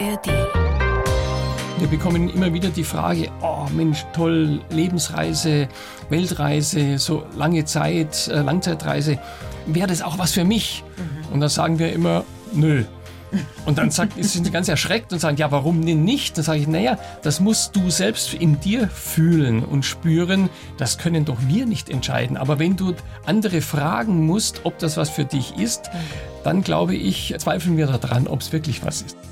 ARD. 0.00 0.26
Wir 1.78 1.88
bekommen 1.88 2.28
immer 2.28 2.52
wieder 2.52 2.70
die 2.70 2.82
Frage, 2.82 3.30
oh 3.42 3.66
Mensch, 3.72 4.04
toll, 4.12 4.60
Lebensreise, 4.70 5.68
Weltreise, 6.08 6.98
so 6.98 7.24
lange 7.36 7.64
Zeit, 7.64 8.28
äh, 8.28 8.40
Langzeitreise, 8.40 9.18
wäre 9.66 9.86
das 9.86 10.02
auch 10.02 10.18
was 10.18 10.32
für 10.32 10.44
mich? 10.44 10.82
Und 11.32 11.40
dann 11.40 11.48
sagen 11.48 11.78
wir 11.78 11.92
immer, 11.92 12.24
nö. 12.52 12.84
Und 13.66 13.78
dann 13.78 13.90
sagt, 13.90 14.14
sind 14.24 14.44
sie 14.44 14.50
ganz 14.50 14.68
erschreckt 14.68 15.12
und 15.12 15.20
sagen, 15.20 15.36
ja, 15.36 15.52
warum 15.52 15.84
denn 15.86 16.02
nicht? 16.02 16.36
Dann 16.38 16.44
sage 16.44 16.60
ich, 16.60 16.66
naja, 16.66 16.98
das 17.22 17.38
musst 17.38 17.76
du 17.76 17.90
selbst 17.90 18.34
in 18.34 18.58
dir 18.58 18.88
fühlen 18.88 19.64
und 19.64 19.84
spüren. 19.84 20.48
Das 20.76 20.98
können 20.98 21.24
doch 21.24 21.38
wir 21.46 21.66
nicht 21.66 21.88
entscheiden. 21.88 22.36
Aber 22.36 22.58
wenn 22.58 22.76
du 22.76 22.94
andere 23.26 23.60
fragen 23.60 24.26
musst, 24.26 24.62
ob 24.64 24.78
das 24.78 24.96
was 24.96 25.10
für 25.10 25.24
dich 25.24 25.56
ist, 25.56 25.90
dann 26.42 26.62
glaube 26.62 26.96
ich, 26.96 27.34
zweifeln 27.38 27.76
wir 27.76 27.86
daran, 27.86 28.26
ob 28.26 28.40
es 28.40 28.52
wirklich 28.52 28.84
was 28.84 29.02
ist. 29.02 29.16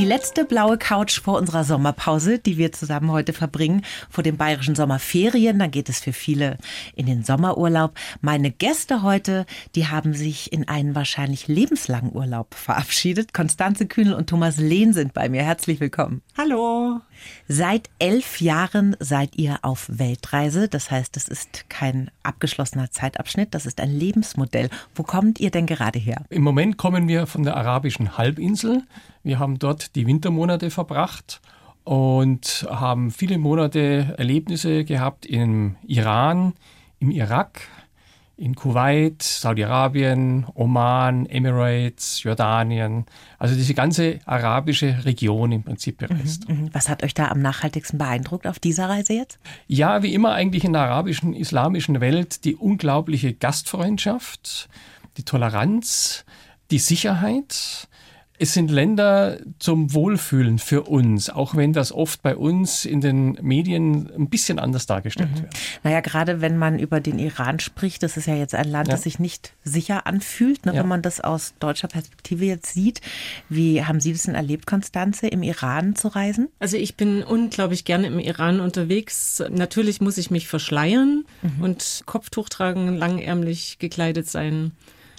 Die 0.00 0.06
letzte 0.06 0.46
blaue 0.46 0.78
Couch 0.78 1.20
vor 1.20 1.36
unserer 1.36 1.62
Sommerpause, 1.62 2.38
die 2.38 2.56
wir 2.56 2.72
zusammen 2.72 3.10
heute 3.10 3.34
verbringen, 3.34 3.84
vor 4.08 4.24
den 4.24 4.38
bayerischen 4.38 4.74
Sommerferien. 4.74 5.58
Dann 5.58 5.70
geht 5.70 5.90
es 5.90 6.00
für 6.00 6.14
viele 6.14 6.56
in 6.96 7.04
den 7.04 7.22
Sommerurlaub. 7.22 7.92
Meine 8.22 8.50
Gäste 8.50 9.02
heute, 9.02 9.44
die 9.74 9.88
haben 9.88 10.14
sich 10.14 10.54
in 10.54 10.66
einen 10.66 10.94
wahrscheinlich 10.94 11.48
lebenslangen 11.48 12.16
Urlaub 12.16 12.54
verabschiedet. 12.54 13.34
Konstanze 13.34 13.84
Kühnel 13.84 14.14
und 14.14 14.30
Thomas 14.30 14.56
Lehn 14.56 14.94
sind 14.94 15.12
bei 15.12 15.28
mir. 15.28 15.42
Herzlich 15.42 15.80
willkommen. 15.80 16.22
Hallo. 16.34 17.02
Seit 17.46 17.90
elf 17.98 18.40
Jahren 18.40 18.96
seid 19.00 19.36
ihr 19.36 19.58
auf 19.60 19.86
Weltreise. 19.92 20.68
Das 20.68 20.90
heißt, 20.90 21.14
es 21.18 21.28
ist 21.28 21.68
kein 21.68 22.10
abgeschlossener 22.22 22.90
Zeitabschnitt, 22.90 23.54
das 23.54 23.66
ist 23.66 23.78
ein 23.80 23.90
Lebensmodell. 23.90 24.70
Wo 24.94 25.02
kommt 25.02 25.40
ihr 25.40 25.50
denn 25.50 25.66
gerade 25.66 25.98
her? 25.98 26.24
Im 26.30 26.42
Moment 26.42 26.78
kommen 26.78 27.06
wir 27.06 27.26
von 27.26 27.42
der 27.42 27.58
arabischen 27.58 28.16
Halbinsel. 28.16 28.84
Wir 29.22 29.38
haben 29.38 29.58
dort 29.58 29.94
die 29.96 30.06
Wintermonate 30.06 30.70
verbracht 30.70 31.40
und 31.84 32.66
haben 32.70 33.10
viele 33.10 33.38
Monate 33.38 34.14
Erlebnisse 34.16 34.84
gehabt 34.84 35.26
im 35.26 35.76
Iran, 35.86 36.54
im 36.98 37.10
Irak, 37.10 37.62
in 38.40 38.54
Kuwait, 38.54 39.22
Saudi-Arabien, 39.22 40.46
Oman, 40.54 41.26
Emirates, 41.26 42.22
Jordanien, 42.22 43.04
also 43.38 43.54
diese 43.54 43.74
ganze 43.74 44.18
arabische 44.24 45.04
Region 45.04 45.52
im 45.52 45.62
Prinzip 45.62 45.98
bereist. 45.98 46.48
Mhm, 46.48 46.70
Was 46.72 46.88
hat 46.88 47.02
euch 47.02 47.12
da 47.12 47.28
am 47.28 47.42
nachhaltigsten 47.42 47.98
beeindruckt 47.98 48.46
auf 48.46 48.58
dieser 48.58 48.88
Reise 48.88 49.12
jetzt? 49.12 49.38
Ja, 49.66 50.02
wie 50.02 50.14
immer 50.14 50.32
eigentlich 50.32 50.64
in 50.64 50.72
der 50.72 50.82
arabischen, 50.82 51.34
islamischen 51.34 52.00
Welt 52.00 52.46
die 52.46 52.56
unglaubliche 52.56 53.34
Gastfreundschaft, 53.34 54.70
die 55.18 55.24
Toleranz, 55.24 56.24
die 56.70 56.78
Sicherheit. 56.78 57.88
Es 58.42 58.54
sind 58.54 58.70
Länder 58.70 59.36
zum 59.58 59.92
Wohlfühlen 59.92 60.58
für 60.58 60.84
uns, 60.84 61.28
auch 61.28 61.54
wenn 61.56 61.74
das 61.74 61.92
oft 61.92 62.22
bei 62.22 62.34
uns 62.34 62.86
in 62.86 63.02
den 63.02 63.32
Medien 63.42 64.10
ein 64.16 64.30
bisschen 64.30 64.58
anders 64.58 64.86
dargestellt 64.86 65.28
wird. 65.42 65.52
Naja, 65.82 66.00
gerade 66.00 66.40
wenn 66.40 66.56
man 66.56 66.78
über 66.78 67.00
den 67.00 67.18
Iran 67.18 67.60
spricht, 67.60 68.02
das 68.02 68.16
ist 68.16 68.24
ja 68.26 68.34
jetzt 68.34 68.54
ein 68.54 68.70
Land, 68.70 68.88
Ja. 68.88 68.94
das 68.94 69.02
sich 69.02 69.18
nicht 69.18 69.52
sicher 69.62 70.06
anfühlt, 70.06 70.64
ne, 70.64 70.72
Ja. 70.74 70.80
wenn 70.80 70.88
man 70.88 71.02
das 71.02 71.20
aus 71.20 71.52
deutscher 71.60 71.88
Perspektive 71.88 72.46
jetzt 72.46 72.72
sieht. 72.72 73.02
Wie 73.50 73.84
haben 73.84 74.00
Sie 74.00 74.12
das 74.12 74.22
denn 74.22 74.34
erlebt, 74.34 74.66
Konstanze, 74.66 75.26
im 75.28 75.42
Iran 75.42 75.94
zu 75.94 76.08
reisen? 76.08 76.48
Also 76.60 76.78
ich 76.78 76.96
bin 76.96 77.22
unglaublich 77.22 77.84
gerne 77.84 78.06
im 78.06 78.18
Iran 78.18 78.60
unterwegs. 78.60 79.42
Natürlich 79.50 80.00
muss 80.00 80.16
ich 80.16 80.30
mich 80.30 80.48
verschleiern 80.48 81.26
und 81.60 82.04
Kopftuch 82.06 82.48
tragen, 82.48 82.96
langärmlich 82.96 83.78
gekleidet 83.78 84.30
sein. 84.30 84.72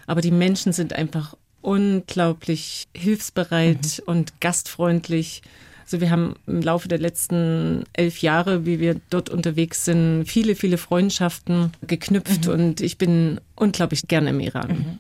Aber 0.08 0.22
die 0.22 0.32
Menschen 0.32 0.74
sind 0.74 0.94
einfach 0.94 1.36
unglaublich 1.62 2.88
hilfsbereit 2.96 4.02
und 4.06 4.40
gastfreundlich. 4.40 5.42
Also 5.84 6.00
wir 6.00 6.10
haben 6.10 6.36
im 6.48 6.62
Laufe 6.62 6.88
der 6.88 7.00
letzten 7.00 7.84
elf 7.94 8.20
Jahre, 8.20 8.66
wie 8.66 8.80
wir 8.80 9.02
dort 9.10 9.30
unterwegs 9.30 9.84
sind, 9.84 10.24
viele, 10.26 10.56
viele 10.56 10.78
Freundschaften 10.78 11.74
geknüpft 11.86 12.48
und 12.48 12.80
ich 12.80 12.98
bin 12.98 13.42
unglaublich 13.56 14.08
gerne 14.08 14.30
im 14.30 14.40
Iran. 14.40 15.00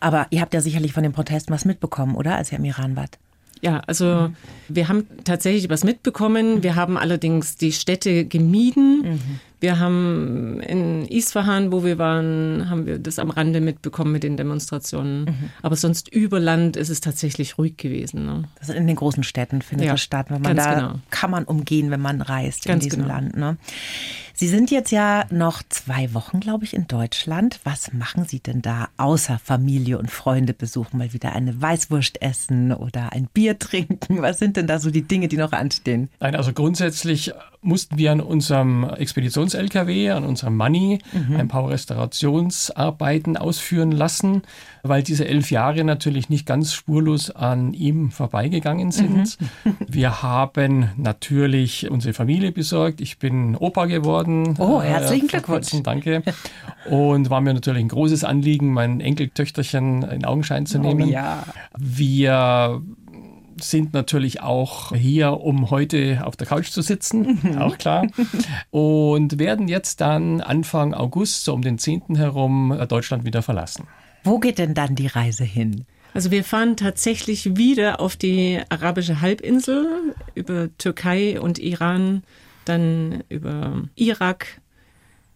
Aber 0.00 0.26
ihr 0.30 0.42
habt 0.42 0.52
ja 0.52 0.60
sicherlich 0.60 0.92
von 0.92 1.02
den 1.02 1.12
Protesten 1.12 1.52
was 1.52 1.64
mitbekommen, 1.64 2.14
oder, 2.14 2.36
als 2.36 2.52
ihr 2.52 2.58
im 2.58 2.64
Iran 2.64 2.94
wart? 2.94 3.18
Ja, 3.60 3.80
also 3.86 4.30
wir 4.68 4.88
haben 4.88 5.06
tatsächlich 5.24 5.68
was 5.68 5.82
mitbekommen. 5.82 6.62
Wir 6.62 6.76
haben 6.76 6.96
allerdings 6.96 7.56
die 7.56 7.72
Städte 7.72 8.24
gemieden. 8.24 9.20
Wir 9.60 9.80
haben 9.80 10.60
in 10.60 11.04
Isfahan, 11.06 11.72
wo 11.72 11.84
wir 11.84 11.98
waren, 11.98 12.70
haben 12.70 12.86
wir 12.86 12.98
das 12.98 13.18
am 13.18 13.30
Rande 13.30 13.60
mitbekommen 13.60 14.12
mit 14.12 14.22
den 14.22 14.36
Demonstrationen. 14.36 15.50
Aber 15.62 15.74
sonst 15.74 16.08
über 16.08 16.38
Land 16.38 16.76
ist 16.76 16.90
es 16.90 17.00
tatsächlich 17.00 17.58
ruhig 17.58 17.76
gewesen. 17.76 18.24
Ne? 18.24 18.44
Also 18.60 18.72
in 18.72 18.86
den 18.86 18.96
großen 18.96 19.24
Städten 19.24 19.62
findet 19.62 19.86
Ja, 19.86 19.94
das 19.94 20.02
statt. 20.02 20.26
Wenn 20.30 20.42
man 20.42 20.56
da 20.56 20.74
genau. 20.74 20.94
kann 21.10 21.30
man 21.30 21.44
umgehen, 21.44 21.90
wenn 21.90 22.00
man 22.00 22.20
reist 22.20 22.66
Ganz 22.66 22.84
in 22.84 22.90
diesem 22.90 23.02
genau. 23.02 23.14
Land. 23.14 23.36
Ne? 23.36 23.56
Sie 24.40 24.46
sind 24.46 24.70
jetzt 24.70 24.92
ja 24.92 25.24
noch 25.30 25.64
zwei 25.68 26.14
Wochen, 26.14 26.38
glaube 26.38 26.64
ich, 26.64 26.72
in 26.72 26.86
Deutschland. 26.86 27.58
Was 27.64 27.92
machen 27.92 28.24
Sie 28.24 28.38
denn 28.38 28.62
da 28.62 28.88
außer 28.96 29.40
Familie 29.42 29.98
und 29.98 30.12
Freunde 30.12 30.54
besuchen? 30.54 30.98
Mal 30.98 31.12
wieder 31.12 31.32
eine 31.32 31.60
Weißwurst 31.60 32.22
essen 32.22 32.72
oder 32.72 33.12
ein 33.12 33.26
Bier 33.34 33.58
trinken? 33.58 34.22
Was 34.22 34.38
sind 34.38 34.56
denn 34.56 34.68
da 34.68 34.78
so 34.78 34.92
die 34.92 35.02
Dinge, 35.02 35.26
die 35.26 35.38
noch 35.38 35.50
anstehen? 35.50 36.08
Nein, 36.20 36.36
also 36.36 36.52
grundsätzlich 36.52 37.32
mussten 37.62 37.98
wir 37.98 38.12
an 38.12 38.20
unserem 38.20 38.84
Expeditions-LKW, 38.88 40.10
an 40.10 40.22
unserem 40.22 40.56
Money, 40.56 41.00
ein 41.36 41.48
paar 41.48 41.68
Restaurationsarbeiten 41.68 43.36
ausführen 43.36 43.90
lassen, 43.90 44.42
weil 44.88 45.02
diese 45.02 45.26
elf 45.26 45.50
Jahre 45.50 45.84
natürlich 45.84 46.28
nicht 46.28 46.46
ganz 46.46 46.72
spurlos 46.72 47.30
an 47.30 47.72
ihm 47.72 48.10
vorbeigegangen 48.10 48.90
sind. 48.90 49.38
Wir 49.86 50.22
haben 50.22 50.90
natürlich 50.96 51.90
unsere 51.90 52.14
Familie 52.14 52.52
besorgt. 52.52 53.00
Ich 53.00 53.18
bin 53.18 53.56
Opa 53.56 53.86
geworden. 53.86 54.56
Oh, 54.58 54.80
äh, 54.80 54.84
herzlichen 54.84 55.28
vor 55.28 55.40
Glückwunsch. 55.40 55.70
kurzem, 55.70 55.82
danke. 55.82 56.22
Und 56.88 57.30
war 57.30 57.40
mir 57.40 57.54
natürlich 57.54 57.80
ein 57.80 57.88
großes 57.88 58.24
Anliegen, 58.24 58.72
mein 58.72 59.00
Enkeltöchterchen 59.00 60.02
in 60.02 60.24
Augenschein 60.24 60.66
zu 60.66 60.78
nehmen. 60.78 61.08
ja. 61.08 61.44
Wir 61.76 62.82
sind 63.62 63.92
natürlich 63.92 64.42
auch 64.42 64.94
hier, 64.94 65.40
um 65.40 65.70
heute 65.70 66.20
auf 66.24 66.36
der 66.36 66.46
Couch 66.46 66.70
zu 66.70 66.82
sitzen, 66.82 67.58
auch 67.58 67.78
klar. 67.78 68.06
Und 68.70 69.38
werden 69.38 69.68
jetzt 69.68 70.00
dann 70.00 70.40
Anfang 70.40 70.94
August, 70.94 71.44
so 71.44 71.54
um 71.54 71.62
den 71.62 71.78
10. 71.78 72.16
herum, 72.16 72.72
äh, 72.72 72.86
Deutschland 72.86 73.24
wieder 73.24 73.42
verlassen. 73.42 73.86
Wo 74.24 74.38
geht 74.38 74.58
denn 74.58 74.74
dann 74.74 74.94
die 74.94 75.06
Reise 75.06 75.44
hin? 75.44 75.84
Also 76.14 76.30
wir 76.30 76.42
fahren 76.42 76.76
tatsächlich 76.76 77.56
wieder 77.56 78.00
auf 78.00 78.16
die 78.16 78.60
arabische 78.70 79.20
Halbinsel 79.20 80.14
über 80.34 80.68
Türkei 80.78 81.40
und 81.40 81.58
Iran, 81.58 82.22
dann 82.64 83.22
über 83.28 83.82
Irak 83.94 84.60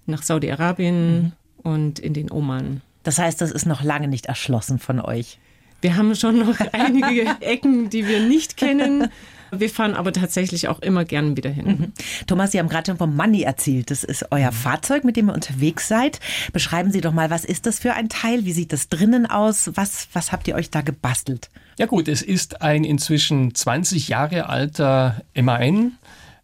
nach 0.06 0.22
Saudi-Arabien 0.22 1.32
und 1.62 1.98
in 1.98 2.14
den 2.14 2.30
Oman. 2.30 2.80
Das 3.02 3.18
heißt, 3.18 3.40
das 3.40 3.50
ist 3.50 3.66
noch 3.66 3.82
lange 3.82 4.08
nicht 4.08 4.26
erschlossen 4.26 4.78
von 4.78 5.00
euch. 5.00 5.38
Wir 5.80 5.96
haben 5.96 6.14
schon 6.14 6.38
noch 6.38 6.58
einige 6.72 7.26
Ecken, 7.40 7.90
die 7.90 8.06
wir 8.06 8.20
nicht 8.20 8.56
kennen. 8.56 9.10
Wir 9.54 9.68
fahren 9.68 9.94
aber 9.94 10.12
tatsächlich 10.14 10.68
auch 10.68 10.78
immer 10.78 11.04
gern 11.04 11.36
wieder 11.36 11.50
hin. 11.50 11.92
Thomas, 12.26 12.52
Sie 12.52 12.58
haben 12.58 12.70
gerade 12.70 12.90
schon 12.90 12.96
vom 12.96 13.14
Money 13.14 13.42
erzählt. 13.42 13.90
Das 13.90 14.02
ist 14.02 14.26
euer 14.30 14.50
Fahrzeug, 14.50 15.04
mit 15.04 15.16
dem 15.16 15.28
ihr 15.28 15.34
unterwegs 15.34 15.88
seid. 15.88 16.20
Beschreiben 16.54 16.90
Sie 16.90 17.02
doch 17.02 17.12
mal, 17.12 17.28
was 17.28 17.44
ist 17.44 17.66
das 17.66 17.78
für 17.78 17.92
ein 17.92 18.08
Teil? 18.08 18.46
Wie 18.46 18.52
sieht 18.52 18.72
das 18.72 18.88
drinnen 18.88 19.26
aus? 19.26 19.70
Was, 19.74 20.08
was 20.14 20.32
habt 20.32 20.48
ihr 20.48 20.54
euch 20.54 20.70
da 20.70 20.80
gebastelt? 20.80 21.50
Ja 21.78 21.84
gut, 21.84 22.08
es 22.08 22.22
ist 22.22 22.62
ein 22.62 22.84
inzwischen 22.84 23.54
20 23.54 24.08
Jahre 24.08 24.48
alter 24.48 25.20
MAN, 25.34 25.98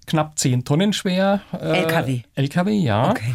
knapp 0.06 0.38
10 0.38 0.64
Tonnen 0.64 0.92
schwer. 0.92 1.40
äh, 1.52 1.84
LKW. 1.84 2.20
LKW, 2.34 2.78
ja. 2.78 3.10
Okay. 3.10 3.34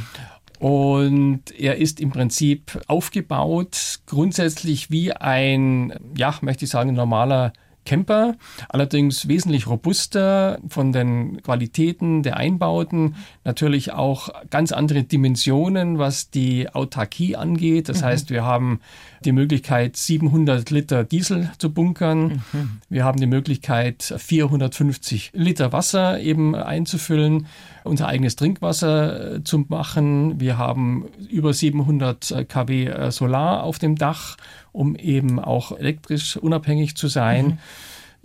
Und 0.60 1.52
er 1.60 1.78
ist 1.78 2.00
im 2.00 2.12
Prinzip 2.12 2.80
aufgebaut, 2.88 4.00
grundsätzlich 4.06 4.92
wie 4.92 5.12
ein, 5.12 5.94
ja, 6.16 6.36
möchte 6.42 6.66
ich 6.66 6.72
sagen, 6.72 6.94
normaler 6.94 7.54
Camper, 7.86 8.36
allerdings 8.70 9.28
wesentlich 9.28 9.68
robuster 9.68 10.60
von 10.68 10.92
den 10.92 11.42
Qualitäten 11.42 12.24
der 12.24 12.38
Einbauten, 12.38 13.16
natürlich 13.44 13.92
auch 13.92 14.30
ganz 14.50 14.72
andere 14.72 15.04
Dimensionen, 15.04 15.98
was 16.00 16.30
die 16.30 16.70
Autarkie 16.70 17.36
angeht. 17.36 17.90
Das 17.90 18.02
mhm. 18.02 18.06
heißt, 18.06 18.30
wir 18.30 18.44
haben 18.44 18.80
die 19.26 19.32
Möglichkeit, 19.32 19.96
700 19.96 20.70
Liter 20.70 21.04
Diesel 21.04 21.52
zu 21.58 21.72
bunkern. 21.72 22.42
Mhm. 22.52 22.82
Wir 22.90 23.06
haben 23.06 23.20
die 23.20 23.28
Möglichkeit, 23.28 24.14
450 24.18 25.32
Liter 25.34 25.72
Wasser 25.72 26.20
eben 26.20 26.56
einzufüllen, 26.56 27.48
unser 27.84 28.08
eigenes 28.08 28.36
Trinkwasser 28.36 29.36
äh, 29.36 29.44
zu 29.44 29.66
machen. 29.68 30.40
Wir 30.40 30.58
haben 30.58 31.06
über 31.30 31.54
700 31.54 32.48
kW 32.48 32.86
äh, 32.86 33.12
Solar 33.12 33.64
auf 33.64 33.80
dem 33.80 33.96
Dach, 33.96 34.38
um 34.74 34.96
eben 34.98 35.40
auch 35.40 35.72
elektrisch 35.72 36.36
unabhängig 36.36 36.98
zu 36.98 37.08
sein. 37.08 37.46
Mhm. 37.46 37.58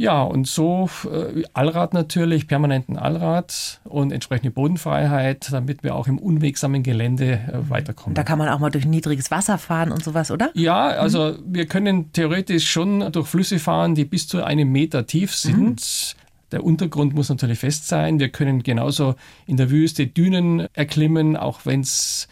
Ja, 0.01 0.23
und 0.23 0.47
so 0.47 0.89
äh, 1.07 1.43
Allrad 1.55 1.93
natürlich, 1.93 2.47
permanenten 2.47 2.97
Allrad 2.97 3.81
und 3.83 4.13
entsprechende 4.13 4.53
Bodenfreiheit, 4.53 5.49
damit 5.51 5.83
wir 5.83 5.97
auch 5.97 6.07
im 6.07 6.19
unwegsamen 6.19 6.85
Gelände 6.85 7.33
äh, 7.33 7.69
weiterkommen. 7.69 8.15
Da 8.15 8.23
kann 8.23 8.39
man 8.39 8.49
auch 8.49 8.61
mal 8.61 8.71
durch 8.71 8.87
niedriges 8.87 9.33
Wasser 9.33 9.59
fahren 9.59 9.91
und 9.91 10.05
sowas, 10.05 10.31
oder? 10.31 10.51
Ja, 10.55 10.87
also 10.87 11.33
mhm. 11.33 11.43
wir 11.47 11.67
können 11.67 12.13
theoretisch 12.13 12.71
schon 12.71 13.11
durch 13.11 13.27
Flüsse 13.27 13.59
fahren, 13.59 13.97
die 13.97 14.05
bis 14.05 14.29
zu 14.29 14.45
einem 14.45 14.71
Meter 14.71 15.05
tief 15.05 15.35
sind. 15.35 15.59
Mhm. 15.59 16.19
Der 16.53 16.63
Untergrund 16.65 17.13
muss 17.15 17.29
natürlich 17.29 17.59
fest 17.59 17.89
sein. 17.89 18.21
Wir 18.21 18.29
können 18.29 18.63
genauso 18.63 19.17
in 19.47 19.57
der 19.57 19.69
Wüste 19.69 20.07
Dünen 20.07 20.69
erklimmen, 20.75 21.37
auch 21.37 21.67
wenn 21.67 21.81
es 21.81 22.29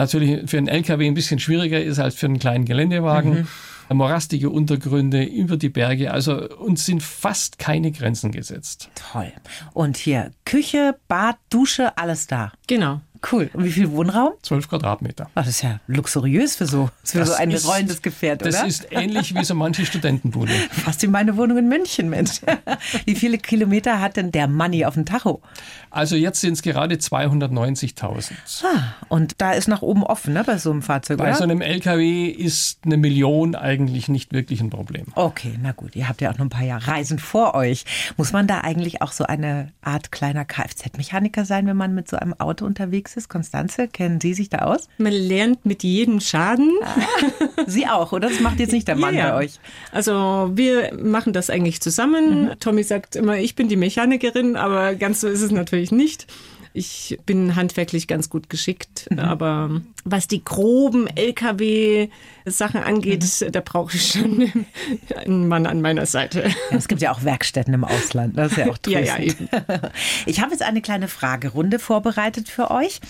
natürlich 0.00 0.50
für 0.50 0.58
einen 0.58 0.68
LKW 0.68 1.06
ein 1.06 1.14
bisschen 1.14 1.38
schwieriger 1.38 1.80
ist 1.80 1.98
als 1.98 2.14
für 2.14 2.26
einen 2.26 2.38
kleinen 2.38 2.64
Geländewagen. 2.64 3.40
Mhm 3.40 3.48
morastige 3.94 4.50
Untergründe 4.50 5.24
über 5.24 5.56
die 5.56 5.68
Berge. 5.68 6.12
Also 6.12 6.48
uns 6.58 6.86
sind 6.86 7.02
fast 7.02 7.58
keine 7.58 7.90
Grenzen 7.90 8.30
gesetzt. 8.30 8.88
Toll. 8.94 9.32
Und 9.72 9.96
hier 9.96 10.30
Küche, 10.44 10.96
Bad, 11.08 11.36
Dusche, 11.50 11.98
alles 11.98 12.26
da. 12.26 12.52
Genau. 12.66 13.00
Cool. 13.30 13.50
Und 13.52 13.64
wie 13.64 13.72
viel 13.72 13.90
Wohnraum? 13.90 14.32
Zwölf 14.42 14.68
Quadratmeter. 14.68 15.30
Ach, 15.34 15.44
das 15.44 15.48
ist 15.48 15.62
ja 15.62 15.80
luxuriös 15.86 16.56
für 16.56 16.66
so, 16.66 16.90
für 17.04 17.26
so 17.26 17.34
ein 17.34 17.50
ist, 17.50 17.68
rollendes 17.68 18.02
Gefährt, 18.02 18.40
das 18.40 18.54
oder? 18.54 18.64
Das 18.64 18.68
ist 18.68 18.88
ähnlich 18.90 19.34
wie 19.34 19.44
so 19.44 19.54
manche 19.54 19.84
Studentenbude. 19.84 20.52
Fast 20.70 21.02
wie 21.02 21.06
meine 21.06 21.36
Wohnung 21.36 21.58
in 21.58 21.68
München, 21.68 22.08
Mensch. 22.08 22.40
wie 23.04 23.14
viele 23.14 23.38
Kilometer 23.38 24.00
hat 24.00 24.16
denn 24.16 24.32
der 24.32 24.48
Money 24.48 24.84
auf 24.84 24.94
dem 24.94 25.04
Tacho? 25.04 25.42
Also 25.90 26.16
jetzt 26.16 26.40
sind 26.40 26.54
es 26.54 26.62
gerade 26.62 26.94
290.000. 26.94 28.32
Ah, 28.64 28.94
und 29.08 29.34
da 29.38 29.52
ist 29.52 29.68
nach 29.68 29.82
oben 29.82 30.02
offen, 30.02 30.32
ne, 30.34 30.44
bei 30.44 30.58
so 30.58 30.70
einem 30.70 30.82
Fahrzeug, 30.82 31.18
Bei 31.18 31.28
oder? 31.28 31.34
so 31.36 31.44
einem 31.44 31.60
LKW 31.60 32.26
ist 32.26 32.78
eine 32.84 32.96
Million 32.96 33.54
eigentlich 33.54 34.08
nicht 34.08 34.32
wirklich 34.32 34.60
ein 34.60 34.70
Problem. 34.70 35.06
Okay, 35.14 35.58
na 35.60 35.72
gut. 35.72 35.96
Ihr 35.96 36.08
habt 36.08 36.20
ja 36.20 36.30
auch 36.30 36.38
noch 36.38 36.46
ein 36.46 36.50
paar 36.50 36.64
Jahre 36.64 36.86
Reisen 36.86 37.18
vor 37.18 37.54
euch. 37.54 37.84
Muss 38.16 38.32
man 38.32 38.46
da 38.46 38.60
eigentlich 38.60 39.02
auch 39.02 39.12
so 39.12 39.24
eine 39.24 39.72
Art 39.82 40.12
kleiner 40.12 40.44
Kfz-Mechaniker 40.44 41.44
sein, 41.44 41.66
wenn 41.66 41.76
man 41.76 41.94
mit 41.94 42.08
so 42.08 42.16
einem 42.16 42.34
Auto 42.34 42.64
unterwegs 42.64 43.09
ist? 43.16 43.28
Konstanze, 43.28 43.88
kennen 43.88 44.20
Sie 44.20 44.34
sich 44.34 44.48
da 44.48 44.58
aus? 44.58 44.88
Man 44.98 45.12
lernt 45.12 45.64
mit 45.66 45.82
jedem 45.82 46.20
Schaden. 46.20 46.72
Ah, 46.82 47.64
Sie 47.66 47.86
auch, 47.86 48.12
oder? 48.12 48.28
Das 48.28 48.40
macht 48.40 48.60
jetzt 48.60 48.72
nicht 48.72 48.88
der 48.88 48.96
Mann 48.96 49.14
ja. 49.14 49.30
bei 49.30 49.44
euch. 49.44 49.60
Also 49.92 50.50
wir 50.54 50.94
machen 50.94 51.32
das 51.32 51.50
eigentlich 51.50 51.80
zusammen. 51.80 52.44
Mhm. 52.44 52.60
Tommy 52.60 52.82
sagt 52.82 53.16
immer, 53.16 53.38
ich 53.38 53.54
bin 53.54 53.68
die 53.68 53.76
Mechanikerin, 53.76 54.56
aber 54.56 54.94
ganz 54.94 55.20
so 55.20 55.28
ist 55.28 55.42
es 55.42 55.50
natürlich 55.50 55.92
nicht. 55.92 56.26
Ich 56.72 57.18
bin 57.26 57.56
handwerklich 57.56 58.06
ganz 58.06 58.30
gut 58.30 58.48
geschickt, 58.48 59.08
mhm. 59.10 59.18
aber 59.18 59.80
was 60.04 60.28
die 60.28 60.44
groben 60.44 61.08
LKW-Sachen 61.08 62.82
angeht, 62.82 63.24
mhm. 63.24 63.52
da 63.52 63.60
brauche 63.60 63.96
ich 63.96 64.12
schon 64.12 64.66
einen 65.16 65.48
Mann 65.48 65.66
an 65.66 65.80
meiner 65.80 66.06
Seite. 66.06 66.44
Ja, 66.70 66.76
es 66.76 66.86
gibt 66.86 67.02
ja 67.02 67.12
auch 67.12 67.24
Werkstätten 67.24 67.74
im 67.74 67.84
Ausland, 67.84 68.38
das 68.38 68.52
ist 68.52 68.58
ja 68.58 68.70
auch 68.70 68.78
tröstend. 68.78 69.06
ja, 69.06 69.18
ja, 69.18 69.22
eben. 69.22 69.48
Ich 70.26 70.40
habe 70.40 70.52
jetzt 70.52 70.62
eine 70.62 70.80
kleine 70.80 71.08
Fragerunde 71.08 71.78
vorbereitet 71.78 72.48
für 72.48 72.70
euch. 72.70 73.00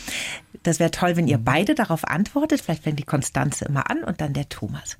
Das 0.62 0.78
wäre 0.78 0.90
toll, 0.90 1.16
wenn 1.16 1.28
ihr 1.28 1.38
beide 1.38 1.74
darauf 1.74 2.06
antwortet. 2.06 2.60
Vielleicht 2.60 2.84
fängt 2.84 2.98
die 2.98 3.04
Konstanze 3.04 3.64
immer 3.66 3.90
an 3.90 4.04
und 4.04 4.20
dann 4.20 4.32
der 4.32 4.48
Thomas. 4.48 4.96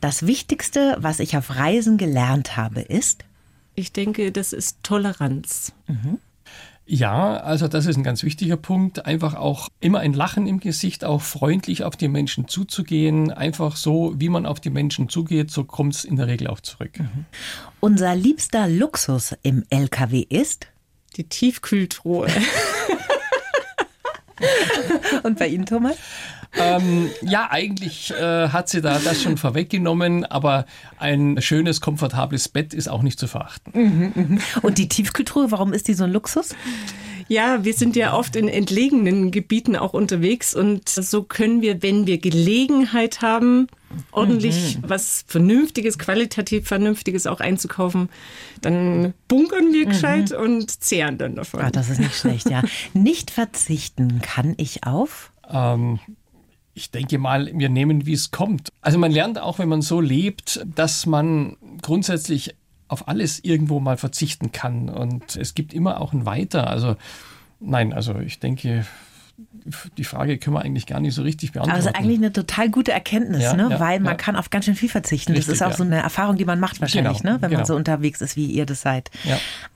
Das 0.00 0.26
Wichtigste, 0.26 0.96
was 1.00 1.20
ich 1.20 1.36
auf 1.36 1.56
Reisen 1.56 1.96
gelernt 1.96 2.56
habe, 2.56 2.80
ist? 2.80 3.24
Ich 3.74 3.92
denke, 3.92 4.32
das 4.32 4.52
ist 4.52 4.78
Toleranz. 4.82 5.72
Mhm. 5.86 6.18
Ja, 6.88 7.38
also 7.38 7.66
das 7.66 7.86
ist 7.86 7.96
ein 7.96 8.04
ganz 8.04 8.22
wichtiger 8.22 8.56
Punkt. 8.56 9.06
Einfach 9.06 9.34
auch 9.34 9.68
immer 9.80 9.98
ein 9.98 10.12
Lachen 10.12 10.46
im 10.46 10.60
Gesicht, 10.60 11.04
auch 11.04 11.20
freundlich 11.20 11.82
auf 11.82 11.96
die 11.96 12.06
Menschen 12.06 12.46
zuzugehen. 12.46 13.32
Einfach 13.32 13.74
so, 13.74 14.14
wie 14.16 14.28
man 14.28 14.46
auf 14.46 14.60
die 14.60 14.70
Menschen 14.70 15.08
zugeht, 15.08 15.50
so 15.50 15.64
kommt 15.64 15.96
es 15.96 16.04
in 16.04 16.14
der 16.14 16.28
Regel 16.28 16.46
auch 16.46 16.60
zurück. 16.60 17.00
Mhm. 17.00 17.24
Unser 17.80 18.14
liebster 18.14 18.68
Luxus 18.68 19.34
im 19.42 19.64
LKW 19.68 20.20
ist? 20.28 20.68
Die 21.16 21.24
Tiefkühltruhe. 21.24 22.28
Und 25.24 25.38
bei 25.40 25.48
Ihnen, 25.48 25.66
Thomas? 25.66 25.96
Ähm, 26.54 27.10
ja, 27.22 27.48
eigentlich 27.50 28.12
äh, 28.12 28.48
hat 28.48 28.68
sie 28.68 28.80
da 28.80 28.98
das 28.98 29.22
schon 29.22 29.36
vorweggenommen, 29.36 30.24
aber 30.24 30.66
ein 30.98 31.40
schönes, 31.40 31.80
komfortables 31.80 32.48
Bett 32.48 32.74
ist 32.74 32.88
auch 32.88 33.02
nicht 33.02 33.18
zu 33.18 33.26
verachten. 33.26 33.72
Mhm, 33.74 34.12
mhm. 34.14 34.40
Und 34.62 34.78
die 34.78 34.88
Tiefkühltruhe, 34.88 35.50
warum 35.50 35.72
ist 35.72 35.88
die 35.88 35.94
so 35.94 36.04
ein 36.04 36.12
Luxus? 36.12 36.54
Ja, 37.28 37.64
wir 37.64 37.74
sind 37.74 37.96
ja 37.96 38.14
oft 38.14 38.36
in 38.36 38.48
entlegenen 38.48 39.32
Gebieten 39.32 39.74
auch 39.74 39.94
unterwegs 39.94 40.54
und 40.54 40.88
so 40.88 41.24
können 41.24 41.60
wir, 41.60 41.82
wenn 41.82 42.06
wir 42.06 42.18
Gelegenheit 42.18 43.20
haben, 43.20 43.66
ordentlich 44.12 44.78
mhm. 44.78 44.84
was 44.86 45.24
Vernünftiges, 45.26 45.98
qualitativ 45.98 46.68
Vernünftiges 46.68 47.26
auch 47.26 47.40
einzukaufen, 47.40 48.10
dann 48.60 49.12
bunkern 49.26 49.72
wir 49.72 49.86
mhm. 49.86 49.90
gescheit 49.90 50.32
und 50.32 50.70
zehren 50.70 51.18
dann 51.18 51.34
davon. 51.34 51.60
Ah, 51.60 51.70
das 51.70 51.90
ist 51.90 51.98
nicht 51.98 52.14
schlecht, 52.14 52.48
ja. 52.48 52.62
nicht 52.94 53.32
verzichten 53.32 54.20
kann 54.22 54.54
ich 54.56 54.84
auf? 54.84 55.32
Ähm, 55.50 55.98
ich 56.76 56.90
denke 56.90 57.16
mal, 57.16 57.50
wir 57.54 57.70
nehmen, 57.70 58.04
wie 58.04 58.12
es 58.12 58.30
kommt. 58.30 58.68
Also 58.82 58.98
man 58.98 59.10
lernt 59.10 59.38
auch, 59.38 59.58
wenn 59.58 59.68
man 59.68 59.80
so 59.80 59.98
lebt, 60.00 60.64
dass 60.74 61.06
man 61.06 61.56
grundsätzlich 61.80 62.54
auf 62.88 63.08
alles 63.08 63.42
irgendwo 63.42 63.80
mal 63.80 63.96
verzichten 63.96 64.52
kann. 64.52 64.90
Und 64.90 65.36
es 65.36 65.54
gibt 65.54 65.72
immer 65.72 66.00
auch 66.02 66.12
ein 66.12 66.26
Weiter. 66.26 66.68
Also 66.68 66.96
nein, 67.60 67.94
also 67.94 68.18
ich 68.18 68.40
denke, 68.40 68.84
die 69.96 70.04
Frage 70.04 70.36
können 70.36 70.54
wir 70.54 70.60
eigentlich 70.60 70.86
gar 70.86 71.00
nicht 71.00 71.14
so 71.14 71.22
richtig 71.22 71.52
beantworten. 71.52 71.76
Also 71.76 71.98
eigentlich 71.98 72.18
eine 72.18 72.32
total 72.32 72.68
gute 72.68 72.92
Erkenntnis, 72.92 73.42
ja, 73.42 73.54
ne? 73.54 73.68
Ja, 73.70 73.80
weil 73.80 73.98
man 74.00 74.12
ja. 74.12 74.16
kann 74.16 74.36
auf 74.36 74.50
ganz 74.50 74.66
schön 74.66 74.76
viel 74.76 74.90
verzichten. 74.90 75.32
Richtig, 75.32 75.46
das 75.46 75.54
ist 75.54 75.62
auch 75.62 75.76
so 75.76 75.82
eine 75.82 76.02
Erfahrung, 76.02 76.36
die 76.36 76.44
man 76.44 76.60
macht 76.60 76.82
wahrscheinlich, 76.82 77.22
genau, 77.22 77.34
ne? 77.34 77.42
wenn 77.42 77.48
genau. 77.48 77.60
man 77.60 77.66
so 77.66 77.74
unterwegs 77.74 78.20
ist, 78.20 78.36
wie 78.36 78.46
ihr 78.46 78.66
das 78.66 78.82
seid. 78.82 79.10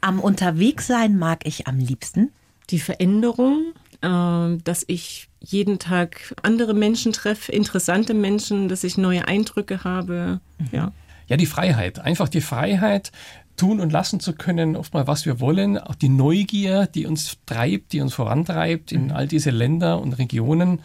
Am 0.02 0.20
Unterwegssein 0.20 1.18
mag 1.18 1.46
ich 1.46 1.66
am 1.66 1.78
liebsten 1.78 2.30
die 2.68 2.78
Veränderung, 2.78 3.72
dass 4.02 4.84
ich 4.86 5.28
jeden 5.40 5.78
Tag 5.78 6.34
andere 6.42 6.74
Menschen 6.74 7.12
treffe, 7.12 7.52
interessante 7.52 8.14
Menschen, 8.14 8.68
dass 8.68 8.84
ich 8.84 8.98
neue 8.98 9.26
Eindrücke 9.26 9.84
habe. 9.84 10.40
Mhm. 10.58 10.68
Ja. 10.72 10.92
ja, 11.28 11.36
die 11.36 11.46
Freiheit. 11.46 11.98
Einfach 11.98 12.28
die 12.28 12.40
Freiheit, 12.40 13.12
tun 13.56 13.80
und 13.80 13.92
lassen 13.92 14.20
zu 14.20 14.32
können, 14.32 14.74
oft 14.74 14.94
mal 14.94 15.06
was 15.06 15.26
wir 15.26 15.38
wollen. 15.38 15.76
Auch 15.76 15.94
die 15.94 16.08
Neugier, 16.08 16.86
die 16.86 17.06
uns 17.06 17.36
treibt, 17.44 17.92
die 17.92 18.00
uns 18.00 18.14
vorantreibt 18.14 18.90
in 18.90 19.06
mhm. 19.06 19.12
all 19.12 19.26
diese 19.26 19.50
Länder 19.50 20.00
und 20.00 20.14
Regionen. 20.14 20.80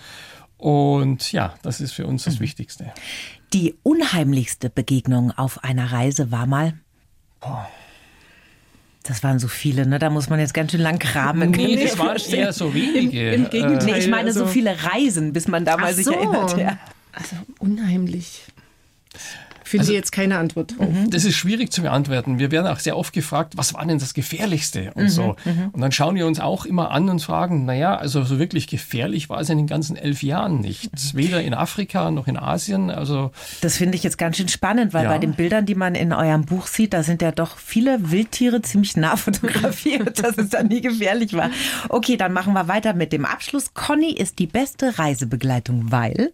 Und 0.57 1.31
ja, 1.31 1.55
das 1.61 1.79
ist 1.79 1.93
für 1.93 2.05
uns 2.05 2.23
das 2.23 2.35
mhm. 2.35 2.43
Wichtigste. 2.43 2.91
Die 3.53 3.75
unheimlichste 3.83 4.69
Begegnung 4.69 5.31
auf 5.31 5.63
einer 5.63 5.91
Reise 5.91 6.31
war 6.31 6.45
mal. 6.47 6.73
Boah. 7.39 7.67
Das 9.07 9.23
waren 9.23 9.37
so 9.37 9.47
viele, 9.47 9.85
ne? 9.85 9.99
Da 9.99 10.09
muss 10.09 10.29
man 10.29 10.39
jetzt 10.39 10.53
ganz 10.53 10.71
schön 10.71 10.81
lang 10.81 10.97
kramen. 10.97 11.51
Nee, 11.51 11.83
das 11.83 11.97
waren 11.99 12.17
eher 12.31 12.51
so 12.53 12.73
wenige. 12.73 13.33
Im, 13.33 13.43
im 13.43 13.49
Gegenteil. 13.51 13.85
Nee, 13.85 13.99
ich 13.99 14.07
meine 14.07 14.27
also 14.29 14.45
so 14.45 14.47
viele 14.47 14.75
Reisen, 14.83 15.31
bis 15.31 15.47
man 15.47 15.63
da 15.63 15.77
mal 15.77 15.93
sich 15.93 16.05
so. 16.05 16.11
erinnert. 16.11 16.57
Ja. 16.57 16.79
Also 17.13 17.35
unheimlich. 17.59 18.41
Finde 19.65 19.81
also, 19.81 19.93
jetzt 19.93 20.11
keine 20.11 20.37
Antwort 20.37 20.77
drauf. 20.77 20.89
Mhm. 20.89 21.09
Das 21.09 21.25
ist 21.25 21.35
schwierig 21.35 21.71
zu 21.71 21.81
beantworten. 21.81 22.37
Wir 22.37 22.51
werden 22.51 22.67
auch 22.67 22.79
sehr 22.79 22.95
oft 22.97 23.13
gefragt, 23.13 23.53
was 23.55 23.73
war 23.73 23.85
denn 23.85 23.97
das 23.97 24.13
Gefährlichste 24.13 24.91
und 24.93 25.03
mhm, 25.03 25.09
so. 25.09 25.35
Mhm. 25.43 25.69
Und 25.71 25.81
dann 25.81 25.91
schauen 25.91 26.15
wir 26.15 26.27
uns 26.27 26.39
auch 26.39 26.65
immer 26.65 26.91
an 26.91 27.09
und 27.09 27.19
fragen, 27.19 27.65
naja, 27.65 27.95
also 27.95 28.23
so 28.23 28.37
wirklich 28.37 28.67
gefährlich 28.67 29.27
war 29.27 29.39
es 29.39 29.49
in 29.49 29.57
den 29.57 29.67
ganzen 29.67 29.95
elf 29.95 30.21
Jahren 30.21 30.61
nicht. 30.61 30.91
Mhm. 30.91 31.17
Weder 31.17 31.41
in 31.41 31.55
Afrika 31.55 32.11
noch 32.11 32.27
in 32.27 32.37
Asien. 32.37 32.91
Also 32.91 33.31
das 33.61 33.77
finde 33.77 33.95
ich 33.95 34.03
jetzt 34.03 34.17
ganz 34.17 34.37
schön 34.37 34.47
spannend, 34.47 34.93
weil 34.93 35.05
ja. 35.05 35.09
bei 35.09 35.17
den 35.17 35.33
Bildern, 35.33 35.65
die 35.65 35.75
man 35.75 35.95
in 35.95 36.13
eurem 36.13 36.45
Buch 36.45 36.67
sieht, 36.67 36.93
da 36.93 37.01
sind 37.01 37.23
ja 37.23 37.31
doch 37.31 37.57
viele 37.57 38.11
Wildtiere 38.11 38.61
ziemlich 38.61 38.95
nah 38.95 39.15
fotografiert, 39.17 40.23
dass 40.23 40.37
es 40.37 40.49
dann 40.49 40.67
nie 40.67 40.81
gefährlich 40.81 41.33
war. 41.33 41.49
Okay, 41.89 42.17
dann 42.17 42.33
machen 42.33 42.53
wir 42.53 42.67
weiter 42.67 42.93
mit 42.93 43.11
dem 43.11 43.25
Abschluss. 43.25 43.73
Conny 43.73 44.11
ist 44.11 44.37
die 44.37 44.47
beste 44.47 44.99
Reisebegleitung, 44.99 45.91
weil 45.91 46.31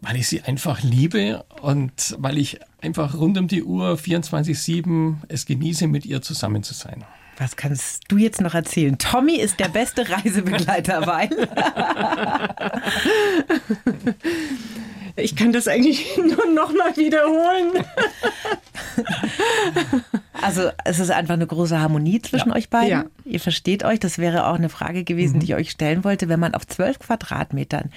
weil 0.00 0.16
ich 0.16 0.28
sie 0.28 0.42
einfach 0.42 0.82
liebe 0.82 1.44
und 1.62 2.16
weil 2.18 2.38
ich 2.38 2.58
einfach 2.80 3.14
rund 3.14 3.36
um 3.38 3.48
die 3.48 3.62
Uhr 3.64 3.94
24-7 3.94 5.14
es 5.28 5.46
genieße, 5.46 5.86
mit 5.86 6.06
ihr 6.06 6.22
zusammen 6.22 6.62
zu 6.62 6.74
sein. 6.74 7.04
Was 7.38 7.54
kannst 7.56 8.02
du 8.08 8.16
jetzt 8.16 8.40
noch 8.40 8.54
erzählen? 8.54 8.98
Tommy 8.98 9.36
ist 9.36 9.60
der 9.60 9.68
beste 9.68 10.08
Reisebegleiter, 10.10 11.06
weil. 11.06 11.30
Ich 15.16 15.34
kann 15.34 15.52
das 15.52 15.66
eigentlich 15.66 16.16
nur 16.16 16.46
noch 16.54 16.72
mal 16.72 16.96
wiederholen. 16.96 17.84
Also 20.40 20.70
es 20.84 21.00
ist 21.00 21.10
einfach 21.10 21.34
eine 21.34 21.46
große 21.46 21.78
Harmonie 21.80 22.22
zwischen 22.22 22.50
Ja. 22.50 22.54
euch 22.56 22.70
beiden. 22.70 22.90
Ja. 22.90 23.04
Ihr 23.24 23.40
versteht 23.40 23.84
euch. 23.84 23.98
Das 23.98 24.18
wäre 24.18 24.46
auch 24.46 24.54
eine 24.54 24.68
Frage 24.68 25.02
gewesen, 25.04 25.40
die 25.40 25.46
ich 25.46 25.54
euch 25.56 25.70
stellen 25.70 26.04
wollte. 26.04 26.28
Wenn 26.28 26.38
man 26.40 26.54
auf 26.54 26.66
zwölf 26.66 26.98
Quadratmetern 27.00 27.90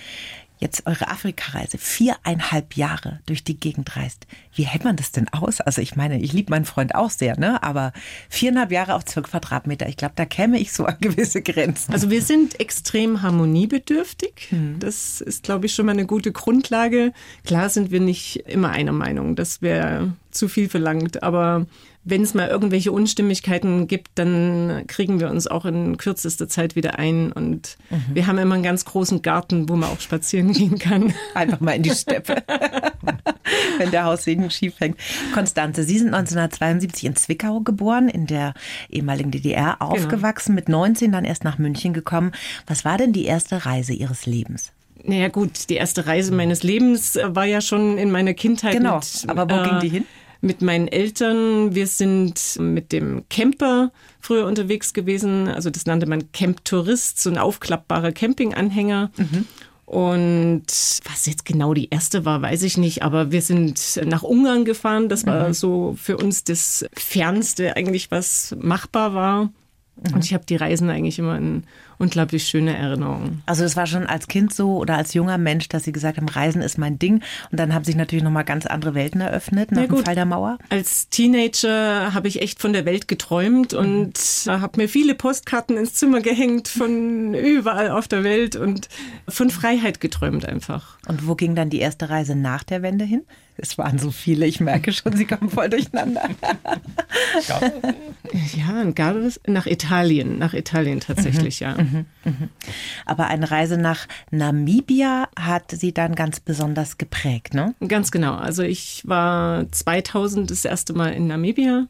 jetzt 0.62 0.86
eure 0.86 1.10
Afrikareise 1.10 1.78
viereinhalb 1.78 2.78
Jahre 2.78 3.20
durch 3.26 3.44
die 3.44 3.60
Gegend 3.60 3.96
reist, 3.96 4.28
wie 4.54 4.64
hält 4.64 4.84
man 4.84 4.96
das 4.96 5.12
denn 5.12 5.28
aus? 5.30 5.60
Also 5.60 5.82
ich 5.82 5.96
meine, 5.96 6.22
ich 6.22 6.34
liebe 6.34 6.52
meinen 6.52 6.66
Freund 6.66 6.94
auch 6.94 7.10
sehr, 7.10 7.38
ne? 7.38 7.62
Aber 7.64 7.94
viereinhalb 8.30 8.72
Jahre 8.72 8.94
auf 8.94 9.04
zwölf 9.04 9.30
Quadratmeter, 9.30 9.90
ich 9.90 9.98
glaube, 9.98 10.14
da 10.16 10.26
käme 10.26 10.60
ich 10.60 10.72
so 10.72 10.86
an 10.86 10.98
gewisse 11.02 11.42
Grenzen. 11.42 11.92
Also 11.92 12.10
wir 12.10 12.22
sind 12.22 12.60
extrem 12.60 13.22
harmoniebedürftig. 13.22 14.54
Das 14.80 15.20
ist, 15.20 15.44
glaube 15.44 15.66
ich, 15.66 15.74
schon 15.74 15.88
mal 15.88 15.94
eine 15.94 16.06
gute 16.06 16.32
Grundlage. 16.32 17.12
Klar 17.46 17.70
sind 17.70 17.92
wir 17.92 18.00
nicht 18.00 18.38
immer 18.48 18.70
einer 18.70 18.92
Meinung. 18.92 19.36
Das 19.36 19.62
wäre 19.62 20.14
zu 20.30 20.48
viel 20.48 20.70
verlangt. 20.70 21.24
Aber 21.24 21.66
wenn 22.04 22.24
es 22.24 22.34
mal 22.34 22.48
irgendwelche 22.48 22.92
Unstimmigkeiten 22.92 23.88
gibt, 23.88 24.10
dann 24.16 24.86
kriegen 24.88 25.20
wir 25.20 25.30
uns 25.30 25.48
auch 25.48 25.66
in 25.66 25.98
kürzester 25.98 26.48
Zeit 26.48 26.76
wieder 26.76 26.98
ein. 26.98 27.32
Und 27.32 27.78
wir 28.12 28.26
haben 28.26 28.40
immer 28.40 28.56
einen 28.56 28.64
ganz 28.64 28.86
großen 28.86 29.22
Garten, 29.22 29.70
wo 29.70 29.76
man 29.76 29.90
auch 29.90 30.00
spazieren 30.00 30.52
gehen 30.54 30.80
kann. 30.80 31.14
Einfach 31.36 31.60
mal 31.60 31.74
in 31.74 31.84
die 31.84 31.92
Steppe, 31.92 32.44
wenn 33.78 33.92
der 33.92 34.06
Haussegen 34.06 34.50
schief 34.50 34.80
hängt. 34.80 34.98
Konstanze, 35.34 35.84
Sie 35.84 36.00
sind 36.00 36.08
1972 36.08 37.06
in 37.06 37.16
Zwickau 37.16 37.60
geboren, 37.60 38.10
in 38.10 38.26
der 38.26 38.56
ehemaligen 38.90 39.30
DDR 39.30 39.82
aufgewachsen, 39.82 40.56
mit 40.56 40.70
19 40.70 41.12
dann 41.12 41.26
erst 41.26 41.44
nach 41.44 41.60
München 41.60 41.94
gekommen. 41.94 42.32
Was 42.66 42.84
war 42.84 42.98
denn 42.98 43.14
die 43.14 43.26
erste 43.26 43.66
Reise 43.66 43.94
Ihres 43.94 44.26
Lebens? 44.26 44.72
Naja 45.04 45.30
gut, 45.30 45.70
die 45.70 45.76
erste 45.76 46.06
Reise 46.06 46.32
meines 46.32 46.64
Lebens 46.64 47.16
äh, 47.16 47.36
war 47.36 47.46
ja 47.46 47.62
schon 47.62 47.98
in 47.98 48.12
meiner 48.12 48.34
Kindheit. 48.34 48.74
Genau, 48.74 48.98
mit, 48.98 49.24
aber 49.28 49.50
wo 49.50 49.64
ging 49.64 49.80
die 49.80 49.90
hin? 49.90 50.06
Mit 50.42 50.62
meinen 50.62 50.88
Eltern. 50.88 51.76
Wir 51.76 51.86
sind 51.86 52.58
mit 52.60 52.92
dem 52.92 53.24
Camper 53.30 53.92
früher 54.20 54.48
unterwegs 54.48 54.94
gewesen. 54.94 55.48
Also 55.48 55.70
das 55.70 55.86
nannte 55.86 56.08
man 56.08 56.32
Camp 56.32 56.66
Tourist, 56.66 57.22
so 57.22 57.30
ein 57.30 57.38
aufklappbarer 57.38 58.12
Campinganhänger. 58.12 59.12
Mhm. 59.18 59.46
Und 59.86 60.64
was 61.04 61.26
jetzt 61.26 61.46
genau 61.46 61.74
die 61.74 61.90
erste 61.90 62.24
war, 62.26 62.42
weiß 62.42 62.64
ich 62.64 62.78
nicht. 62.78 63.04
Aber 63.04 63.32
wir 63.32 63.42
sind 63.42 64.00
nach 64.06 64.24
Ungarn 64.24 64.64
gefahren. 64.66 65.10
Das 65.10 65.26
war 65.26 65.50
Mhm. 65.50 65.54
so 65.54 65.96
für 66.02 66.18
uns 66.18 66.44
das 66.44 66.86
Fernste 66.94 67.76
eigentlich, 67.76 68.10
was 68.10 68.56
machbar 68.60 69.14
war. 69.14 69.44
Mhm. 69.46 70.14
Und 70.14 70.26
ich 70.26 70.34
habe 70.34 70.46
die 70.46 70.56
Reisen 70.56 70.90
eigentlich 70.90 71.20
immer 71.20 71.38
in 71.38 71.66
unglaublich 72.02 72.48
schöne 72.48 72.76
Erinnerungen. 72.76 73.42
Also 73.46 73.64
es 73.64 73.76
war 73.78 73.86
schon 73.88 74.06
als 74.08 74.28
Kind 74.28 74.54
so 74.54 74.78
oder 74.78 74.98
als 74.98 75.14
junger 75.14 75.38
Mensch, 75.38 75.70
dass 75.70 75.84
Sie 75.84 75.92
gesagt 75.92 76.18
haben, 76.18 76.28
Reisen 76.28 76.62
ist 76.62 76.78
mein 76.78 77.00
Ding. 77.00 77.22
Und 77.52 77.60
dann 77.60 77.74
haben 77.74 77.86
sich 77.86 77.96
natürlich 77.96 78.24
nochmal 78.24 78.44
ganz 78.44 78.66
andere 78.66 78.94
Welten 78.96 79.22
eröffnet 79.22 79.72
nach 79.72 79.82
Ja, 79.84 79.88
dem. 79.88 80.04
Fall 80.04 80.16
der 80.16 80.26
Mauer. 80.26 80.58
Als 80.70 81.10
Teenager 81.10 82.14
habe 82.14 82.28
ich 82.28 82.42
echt 82.42 82.60
von 82.60 82.74
der 82.74 82.86
Welt 82.86 83.08
geträumt 83.08 83.74
und 83.74 84.14
habe 84.48 84.82
mir 84.82 84.90
viele 84.90 85.16
Postkarten 85.16 85.78
ins 85.78 85.94
Zimmer 85.94 86.22
gehängt 86.22 86.68
von 86.68 87.34
überall 87.34 87.90
auf 87.92 88.08
der 88.08 88.24
Welt 88.24 88.56
und 88.56 88.90
von 89.30 89.50
Freiheit 89.50 90.02
geträumt 90.02 90.46
einfach. 90.46 90.98
Und 91.08 91.28
wo 91.28 91.36
ging 91.36 91.56
dann 91.56 91.70
die 91.70 91.80
erste 91.80 92.10
Reise 92.10 92.36
nach 92.36 92.64
der 92.64 92.82
Wende 92.82 93.06
hin? 93.06 93.22
Es 93.58 93.78
waren 93.78 94.00
so 94.00 94.10
viele, 94.10 94.48
ich 94.48 94.60
merke 94.60 94.92
schon, 94.92 95.16
Sie 95.16 95.26
kommen 95.26 95.50
voll 95.52 95.70
durcheinander. 95.70 96.24
Ja, 98.56 98.82
und 98.82 98.96
gab 98.96 99.16
es 99.18 99.40
nach 99.46 99.66
Italien, 99.66 100.38
nach 100.40 100.54
Italien 100.54 101.00
tatsächlich, 101.00 101.60
ja. 101.60 101.76
Aber 103.06 103.28
eine 103.28 103.50
Reise 103.50 103.78
nach 103.78 104.08
Namibia 104.32 105.30
hat 105.38 105.72
Sie 105.72 105.94
dann 105.94 106.16
ganz 106.16 106.40
besonders 106.40 106.98
geprägt, 106.98 107.54
ne? 107.54 107.76
Ganz 107.88 108.12
genau. 108.12 108.36
Also 108.36 108.64
ich 108.64 109.04
war 109.06 109.72
2000 109.72 110.50
das 110.50 110.66
erste 110.66 110.94
Mal 110.94 111.14
in 111.14 111.28
Namibia 111.28 111.88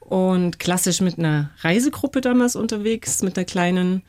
und 0.00 0.58
klassisch 0.58 1.00
mit 1.00 1.18
einer 1.18 1.50
Reisegruppe 1.60 2.20
damals 2.20 2.56
unterwegs, 2.56 3.22
mit 3.22 3.36
einer 3.36 3.44
kleinen. 3.44 4.02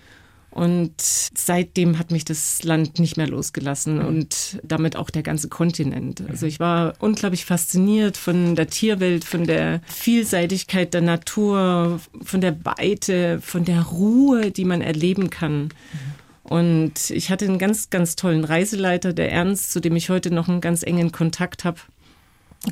Und 0.57 0.95
seitdem 0.97 1.99
hat 1.99 2.09
mich 2.09 2.25
das 2.25 2.63
Land 2.63 2.97
nicht 2.97 3.15
mehr 3.15 3.27
losgelassen 3.27 4.01
und 4.01 4.57
damit 4.63 4.95
auch 4.95 5.11
der 5.11 5.21
ganze 5.21 5.49
Kontinent. 5.49 6.23
Also 6.27 6.47
ich 6.47 6.59
war 6.59 6.95
unglaublich 6.97 7.45
fasziniert 7.45 8.17
von 8.17 8.55
der 8.55 8.65
Tierwelt, 8.65 9.23
von 9.23 9.45
der 9.45 9.81
Vielseitigkeit 9.85 10.95
der 10.95 11.01
Natur, 11.01 11.99
von 12.23 12.41
der 12.41 12.65
Weite, 12.65 13.39
von 13.39 13.65
der 13.65 13.83
Ruhe, 13.83 14.49
die 14.49 14.65
man 14.65 14.81
erleben 14.81 15.29
kann. 15.29 15.69
Und 16.41 17.11
ich 17.11 17.29
hatte 17.29 17.45
einen 17.45 17.59
ganz, 17.59 17.91
ganz 17.91 18.15
tollen 18.15 18.43
Reiseleiter, 18.43 19.13
der 19.13 19.31
Ernst, 19.31 19.71
zu 19.71 19.79
dem 19.79 19.95
ich 19.95 20.09
heute 20.09 20.31
noch 20.31 20.49
einen 20.49 20.59
ganz 20.59 20.81
engen 20.81 21.11
Kontakt 21.11 21.65
habe. 21.65 21.81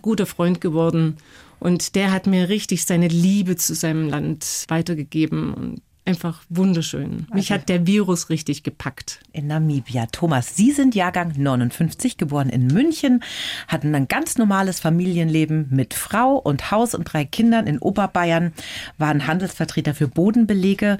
Guter 0.01 0.25
Freund 0.25 0.59
geworden. 0.59 1.17
Und 1.59 1.93
der 1.93 2.11
hat 2.11 2.25
mir 2.25 2.49
richtig 2.49 2.83
seine 2.83 3.09
Liebe 3.09 3.57
zu 3.57 3.75
seinem 3.75 4.09
Land 4.09 4.65
weitergegeben. 4.69 5.53
Und 5.53 5.81
einfach 6.05 6.43
wunderschön. 6.49 7.27
Mich 7.33 7.51
hat 7.51 7.67
der 7.67 7.87
Virus 7.87 8.29
richtig 8.29 8.63
gepackt. 8.63 9.19
In 9.31 9.47
Namibia. 9.47 10.05
Thomas, 10.11 10.55
Sie 10.55 10.71
sind 10.71 10.95
Jahrgang 10.95 11.33
59, 11.35 12.17
geboren 12.17 12.49
in 12.49 12.67
München, 12.67 13.23
hatten 13.67 13.93
ein 13.95 14.07
ganz 14.07 14.37
normales 14.37 14.79
Familienleben 14.79 15.67
mit 15.71 15.93
Frau 15.93 16.35
und 16.35 16.71
Haus 16.71 16.93
und 16.93 17.05
drei 17.05 17.25
Kindern 17.25 17.67
in 17.67 17.79
Oberbayern, 17.79 18.53
waren 18.97 19.27
Handelsvertreter 19.27 19.95
für 19.95 20.07
Bodenbelege 20.07 20.99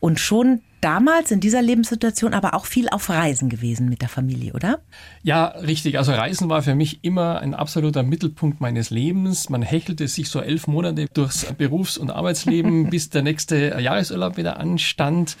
und 0.00 0.18
schon 0.18 0.60
damals 0.80 1.30
in 1.30 1.40
dieser 1.40 1.62
Lebenssituation 1.62 2.34
aber 2.34 2.54
auch 2.54 2.66
viel 2.66 2.88
auf 2.88 3.08
Reisen 3.08 3.48
gewesen 3.48 3.88
mit 3.88 4.02
der 4.02 4.08
Familie, 4.08 4.52
oder? 4.52 4.80
Ja, 5.22 5.46
richtig. 5.46 5.98
Also 5.98 6.12
Reisen 6.12 6.48
war 6.48 6.62
für 6.62 6.74
mich 6.74 7.02
immer 7.02 7.40
ein 7.40 7.54
absoluter 7.54 8.02
Mittelpunkt 8.02 8.60
meines 8.60 8.90
Lebens. 8.90 9.48
Man 9.50 9.62
hechelte 9.62 10.08
sich 10.08 10.28
so 10.28 10.40
elf 10.40 10.66
Monate 10.66 11.06
durchs 11.12 11.44
Berufs- 11.54 11.98
und 11.98 12.10
Arbeitsleben, 12.10 12.90
bis 12.90 13.10
der 13.10 13.22
nächste 13.22 13.80
Jahresurlaub 13.80 14.36
wieder 14.36 14.58
anstand. 14.58 15.36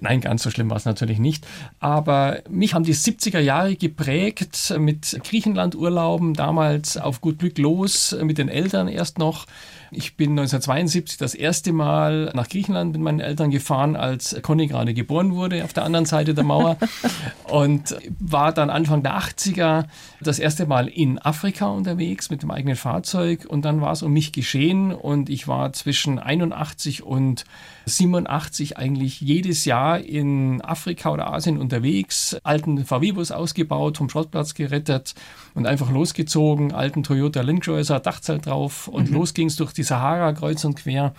Nein, 0.00 0.20
ganz 0.20 0.42
so 0.42 0.50
schlimm 0.50 0.70
war 0.70 0.76
es 0.76 0.84
natürlich 0.84 1.18
nicht. 1.18 1.46
Aber 1.78 2.42
mich 2.48 2.74
haben 2.74 2.84
die 2.84 2.94
70er 2.94 3.40
Jahre 3.40 3.76
geprägt 3.76 4.74
mit 4.78 5.18
Griechenlandurlauben, 5.24 6.34
damals 6.34 6.96
auf 6.96 7.20
gut 7.20 7.38
Glück 7.38 7.58
los, 7.58 8.16
mit 8.22 8.38
den 8.38 8.48
Eltern 8.48 8.88
erst 8.88 9.18
noch. 9.18 9.46
Ich 9.92 10.16
bin 10.16 10.30
1972 10.30 11.18
das 11.18 11.34
erste 11.34 11.72
Mal 11.72 12.30
nach 12.34 12.48
Griechenland 12.48 12.92
mit 12.92 13.00
meinen 13.00 13.18
Eltern 13.18 13.50
gefahren, 13.50 13.96
als 13.96 14.36
Conny 14.40 14.68
gerade 14.68 14.89
geboren 14.94 15.34
wurde, 15.34 15.64
auf 15.64 15.72
der 15.72 15.84
anderen 15.84 16.06
Seite 16.06 16.34
der 16.34 16.44
Mauer. 16.44 16.76
und 17.44 17.96
war 18.18 18.52
dann 18.52 18.70
Anfang 18.70 19.02
der 19.02 19.18
80er 19.18 19.84
das 20.20 20.38
erste 20.38 20.66
Mal 20.66 20.88
in 20.88 21.18
Afrika 21.18 21.66
unterwegs 21.66 22.30
mit 22.30 22.42
dem 22.42 22.50
eigenen 22.50 22.76
Fahrzeug. 22.76 23.46
Und 23.48 23.64
dann 23.64 23.80
war 23.80 23.92
es 23.92 24.02
um 24.02 24.12
mich 24.12 24.32
geschehen. 24.32 24.92
Und 24.92 25.30
ich 25.30 25.48
war 25.48 25.72
zwischen 25.72 26.18
81 26.18 27.02
und 27.02 27.44
87 27.86 28.76
eigentlich 28.76 29.20
jedes 29.20 29.64
Jahr 29.64 29.98
in 29.98 30.60
Afrika 30.62 31.10
oder 31.10 31.32
Asien 31.32 31.58
unterwegs, 31.58 32.36
alten 32.42 32.84
VW-Bus 32.84 33.32
ausgebaut, 33.32 33.98
vom 33.98 34.08
Schrottplatz 34.08 34.54
gerettet 34.54 35.14
und 35.54 35.66
einfach 35.66 35.90
losgezogen, 35.90 36.72
alten 36.72 37.02
Toyota 37.02 37.40
Land 37.40 37.62
Cruiser, 37.62 38.00
Dachzelt 38.00 38.46
drauf 38.46 38.88
und 38.88 39.10
los 39.10 39.34
ging's 39.34 39.56
durch 39.56 39.72
die 39.72 39.82
Sahara 39.82 40.32
kreuz 40.32 40.64
und 40.64 40.76
quer. 40.76 41.14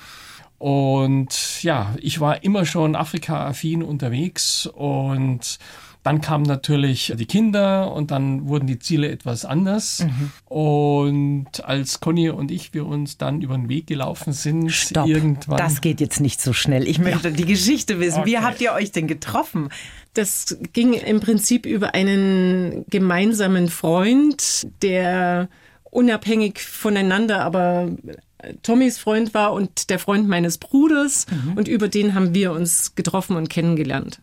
Und 0.62 1.63
ja, 1.63 1.96
ich 2.00 2.20
war 2.20 2.44
immer 2.44 2.68
schon 2.68 2.96
Afrika-affin 2.96 3.82
unterwegs 3.82 4.68
und 4.68 5.58
dann 6.03 6.22
kamen 6.22 6.44
natürlich 6.46 7.12
die 7.18 7.25
Kinder 7.25 7.91
und 7.91 8.12
dann 8.12 8.48
wurden 8.48 8.68
die 8.68 8.77
Ziele 8.77 9.10
etwas 9.10 9.44
anders. 9.44 10.06
Und 10.46 11.48
als 11.63 12.00
Conny 12.00 12.30
und 12.30 12.51
ich 12.51 12.75
wir 12.75 12.86
uns 12.86 13.18
dann 13.18 13.41
über 13.41 13.56
den 13.56 13.70
Weg 13.70 13.88
gelaufen 13.88 14.34
sind, 14.34 14.70
Stopp. 14.70 15.08
irgendwann. 15.08 15.58
Das 15.58 15.82
geht 15.82 16.00
jetzt 16.00 16.20
nicht 16.20 16.39
so 16.39 16.53
schnell. 16.53 16.88
Ich 16.88 17.00
möchte 17.00 17.32
die 17.32 17.46
Geschichte 17.46 18.00
wissen. 18.00 18.25
Wie 18.25 18.38
Okay. 18.38 18.46
habt 18.46 18.62
ihr 18.62 18.74
euch 18.74 18.91
denn 18.91 19.08
getroffen? 19.08 19.70
Das 20.13 20.58
ging 20.74 20.94
im 20.94 21.22
Prinzip 21.22 21.65
über 21.65 21.96
einen 21.96 22.86
gemeinsamen 22.91 23.68
Freund, 23.68 24.68
der 24.84 25.50
unabhängig 25.89 26.60
voneinander, 26.62 27.44
aber 27.44 27.89
Tommys 28.63 28.98
Freund 28.98 29.33
war 29.33 29.53
und 29.53 29.89
der 29.89 30.00
Freund 30.00 30.27
meines 30.27 30.57
Bruders. 30.57 31.25
Und 31.55 31.67
über 31.67 31.88
den 31.88 32.15
haben 32.15 32.33
wir 32.33 32.51
uns 32.51 32.95
getroffen 32.95 33.36
und 33.36 33.50
kennengelernt. 33.50 34.19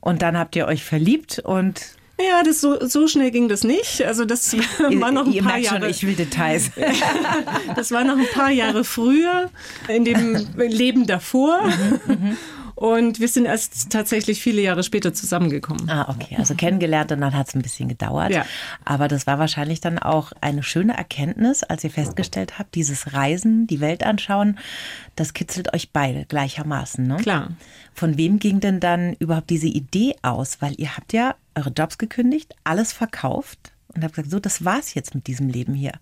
Und 0.00 0.22
dann 0.22 0.36
habt 0.38 0.56
ihr 0.56 0.66
euch 0.66 0.84
verliebt 0.84 1.38
und 1.40 1.80
Ja, 2.20 2.42
das 2.44 2.60
so, 2.60 2.86
so 2.86 3.08
schnell 3.08 3.30
ging 3.30 3.48
das 3.48 3.64
nicht. 3.64 4.02
Also 4.04 4.24
das 4.24 4.56
war 4.78 5.10
noch 5.12 5.26
ein 5.26 5.32
ihr 5.32 5.42
paar 5.42 5.52
merkt 5.52 5.66
Jahre. 5.66 5.80
schon, 5.82 5.90
ich 5.90 6.06
will 6.06 6.14
Details. 6.14 6.70
Das 7.76 7.90
war 7.90 8.04
noch 8.04 8.16
ein 8.16 8.26
paar 8.32 8.50
Jahre 8.50 8.84
früher, 8.84 9.50
in 9.88 10.04
dem 10.04 10.34
Leben 10.56 11.06
davor. 11.06 11.60
Und 12.74 13.20
wir 13.20 13.28
sind 13.28 13.44
erst 13.44 13.90
tatsächlich 13.90 14.42
viele 14.42 14.62
Jahre 14.62 14.82
später 14.82 15.12
zusammengekommen. 15.12 15.88
Ah, 15.88 16.08
okay. 16.08 16.36
Also 16.38 16.54
kennengelernt 16.54 17.12
und 17.12 17.20
dann 17.20 17.34
hat 17.36 17.48
es 17.48 17.54
ein 17.54 17.62
bisschen 17.62 17.88
gedauert. 17.88 18.30
Ja. 18.30 18.46
Aber 18.84 19.08
das 19.08 19.26
war 19.26 19.38
wahrscheinlich 19.38 19.80
dann 19.80 19.98
auch 19.98 20.32
eine 20.40 20.62
schöne 20.62 20.96
Erkenntnis, 20.96 21.62
als 21.62 21.84
ihr 21.84 21.90
festgestellt 21.90 22.58
habt, 22.58 22.74
dieses 22.74 23.12
Reisen, 23.12 23.66
die 23.66 23.80
Welt 23.80 24.04
anschauen, 24.04 24.58
das 25.16 25.34
kitzelt 25.34 25.74
euch 25.74 25.90
beide 25.92 26.24
gleichermaßen. 26.24 27.06
Ne? 27.06 27.16
Klar. 27.16 27.50
Von 27.94 28.16
wem 28.16 28.38
ging 28.38 28.60
denn 28.60 28.80
dann 28.80 29.14
überhaupt 29.14 29.50
diese 29.50 29.68
Idee 29.68 30.16
aus? 30.22 30.60
Weil 30.60 30.74
ihr 30.78 30.96
habt 30.96 31.12
ja 31.12 31.34
eure 31.54 31.70
Jobs 31.70 31.98
gekündigt, 31.98 32.54
alles 32.64 32.92
verkauft 32.92 33.72
und 33.94 34.02
habe 34.02 34.12
gesagt, 34.12 34.30
so, 34.30 34.38
das 34.38 34.64
war's 34.64 34.94
jetzt 34.94 35.14
mit 35.14 35.26
diesem 35.26 35.48
Leben 35.48 35.74
hier. 35.74 35.92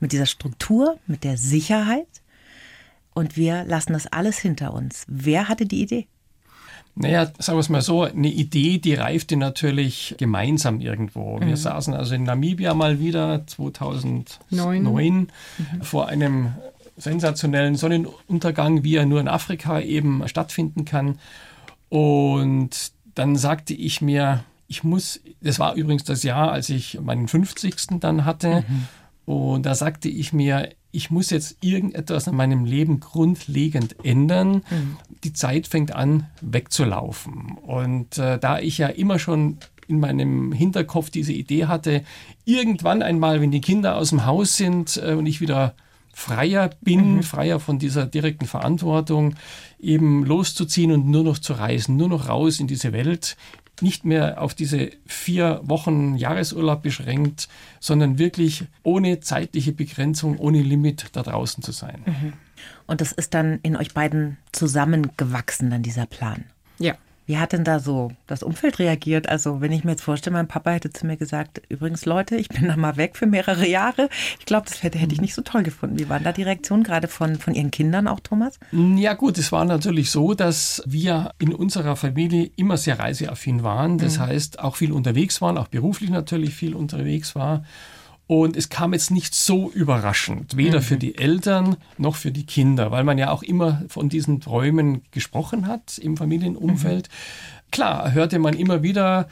Mit 0.00 0.12
dieser 0.12 0.26
Struktur, 0.26 0.98
mit 1.06 1.24
der 1.24 1.36
Sicherheit. 1.36 2.06
Und 3.12 3.36
wir 3.36 3.64
lassen 3.64 3.92
das 3.92 4.06
alles 4.06 4.38
hinter 4.38 4.72
uns. 4.72 5.04
Wer 5.06 5.48
hatte 5.48 5.66
die 5.66 5.82
Idee? 5.82 6.08
Naja, 6.96 7.26
sagen 7.38 7.56
wir 7.56 7.60
es 7.60 7.68
mal 7.68 7.82
so, 7.82 8.02
eine 8.02 8.28
Idee, 8.28 8.78
die 8.78 8.94
reifte 8.94 9.36
natürlich 9.36 10.14
gemeinsam 10.16 10.80
irgendwo. 10.80 11.40
Wir 11.40 11.48
mhm. 11.48 11.56
saßen 11.56 11.92
also 11.92 12.14
in 12.14 12.22
Namibia 12.22 12.72
mal 12.72 13.00
wieder 13.00 13.44
2009 13.46 15.12
mhm. 15.18 15.28
vor 15.82 16.06
einem 16.06 16.52
sensationellen 16.96 17.74
Sonnenuntergang, 17.74 18.84
wie 18.84 18.94
er 18.94 19.06
nur 19.06 19.20
in 19.20 19.26
Afrika 19.26 19.80
eben 19.80 20.26
stattfinden 20.28 20.84
kann. 20.84 21.18
Und 21.88 22.92
dann 23.16 23.36
sagte 23.36 23.74
ich 23.74 24.00
mir, 24.00 24.44
ich 24.68 24.84
muss, 24.84 25.20
das 25.40 25.58
war 25.58 25.74
übrigens 25.74 26.04
das 26.04 26.22
Jahr, 26.22 26.52
als 26.52 26.68
ich 26.68 27.00
meinen 27.00 27.26
50. 27.26 28.00
dann 28.00 28.24
hatte. 28.24 28.64
Mhm. 28.68 28.86
Und 29.32 29.66
da 29.66 29.74
sagte 29.74 30.08
ich 30.08 30.32
mir, 30.32 30.68
ich 30.94 31.10
muss 31.10 31.30
jetzt 31.30 31.58
irgendetwas 31.60 32.28
in 32.28 32.36
meinem 32.36 32.64
Leben 32.64 33.00
grundlegend 33.00 33.96
ändern. 34.04 34.62
Mhm. 34.70 34.96
Die 35.24 35.32
Zeit 35.32 35.66
fängt 35.66 35.94
an 35.94 36.28
wegzulaufen. 36.40 37.58
Und 37.62 38.18
äh, 38.18 38.38
da 38.38 38.60
ich 38.60 38.78
ja 38.78 38.86
immer 38.86 39.18
schon 39.18 39.58
in 39.88 39.98
meinem 39.98 40.52
Hinterkopf 40.52 41.10
diese 41.10 41.32
Idee 41.32 41.66
hatte, 41.66 42.04
irgendwann 42.44 43.02
einmal, 43.02 43.40
wenn 43.40 43.50
die 43.50 43.60
Kinder 43.60 43.96
aus 43.96 44.10
dem 44.10 44.24
Haus 44.24 44.56
sind 44.56 45.00
äh, 45.04 45.14
und 45.14 45.26
ich 45.26 45.40
wieder 45.40 45.74
freier 46.12 46.70
bin, 46.80 47.16
mhm. 47.16 47.22
freier 47.24 47.58
von 47.58 47.80
dieser 47.80 48.06
direkten 48.06 48.46
Verantwortung, 48.46 49.34
eben 49.80 50.24
loszuziehen 50.24 50.92
und 50.92 51.08
nur 51.08 51.24
noch 51.24 51.38
zu 51.38 51.54
reisen, 51.54 51.96
nur 51.96 52.08
noch 52.08 52.28
raus 52.28 52.60
in 52.60 52.68
diese 52.68 52.92
Welt, 52.92 53.36
nicht 53.84 54.06
mehr 54.06 54.40
auf 54.40 54.54
diese 54.54 54.90
vier 55.06 55.60
Wochen 55.62 56.16
Jahresurlaub 56.16 56.82
beschränkt, 56.82 57.48
sondern 57.80 58.18
wirklich 58.18 58.64
ohne 58.82 59.20
zeitliche 59.20 59.72
Begrenzung, 59.72 60.38
ohne 60.38 60.62
Limit 60.62 61.10
da 61.12 61.22
draußen 61.22 61.62
zu 61.62 61.70
sein. 61.70 62.02
Mhm. 62.06 62.32
Und 62.86 63.02
das 63.02 63.12
ist 63.12 63.34
dann 63.34 63.60
in 63.62 63.76
euch 63.76 63.92
beiden 63.92 64.38
zusammengewachsen, 64.52 65.68
dann 65.68 65.82
dieser 65.82 66.06
Plan. 66.06 66.44
Ja. 66.78 66.94
Wie 67.26 67.38
hat 67.38 67.52
denn 67.52 67.64
da 67.64 67.78
so 67.80 68.12
das 68.26 68.42
Umfeld 68.42 68.78
reagiert? 68.78 69.28
Also, 69.28 69.60
wenn 69.60 69.72
ich 69.72 69.84
mir 69.84 69.92
jetzt 69.92 70.02
vorstelle, 70.02 70.34
mein 70.34 70.48
Papa 70.48 70.72
hätte 70.72 70.92
zu 70.92 71.06
mir 71.06 71.16
gesagt, 71.16 71.62
übrigens 71.68 72.04
Leute, 72.04 72.36
ich 72.36 72.48
bin 72.48 72.68
da 72.68 72.76
mal 72.76 72.96
weg 72.96 73.16
für 73.16 73.26
mehrere 73.26 73.66
Jahre. 73.66 74.10
Ich 74.38 74.44
glaube, 74.44 74.66
das 74.68 74.82
hätte, 74.82 74.98
hätte 74.98 75.14
ich 75.14 75.20
nicht 75.20 75.34
so 75.34 75.42
toll 75.42 75.62
gefunden. 75.62 75.98
Wie 75.98 76.08
waren 76.08 76.22
da 76.22 76.32
die 76.32 76.42
Reaktionen 76.42 76.82
gerade 76.82 77.08
von, 77.08 77.36
von 77.36 77.54
Ihren 77.54 77.70
Kindern 77.70 78.08
auch, 78.08 78.20
Thomas? 78.20 78.58
Ja 78.72 79.14
gut, 79.14 79.38
es 79.38 79.52
war 79.52 79.64
natürlich 79.64 80.10
so, 80.10 80.34
dass 80.34 80.82
wir 80.86 81.32
in 81.38 81.54
unserer 81.54 81.96
Familie 81.96 82.50
immer 82.56 82.76
sehr 82.76 82.98
reiseaffin 82.98 83.62
waren. 83.62 83.98
Das 83.98 84.18
mhm. 84.18 84.22
heißt, 84.22 84.58
auch 84.58 84.76
viel 84.76 84.92
unterwegs 84.92 85.40
waren, 85.40 85.56
auch 85.56 85.68
beruflich 85.68 86.10
natürlich 86.10 86.54
viel 86.54 86.74
unterwegs 86.74 87.34
war. 87.34 87.64
Und 88.26 88.56
es 88.56 88.70
kam 88.70 88.94
jetzt 88.94 89.10
nicht 89.10 89.34
so 89.34 89.70
überraschend, 89.70 90.56
weder 90.56 90.78
mhm. 90.78 90.84
für 90.84 90.96
die 90.96 91.18
Eltern 91.18 91.76
noch 91.98 92.16
für 92.16 92.30
die 92.30 92.46
Kinder, 92.46 92.90
weil 92.90 93.04
man 93.04 93.18
ja 93.18 93.30
auch 93.30 93.42
immer 93.42 93.82
von 93.88 94.08
diesen 94.08 94.40
Träumen 94.40 95.02
gesprochen 95.10 95.66
hat 95.66 95.98
im 95.98 96.16
Familienumfeld. 96.16 97.08
Mhm. 97.08 97.63
Klar, 97.74 98.12
hörte 98.12 98.38
man 98.38 98.54
immer 98.54 98.84
wieder, 98.84 99.26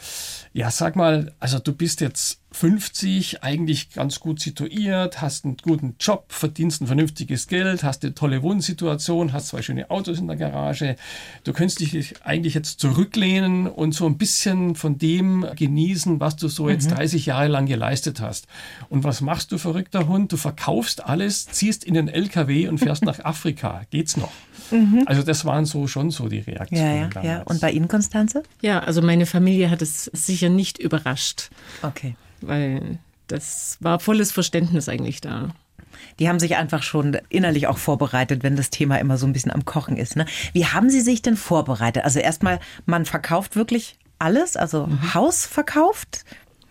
ja, 0.52 0.68
sag 0.72 0.96
mal, 0.96 1.32
also 1.38 1.60
du 1.60 1.72
bist 1.72 2.00
jetzt 2.00 2.40
50, 2.50 3.44
eigentlich 3.44 3.90
ganz 3.90 4.18
gut 4.18 4.40
situiert, 4.40 5.22
hast 5.22 5.44
einen 5.44 5.58
guten 5.58 5.94
Job, 6.00 6.24
verdienst 6.32 6.82
ein 6.82 6.88
vernünftiges 6.88 7.46
Geld, 7.46 7.84
hast 7.84 8.02
eine 8.02 8.16
tolle 8.16 8.42
Wohnsituation, 8.42 9.32
hast 9.32 9.46
zwei 9.46 9.62
schöne 9.62 9.92
Autos 9.92 10.18
in 10.18 10.26
der 10.26 10.36
Garage. 10.36 10.96
Du 11.44 11.52
könntest 11.52 11.78
dich 11.78 12.14
eigentlich 12.24 12.54
jetzt 12.54 12.80
zurücklehnen 12.80 13.68
und 13.68 13.94
so 13.94 14.06
ein 14.06 14.18
bisschen 14.18 14.74
von 14.74 14.98
dem 14.98 15.46
genießen, 15.54 16.18
was 16.18 16.34
du 16.34 16.48
so 16.48 16.68
jetzt 16.68 16.90
30 16.90 17.24
mhm. 17.24 17.28
Jahre 17.28 17.46
lang 17.48 17.66
geleistet 17.66 18.20
hast. 18.20 18.48
Und 18.88 19.04
was 19.04 19.20
machst 19.20 19.52
du, 19.52 19.58
verrückter 19.58 20.08
Hund? 20.08 20.32
Du 20.32 20.36
verkaufst 20.36 21.06
alles, 21.06 21.46
ziehst 21.46 21.84
in 21.84 21.94
den 21.94 22.08
LKW 22.08 22.66
und 22.66 22.78
fährst 22.78 23.04
nach 23.06 23.24
Afrika. 23.24 23.82
Geht's 23.90 24.16
noch? 24.16 24.32
Mhm. 24.72 25.04
Also 25.06 25.22
das 25.22 25.44
waren 25.44 25.64
so 25.64 25.86
schon 25.86 26.10
so 26.10 26.28
die 26.28 26.40
Reaktionen. 26.40 27.10
Ja, 27.14 27.22
ja, 27.22 27.22
ja. 27.22 27.42
Und 27.42 27.60
bei 27.60 27.70
Ihnen, 27.70 27.88
Konstanze? 27.88 28.42
Ja, 28.60 28.80
also 28.80 29.02
meine 29.02 29.26
Familie 29.26 29.70
hat 29.70 29.82
es 29.82 30.06
sicher 30.06 30.48
nicht 30.48 30.78
überrascht. 30.78 31.50
Okay 31.82 32.16
weil 32.42 32.98
das 33.28 33.78
war 33.80 34.00
volles 34.00 34.32
Verständnis 34.32 34.88
eigentlich 34.88 35.20
da. 35.20 35.54
Die 36.18 36.28
haben 36.28 36.40
sich 36.40 36.56
einfach 36.56 36.82
schon 36.82 37.16
innerlich 37.28 37.66
auch 37.68 37.78
vorbereitet, 37.78 38.42
wenn 38.42 38.56
das 38.56 38.70
Thema 38.70 38.98
immer 38.98 39.16
so 39.16 39.26
ein 39.26 39.32
bisschen 39.32 39.52
am 39.52 39.64
Kochen 39.64 39.96
ist. 39.96 40.16
Ne? 40.16 40.26
Wie 40.52 40.66
haben 40.66 40.90
Sie 40.90 41.00
sich 41.00 41.22
denn 41.22 41.36
vorbereitet? 41.36 42.04
Also 42.04 42.18
erstmal, 42.18 42.60
man 42.86 43.06
verkauft 43.06 43.56
wirklich 43.56 43.96
alles, 44.18 44.56
also 44.56 44.86
mhm. 44.86 45.14
Haus 45.14 45.46
verkauft, 45.46 46.24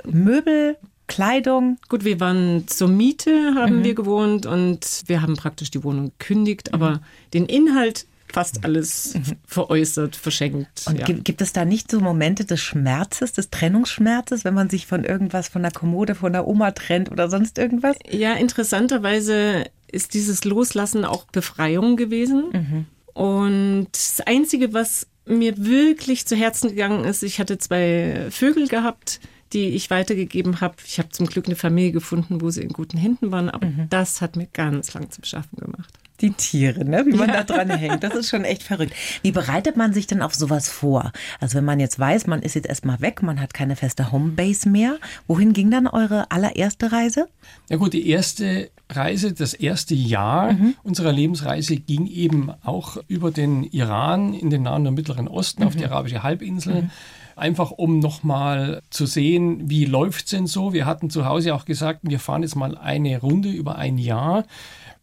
Möbel, 0.05 0.77
Kleidung. 1.11 1.77
Gut, 1.89 2.05
wir 2.05 2.21
waren 2.21 2.67
zur 2.67 2.87
Miete, 2.87 3.53
haben 3.55 3.79
mhm. 3.79 3.83
wir 3.83 3.95
gewohnt 3.95 4.45
und 4.45 5.03
wir 5.07 5.21
haben 5.21 5.35
praktisch 5.35 5.69
die 5.69 5.83
Wohnung 5.83 6.13
gekündigt, 6.17 6.73
aber 6.73 6.91
mhm. 6.91 6.99
den 7.33 7.45
Inhalt 7.47 8.05
fast 8.31 8.63
alles 8.63 9.15
mhm. 9.15 9.35
veräußert, 9.45 10.15
verschenkt. 10.15 10.85
Und 10.87 10.99
ja. 10.99 11.05
gibt 11.07 11.41
es 11.41 11.51
da 11.51 11.65
nicht 11.65 11.91
so 11.91 11.99
Momente 11.99 12.45
des 12.45 12.61
Schmerzes, 12.61 13.33
des 13.33 13.49
Trennungsschmerzes, 13.49 14.45
wenn 14.45 14.53
man 14.53 14.69
sich 14.69 14.87
von 14.87 15.03
irgendwas, 15.03 15.49
von 15.49 15.63
der 15.63 15.71
Kommode, 15.71 16.15
von 16.15 16.31
der 16.31 16.47
Oma 16.47 16.71
trennt 16.71 17.11
oder 17.11 17.29
sonst 17.29 17.57
irgendwas? 17.57 17.97
Ja, 18.09 18.33
interessanterweise 18.35 19.65
ist 19.91 20.13
dieses 20.13 20.45
Loslassen 20.45 21.03
auch 21.03 21.25
Befreiung 21.25 21.97
gewesen. 21.97 22.45
Mhm. 22.53 22.85
Und 23.13 23.87
das 23.91 24.21
Einzige, 24.25 24.73
was 24.73 25.07
mir 25.25 25.57
wirklich 25.57 26.25
zu 26.25 26.37
Herzen 26.37 26.69
gegangen 26.69 27.03
ist, 27.03 27.21
ich 27.21 27.41
hatte 27.41 27.57
zwei 27.57 28.27
Vögel 28.29 28.69
gehabt, 28.69 29.19
die 29.53 29.69
ich 29.69 29.89
weitergegeben 29.89 30.61
habe. 30.61 30.75
Ich 30.85 30.99
habe 30.99 31.09
zum 31.09 31.27
Glück 31.27 31.45
eine 31.45 31.55
Familie 31.55 31.91
gefunden, 31.91 32.41
wo 32.41 32.49
sie 32.49 32.61
in 32.61 32.69
guten 32.69 32.97
Händen 32.97 33.31
waren, 33.31 33.49
aber 33.49 33.67
mhm. 33.67 33.87
das 33.89 34.21
hat 34.21 34.35
mir 34.35 34.47
ganz 34.47 34.93
lang 34.93 35.09
zu 35.11 35.21
schaffen 35.23 35.57
gemacht 35.57 35.93
die 36.21 36.31
Tiere, 36.31 36.85
ne? 36.85 37.05
wie 37.05 37.13
man 37.13 37.29
ja. 37.29 37.43
da 37.43 37.43
dran 37.43 37.69
hängt. 37.69 38.03
Das 38.03 38.13
ist 38.13 38.29
schon 38.29 38.43
echt 38.43 38.63
verrückt. 38.63 38.93
Wie 39.21 39.31
bereitet 39.31 39.77
man 39.77 39.93
sich 39.93 40.07
denn 40.07 40.21
auf 40.21 40.33
sowas 40.33 40.69
vor? 40.69 41.11
Also 41.39 41.57
wenn 41.57 41.65
man 41.65 41.79
jetzt 41.79 41.99
weiß, 41.99 42.27
man 42.27 42.41
ist 42.41 42.55
jetzt 42.55 42.67
erstmal 42.67 43.01
weg, 43.01 43.23
man 43.23 43.39
hat 43.41 43.53
keine 43.53 43.75
feste 43.75 44.11
Homebase 44.11 44.69
mehr. 44.69 44.97
Wohin 45.27 45.53
ging 45.53 45.71
dann 45.71 45.87
eure 45.87 46.31
allererste 46.31 46.91
Reise? 46.91 47.27
Ja 47.69 47.77
gut, 47.77 47.93
die 47.93 48.07
erste 48.07 48.69
Reise, 48.89 49.33
das 49.33 49.53
erste 49.53 49.95
Jahr 49.95 50.53
mhm. 50.53 50.75
unserer 50.83 51.11
Lebensreise 51.11 51.75
ging 51.75 52.07
eben 52.07 52.51
auch 52.63 52.97
über 53.07 53.31
den 53.31 53.63
Iran 53.63 54.33
in 54.33 54.49
den 54.49 54.63
Nahen 54.63 54.87
und 54.87 54.93
Mittleren 54.93 55.27
Osten 55.27 55.61
mhm. 55.61 55.67
auf 55.67 55.75
die 55.75 55.85
mhm. 55.85 55.91
arabische 55.91 56.23
Halbinsel. 56.23 56.83
Mhm 56.83 56.91
einfach 57.41 57.71
um 57.71 57.99
nochmal 57.99 58.81
zu 58.89 59.05
sehen, 59.05 59.69
wie 59.69 59.85
läuft 59.85 60.25
es 60.25 60.31
denn 60.31 60.47
so. 60.47 60.73
Wir 60.73 60.85
hatten 60.85 61.09
zu 61.09 61.25
Hause 61.25 61.53
auch 61.55 61.65
gesagt, 61.65 61.99
wir 62.03 62.19
fahren 62.19 62.43
jetzt 62.43 62.55
mal 62.55 62.77
eine 62.77 63.19
Runde 63.19 63.49
über 63.49 63.75
ein 63.75 63.97
Jahr 63.97 64.45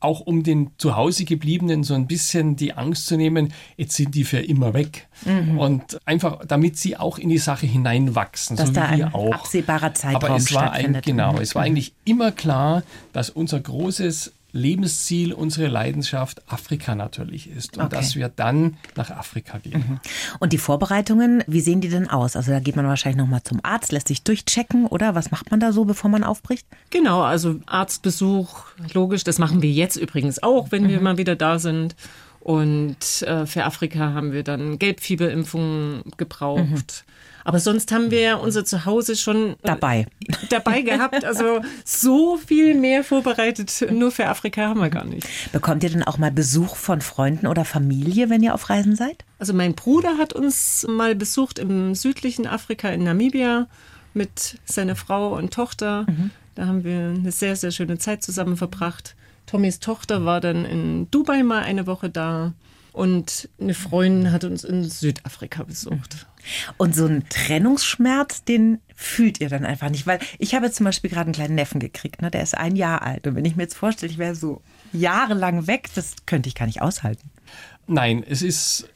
auch 0.00 0.20
um 0.20 0.42
den 0.42 0.70
zu 0.78 0.96
Hause 0.96 1.24
gebliebenen 1.24 1.82
so 1.82 1.94
ein 1.94 2.06
bisschen 2.06 2.56
die 2.56 2.72
Angst 2.72 3.06
zu 3.06 3.16
nehmen, 3.16 3.52
jetzt 3.76 3.96
sind 3.96 4.14
die 4.14 4.24
für 4.24 4.38
immer 4.38 4.72
weg. 4.74 5.08
Mhm. 5.24 5.58
Und 5.58 6.00
einfach, 6.04 6.44
damit 6.46 6.76
sie 6.76 6.96
auch 6.96 7.18
in 7.18 7.28
die 7.28 7.38
Sache 7.38 7.66
hineinwachsen, 7.66 8.56
dass 8.56 8.68
so 8.68 8.74
da 8.74 8.92
wie 8.92 8.98
wir 8.98 9.14
auch. 9.14 9.32
absehbarer 9.32 9.94
Zeitraum 9.94 10.24
Aber 10.24 10.36
es 10.36 10.54
war 10.54 10.72
ein, 10.72 11.00
genau, 11.04 11.32
mhm. 11.32 11.40
es 11.40 11.54
war 11.54 11.62
eigentlich 11.62 11.94
immer 12.04 12.30
klar, 12.30 12.82
dass 13.12 13.30
unser 13.30 13.58
großes 13.58 14.32
Lebensziel, 14.52 15.34
unsere 15.34 15.68
Leidenschaft 15.68 16.42
Afrika 16.50 16.94
natürlich 16.94 17.50
ist 17.50 17.76
und 17.76 17.84
okay. 17.84 17.96
dass 17.96 18.16
wir 18.16 18.28
dann 18.28 18.78
nach 18.96 19.10
Afrika 19.10 19.58
gehen. 19.58 19.84
Mhm. 19.86 20.00
Und 20.38 20.52
die 20.52 20.58
Vorbereitungen, 20.58 21.44
wie 21.46 21.60
sehen 21.60 21.80
die 21.80 21.90
denn 21.90 22.08
aus? 22.08 22.34
Also 22.34 22.52
da 22.52 22.60
geht 22.60 22.74
man 22.74 22.86
wahrscheinlich 22.86 23.18
nochmal 23.18 23.42
zum 23.42 23.60
Arzt, 23.62 23.92
lässt 23.92 24.08
sich 24.08 24.22
durchchecken 24.22 24.86
oder 24.86 25.14
was 25.14 25.30
macht 25.30 25.50
man 25.50 25.60
da 25.60 25.72
so, 25.72 25.84
bevor 25.84 26.10
man 26.10 26.24
aufbricht? 26.24 26.66
Genau, 26.90 27.20
also 27.22 27.56
Arztbesuch, 27.66 28.64
logisch, 28.94 29.22
das 29.24 29.38
machen 29.38 29.60
wir 29.60 29.70
jetzt 29.70 29.96
übrigens 29.96 30.42
auch, 30.42 30.70
wenn 30.70 30.84
mhm. 30.84 30.88
wir 30.88 31.00
mal 31.00 31.18
wieder 31.18 31.36
da 31.36 31.58
sind. 31.58 31.94
Und 32.40 33.22
äh, 33.22 33.44
für 33.44 33.64
Afrika 33.64 34.14
haben 34.14 34.32
wir 34.32 34.44
dann 34.44 34.78
Gelbfieberimpfungen 34.78 36.04
gebraucht. 36.16 37.04
Mhm. 37.06 37.12
Aber 37.48 37.60
sonst 37.60 37.92
haben 37.92 38.10
wir 38.10 38.40
unser 38.40 38.66
Zuhause 38.66 39.16
schon 39.16 39.52
äh, 39.52 39.56
dabei. 39.62 40.06
dabei 40.50 40.82
gehabt. 40.82 41.24
Also 41.24 41.62
so 41.82 42.36
viel 42.36 42.74
mehr 42.74 43.02
vorbereitet 43.02 43.86
nur 43.90 44.10
für 44.10 44.26
Afrika 44.26 44.68
haben 44.68 44.80
wir 44.80 44.90
gar 44.90 45.06
nicht. 45.06 45.26
Bekommt 45.50 45.82
ihr 45.82 45.88
denn 45.88 46.02
auch 46.02 46.18
mal 46.18 46.30
Besuch 46.30 46.76
von 46.76 47.00
Freunden 47.00 47.46
oder 47.46 47.64
Familie, 47.64 48.28
wenn 48.28 48.42
ihr 48.42 48.52
auf 48.52 48.68
Reisen 48.68 48.96
seid? 48.96 49.24
Also 49.38 49.54
mein 49.54 49.74
Bruder 49.74 50.18
hat 50.18 50.34
uns 50.34 50.84
mal 50.90 51.14
besucht 51.14 51.58
im 51.58 51.94
südlichen 51.94 52.46
Afrika 52.46 52.90
in 52.90 53.04
Namibia 53.04 53.66
mit 54.12 54.58
seiner 54.66 54.94
Frau 54.94 55.34
und 55.34 55.50
Tochter. 55.50 56.04
Mhm. 56.06 56.30
Da 56.54 56.66
haben 56.66 56.84
wir 56.84 57.14
eine 57.18 57.32
sehr, 57.32 57.56
sehr 57.56 57.70
schöne 57.70 57.96
Zeit 57.96 58.22
zusammen 58.22 58.58
verbracht. 58.58 59.16
Tommys 59.46 59.80
Tochter 59.80 60.26
war 60.26 60.42
dann 60.42 60.66
in 60.66 61.10
Dubai 61.10 61.42
mal 61.42 61.62
eine 61.62 61.86
Woche 61.86 62.10
da. 62.10 62.52
Und 62.92 63.48
eine 63.58 63.72
Freundin 63.74 64.32
hat 64.32 64.44
uns 64.44 64.64
in 64.64 64.84
Südafrika 64.84 65.62
besucht. 65.62 66.26
Und 66.76 66.94
so 66.94 67.06
einen 67.06 67.28
Trennungsschmerz, 67.28 68.44
den 68.44 68.80
fühlt 68.94 69.40
ihr 69.40 69.48
dann 69.48 69.64
einfach 69.64 69.90
nicht. 69.90 70.06
Weil 70.06 70.18
ich 70.38 70.54
habe 70.54 70.70
zum 70.70 70.84
Beispiel 70.84 71.10
gerade 71.10 71.26
einen 71.26 71.34
kleinen 71.34 71.54
Neffen 71.54 71.80
gekriegt, 71.80 72.22
ne? 72.22 72.30
der 72.30 72.42
ist 72.42 72.56
ein 72.56 72.76
Jahr 72.76 73.02
alt. 73.02 73.26
Und 73.26 73.36
wenn 73.36 73.44
ich 73.44 73.56
mir 73.56 73.62
jetzt 73.64 73.76
vorstelle, 73.76 74.10
ich 74.10 74.18
wäre 74.18 74.34
so 74.34 74.62
jahrelang 74.92 75.66
weg, 75.66 75.88
das 75.94 76.14
könnte 76.26 76.48
ich 76.48 76.54
gar 76.54 76.66
nicht 76.66 76.82
aushalten. 76.82 77.30
Nein, 77.86 78.22
es 78.28 78.42
ist 78.42 78.88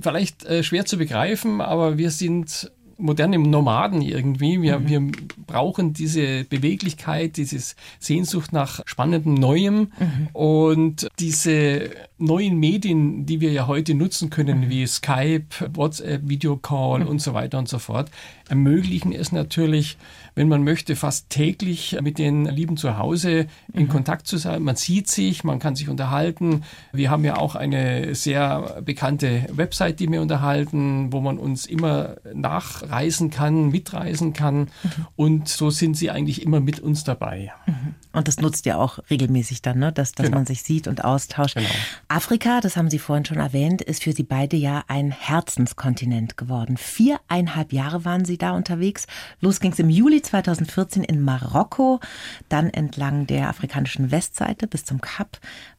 vielleicht 0.00 0.44
äh, 0.44 0.62
schwer 0.62 0.86
zu 0.86 0.96
begreifen, 0.96 1.60
aber 1.60 1.98
wir 1.98 2.10
sind 2.10 2.70
moderne 2.98 3.38
Nomaden 3.38 4.02
irgendwie. 4.02 4.60
Wir, 4.60 4.78
mhm. 4.78 4.88
wir 4.88 5.12
brauchen 5.46 5.92
diese 5.92 6.44
Beweglichkeit, 6.44 7.36
dieses 7.36 7.76
Sehnsucht 8.00 8.52
nach 8.52 8.80
spannendem 8.84 9.34
Neuem 9.34 9.92
mhm. 9.98 10.28
und 10.32 11.08
diese 11.18 11.90
neuen 12.18 12.58
Medien, 12.58 13.24
die 13.24 13.40
wir 13.40 13.52
ja 13.52 13.66
heute 13.68 13.94
nutzen 13.94 14.30
können, 14.30 14.62
mhm. 14.62 14.70
wie 14.70 14.86
Skype, 14.86 15.46
WhatsApp, 15.72 16.28
Videocall 16.28 17.00
mhm. 17.00 17.06
und 17.06 17.22
so 17.22 17.34
weiter 17.34 17.58
und 17.58 17.68
so 17.68 17.78
fort, 17.78 18.10
ermöglichen 18.48 19.12
es 19.12 19.30
natürlich, 19.32 19.96
wenn 20.38 20.46
man 20.46 20.62
möchte, 20.62 20.94
fast 20.94 21.30
täglich 21.30 21.98
mit 22.00 22.16
den 22.16 22.44
Lieben 22.44 22.76
zu 22.76 22.96
Hause 22.96 23.48
in 23.72 23.82
mhm. 23.82 23.88
Kontakt 23.88 24.28
zu 24.28 24.36
sein. 24.36 24.62
Man 24.62 24.76
sieht 24.76 25.08
sich, 25.08 25.42
man 25.42 25.58
kann 25.58 25.74
sich 25.74 25.88
unterhalten. 25.88 26.62
Wir 26.92 27.10
haben 27.10 27.24
ja 27.24 27.38
auch 27.38 27.56
eine 27.56 28.14
sehr 28.14 28.80
bekannte 28.84 29.46
Website, 29.50 29.98
die 29.98 30.08
wir 30.08 30.22
unterhalten, 30.22 31.12
wo 31.12 31.20
man 31.20 31.38
uns 31.38 31.66
immer 31.66 32.18
nachreisen 32.32 33.30
kann, 33.30 33.70
mitreisen 33.70 34.32
kann. 34.32 34.58
Mhm. 34.58 35.06
Und 35.16 35.48
so 35.48 35.70
sind 35.70 35.96
sie 35.96 36.08
eigentlich 36.08 36.42
immer 36.42 36.60
mit 36.60 36.78
uns 36.78 37.02
dabei. 37.02 37.50
Mhm. 37.66 37.96
Und 38.12 38.28
das 38.28 38.38
nutzt 38.38 38.64
ihr 38.66 38.78
auch 38.78 39.00
regelmäßig 39.10 39.60
dann, 39.62 39.80
ne? 39.80 39.92
dass, 39.92 40.12
dass 40.12 40.26
genau. 40.26 40.38
man 40.38 40.46
sich 40.46 40.62
sieht 40.62 40.86
und 40.86 41.04
austauscht. 41.04 41.56
Genau. 41.56 41.68
Afrika, 42.06 42.60
das 42.60 42.76
haben 42.76 42.90
Sie 42.90 42.98
vorhin 42.98 43.24
schon 43.24 43.38
erwähnt, 43.38 43.82
ist 43.82 44.04
für 44.04 44.12
Sie 44.12 44.22
beide 44.22 44.56
ja 44.56 44.84
ein 44.86 45.10
Herzenskontinent 45.10 46.36
geworden. 46.36 46.76
Viereinhalb 46.76 47.72
Jahre 47.72 48.04
waren 48.04 48.24
Sie 48.24 48.38
da 48.38 48.52
unterwegs. 48.52 49.06
Los 49.40 49.60
ging 49.60 49.72
es 49.72 49.78
im 49.78 49.90
Juli 49.90 50.22
2014 50.28 51.04
in 51.04 51.22
Marokko, 51.22 52.00
dann 52.48 52.70
entlang 52.70 53.26
der 53.26 53.48
afrikanischen 53.48 54.10
Westseite 54.10 54.66
bis 54.66 54.84
zum 54.84 55.00
Kap. 55.00 55.38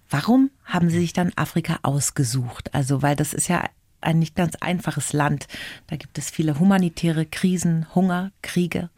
Warum 0.10 0.50
haben 0.66 0.90
Sie 0.90 1.00
sich 1.00 1.14
dann 1.14 1.32
Afrika 1.36 1.80
ausgesucht? 1.84 2.74
Also, 2.74 3.02
weil 3.02 3.16
das 3.16 3.34
ist 3.34 3.48
ja 3.48 3.64
ein 4.02 4.20
nicht 4.20 4.36
ganz 4.36 4.56
einfaches 4.56 5.14
Land. 5.14 5.48
Da 5.88 5.96
gibt 5.96 6.18
es 6.18 6.30
viele 6.30 6.60
humanitäre 6.60 7.26
Krisen, 7.26 7.86
Hunger, 7.94 8.32
Kriege. 8.42 8.90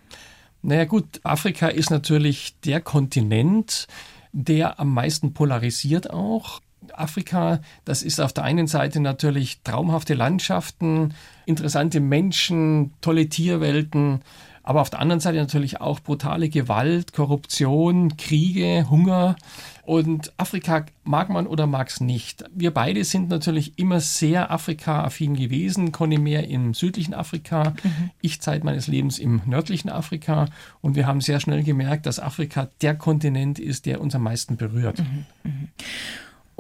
Naja 0.62 0.86
gut, 0.86 1.20
Afrika 1.24 1.68
ist 1.68 1.90
natürlich 1.90 2.56
der 2.62 2.82
Kontinent, 2.82 3.88
der 4.32 4.80
am 4.80 4.94
meisten 4.94 5.34
polarisiert 5.34 6.10
auch. 6.12 6.62
Afrika, 6.94 7.62
das 7.86 8.04
ist 8.04 8.20
auf 8.20 8.34
der 8.34 8.44
einen 8.44 8.68
Seite 8.68 9.00
natürlich 9.00 9.62
traumhafte 9.64 10.14
Landschaften, 10.14 11.14
interessante 11.46 12.00
Menschen, 12.00 12.94
tolle 13.02 13.28
Tierwelten, 13.28 14.22
aber 14.64 14.82
auf 14.82 14.90
der 14.90 15.00
anderen 15.00 15.20
Seite 15.20 15.38
natürlich 15.38 15.82
auch 15.82 16.00
brutale 16.00 16.50
Gewalt, 16.50 17.14
Korruption, 17.14 18.18
Kriege, 18.18 18.88
Hunger. 18.90 19.36
Und 19.84 20.32
Afrika 20.38 20.86
mag 21.04 21.30
man 21.30 21.48
oder 21.48 21.66
mag 21.66 21.90
es 21.90 22.00
nicht. 22.00 22.44
Wir 22.54 22.72
beide 22.72 23.04
sind 23.04 23.30
natürlich 23.30 23.78
immer 23.80 24.00
sehr 24.00 24.52
Afrika-affin 24.52 25.36
gewesen. 25.36 25.92
Conny 25.92 26.20
mehr 26.20 26.48
im 26.48 26.74
südlichen 26.74 27.14
Afrika, 27.14 27.74
mhm. 27.84 28.12
ich 28.22 28.42
Zeit 28.42 28.64
meines 28.64 28.88
Lebens 28.88 29.18
im 29.18 29.42
nördlichen 29.46 29.90
Afrika. 29.90 30.46
Und 30.82 30.96
wir 30.96 31.08
haben 31.08 31.22
sehr 31.22 31.40
schnell 31.40 31.64
gemerkt, 31.64 32.06
dass 32.06 32.20
Afrika 32.20 32.70
der 32.82 32.96
Kontinent 32.96 33.58
ist, 33.60 33.86
der 33.86 34.00
uns 34.02 34.14
am 34.14 34.24
meisten 34.24 34.58
berührt. 34.58 35.00
Mhm. 35.00 35.26
Mhm. 35.44 35.68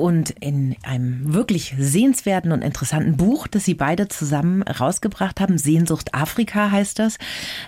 Und 0.01 0.31
in 0.31 0.75
einem 0.81 1.31
wirklich 1.31 1.75
sehenswerten 1.77 2.51
und 2.51 2.63
interessanten 2.63 3.17
Buch, 3.17 3.45
das 3.45 3.65
Sie 3.65 3.75
beide 3.75 4.07
zusammen 4.07 4.63
rausgebracht 4.63 5.39
haben, 5.39 5.59
Sehnsucht 5.59 6.15
Afrika 6.15 6.71
heißt 6.71 6.97
das, 6.97 7.19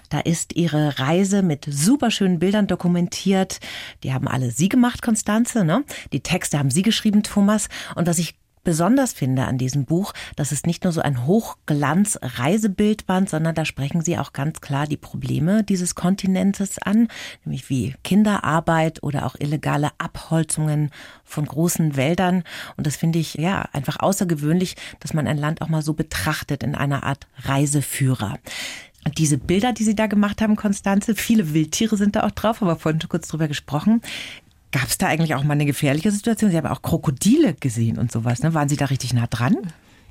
da 0.10 0.20
ist 0.20 0.56
Ihre 0.56 0.98
Reise 0.98 1.44
mit 1.44 1.68
superschönen 1.70 2.40
Bildern 2.40 2.66
dokumentiert. 2.66 3.60
Die 4.02 4.14
haben 4.14 4.28
alle 4.28 4.50
Sie 4.50 4.68
gemacht, 4.68 5.04
Konstanze, 5.04 5.64
ne? 5.64 5.84
Die 6.12 6.22
Texte 6.22 6.58
haben 6.58 6.72
Sie 6.72 6.82
geschrieben, 6.82 7.22
Thomas. 7.22 7.70
Und 7.94 8.08
was 8.08 8.18
ich 8.18 8.34
besonders 8.64 9.14
finde 9.14 9.46
an 9.46 9.58
diesem 9.58 9.86
Buch, 9.86 10.14
das 10.36 10.52
ist 10.52 10.68
nicht 10.68 10.84
nur 10.84 10.94
so 10.94 11.02
ein 11.02 11.26
Hochglanz-Reisebildband, 11.26 13.30
sondern 13.30 13.56
da 13.56 13.66
sprechen 13.66 14.02
Sie 14.02 14.18
auch 14.18 14.34
ganz 14.34 14.62
klar 14.62 14.88
die 14.88 14.98
Probleme 14.98 15.64
dieses 15.64 15.96
Kontinentes 15.96 16.80
an, 16.80 17.08
nämlich 17.46 17.70
wie 17.70 17.96
Kinderarbeit 18.04 19.02
oder 19.04 19.26
auch 19.26 19.36
illegale 19.40 19.92
Abholzungen 19.98 20.92
von 21.24 21.46
großen 21.46 21.96
Wäldern. 21.96 22.44
Und 22.78 22.88
das 22.88 22.96
finde 22.96 23.20
ich 23.20 23.36
ja 23.36 23.68
einfach 23.74 24.00
außergewöhnlich, 24.00 24.76
dass 25.00 25.14
man 25.14 25.28
ein 25.28 25.38
Land 25.38 25.62
auch 25.62 25.70
mal 25.70 25.82
so 25.82 25.94
betrachtet 25.94 26.64
in 26.64 26.76
einer 26.76 27.04
Art 27.04 27.28
Reiseführer. 27.44 28.40
Und 29.06 29.18
diese 29.18 29.38
Bilder, 29.38 29.74
die 29.74 29.84
Sie 29.84 29.96
da 29.96 30.08
gemacht 30.08 30.42
haben, 30.42 30.56
Konstanze, 30.56 31.16
viele 31.16 31.54
Wildtiere 31.54 31.98
sind 31.98 32.16
da 32.16 32.24
auch 32.24 32.32
drauf, 32.32 32.62
aber 32.62 32.78
vorhin 32.78 33.02
schon 33.02 33.10
kurz 33.10 33.28
drüber 33.28 33.48
gesprochen. 33.48 34.02
Gab 34.74 34.88
es 34.88 34.98
da 34.98 35.06
eigentlich 35.06 35.36
auch 35.36 35.44
mal 35.44 35.54
eine 35.54 35.68
gefährliche 35.68 36.10
Situation? 36.10 36.50
Sie 36.50 36.58
haben 36.58 36.66
auch 36.66 36.82
Krokodile 36.82 37.54
gesehen 37.54 38.00
und 38.00 38.12
sowas. 38.12 38.42
Ne? 38.42 38.56
Waren 38.56 38.70
Sie 38.70 38.76
da 38.76 38.86
richtig 38.86 39.14
nah 39.14 39.28
dran? 39.28 39.56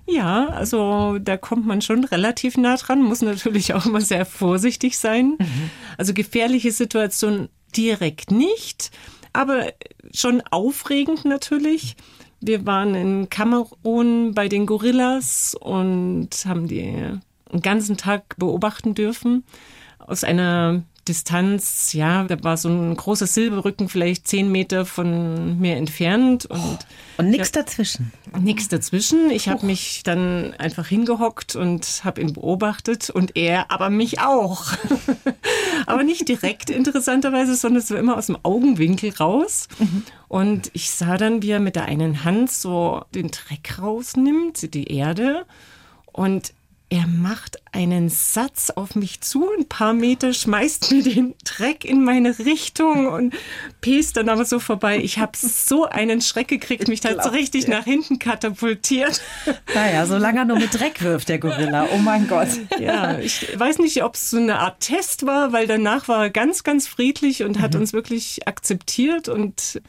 Ja, 0.07 0.47
also 0.51 1.19
da 1.19 1.37
kommt 1.37 1.67
man 1.67 1.83
schon 1.83 2.05
relativ 2.05 2.57
nah 2.57 2.77
dran, 2.77 3.03
muss 3.03 3.23
natürlich 3.23 3.75
auch 3.75 3.87
immer 3.87 4.01
sehr 4.01 4.25
vorsichtig 4.25 4.99
sein. 4.99 5.37
Mhm. 5.39 5.71
Also 5.99 6.15
gefährliche 6.15 6.71
Situation 6.71 7.49
direkt 7.77 8.31
nicht, 8.31 8.93
aber 9.33 9.73
schon 10.15 10.43
aufregend 10.51 11.25
natürlich. 11.25 11.97
Wir 12.41 12.65
waren 12.65 12.95
in 12.95 13.31
Kamerun 13.31 14.33
bei 14.33 14.49
den 14.49 14.67
Gorillas 14.67 15.57
und 15.59 16.31
haben 16.45 16.69
die 16.69 16.83
einen 16.83 17.63
ganzen 17.63 17.97
Tag 17.97 18.37
beobachten 18.39 18.95
dürfen 18.95 19.45
aus 19.99 20.25
einer 20.25 20.83
Distanz, 21.09 21.93
ja, 21.93 22.25
da 22.25 22.43
war 22.45 22.57
so 22.57 22.69
ein 22.69 22.97
großer 22.97 23.27
Silberrücken 23.27 23.89
vielleicht 23.89 24.29
zehn 24.29 24.53
Meter 24.53 24.87
von 24.87 25.59
mir 25.59 25.77
entfernt 25.77 26.47
und 26.47 26.79
und 27.17 27.29
nichts 27.29 27.53
dazwischen. 27.53 28.13
Nichts 28.41 28.69
dazwischen. 28.69 29.31
Ich 29.31 29.49
habe 29.49 29.67
mich 29.67 30.03
dann 30.03 30.55
einfach 30.55 30.87
hingehockt 30.87 31.57
und 31.57 32.03
habe 32.05 32.21
ihn 32.21 32.33
beobachtet 32.33 33.11
und 33.11 33.37
er, 33.37 33.71
aber 33.71 33.91
mich 33.91 34.21
auch. 34.21 34.73
aber 35.87 36.05
nicht 36.05 36.29
direkt 36.29 36.71
interessanterweise, 36.71 37.55
sondern 37.55 37.83
so 37.83 37.97
immer 37.97 38.17
aus 38.17 38.27
dem 38.27 38.39
Augenwinkel 38.43 39.13
raus. 39.15 39.69
Mhm. 39.79 40.05
Und 40.29 40.71
ich 40.73 40.91
sah 40.91 41.19
dann, 41.19 41.43
wie 41.43 41.51
er 41.51 41.61
mit 41.61 41.77
der 41.77 41.85
einen 41.85 42.25
Hand 42.25 42.51
so 42.51 43.05
den 43.15 43.31
Dreck 43.31 43.79
rausnimmt, 43.79 44.73
die 44.73 44.85
Erde 44.85 45.45
und 46.13 46.55
er 46.93 47.07
macht 47.07 47.57
einen 47.73 48.11
Satz 48.11 48.69
auf 48.69 48.97
mich 48.97 49.23
zu, 49.23 49.49
ein 49.59 49.67
paar 49.67 49.95
Meter, 49.95 50.35
schmeißt 50.35 50.93
mir 50.93 51.03
den 51.03 51.35
Dreck 51.43 51.87
in 51.87 52.05
meine 52.05 52.39
Richtung 52.39 53.07
und 53.07 53.35
pest 53.81 54.19
dann 54.19 54.29
aber 54.29 54.45
so 54.45 54.61
vorbei. 54.61 54.99
Ich 54.99 55.19
habe 55.19 55.33
so 55.35 55.87
einen 55.87 56.21
Schreck 56.21 56.49
gekriegt, 56.49 56.89
mich 56.89 57.01
da 57.01 57.23
so 57.23 57.31
richtig 57.31 57.65
ja. 57.65 57.79
nach 57.79 57.85
hinten 57.85 58.19
katapultiert. 58.19 59.23
Naja, 59.75 60.05
solange 60.05 60.41
er 60.41 60.45
nur 60.45 60.59
mit 60.59 60.79
Dreck 60.79 61.01
wirft, 61.01 61.31
der 61.31 61.39
Gorilla. 61.39 61.89
Oh 61.95 61.97
mein 61.97 62.29
Gott. 62.29 62.49
Ja, 62.79 63.19
ich 63.19 63.59
weiß 63.59 63.79
nicht, 63.79 64.05
ob 64.05 64.17
es 64.17 64.29
so 64.29 64.37
eine 64.37 64.59
Art 64.59 64.81
Test 64.81 65.25
war, 65.25 65.55
weil 65.55 65.67
danach 65.67 66.09
war 66.09 66.25
er 66.25 66.31
ganz, 66.31 66.63
ganz 66.63 66.87
friedlich 66.87 67.43
und 67.43 67.59
hat 67.59 67.73
mhm. 67.73 67.81
uns 67.81 67.95
wirklich 67.95 68.47
akzeptiert 68.47 69.31
und 69.31 69.81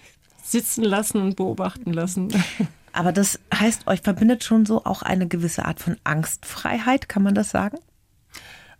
sitzen 0.41 0.85
lassen 0.85 1.21
und 1.21 1.35
beobachten 1.35 1.91
lassen. 1.91 2.29
Aber 2.93 3.11
das 3.11 3.39
heißt, 3.53 3.87
euch 3.87 4.01
verbindet 4.01 4.43
schon 4.43 4.65
so 4.65 4.85
auch 4.85 5.01
eine 5.01 5.27
gewisse 5.27 5.65
Art 5.65 5.79
von 5.79 5.97
Angstfreiheit, 6.03 7.09
kann 7.09 7.23
man 7.23 7.35
das 7.35 7.49
sagen? 7.49 7.77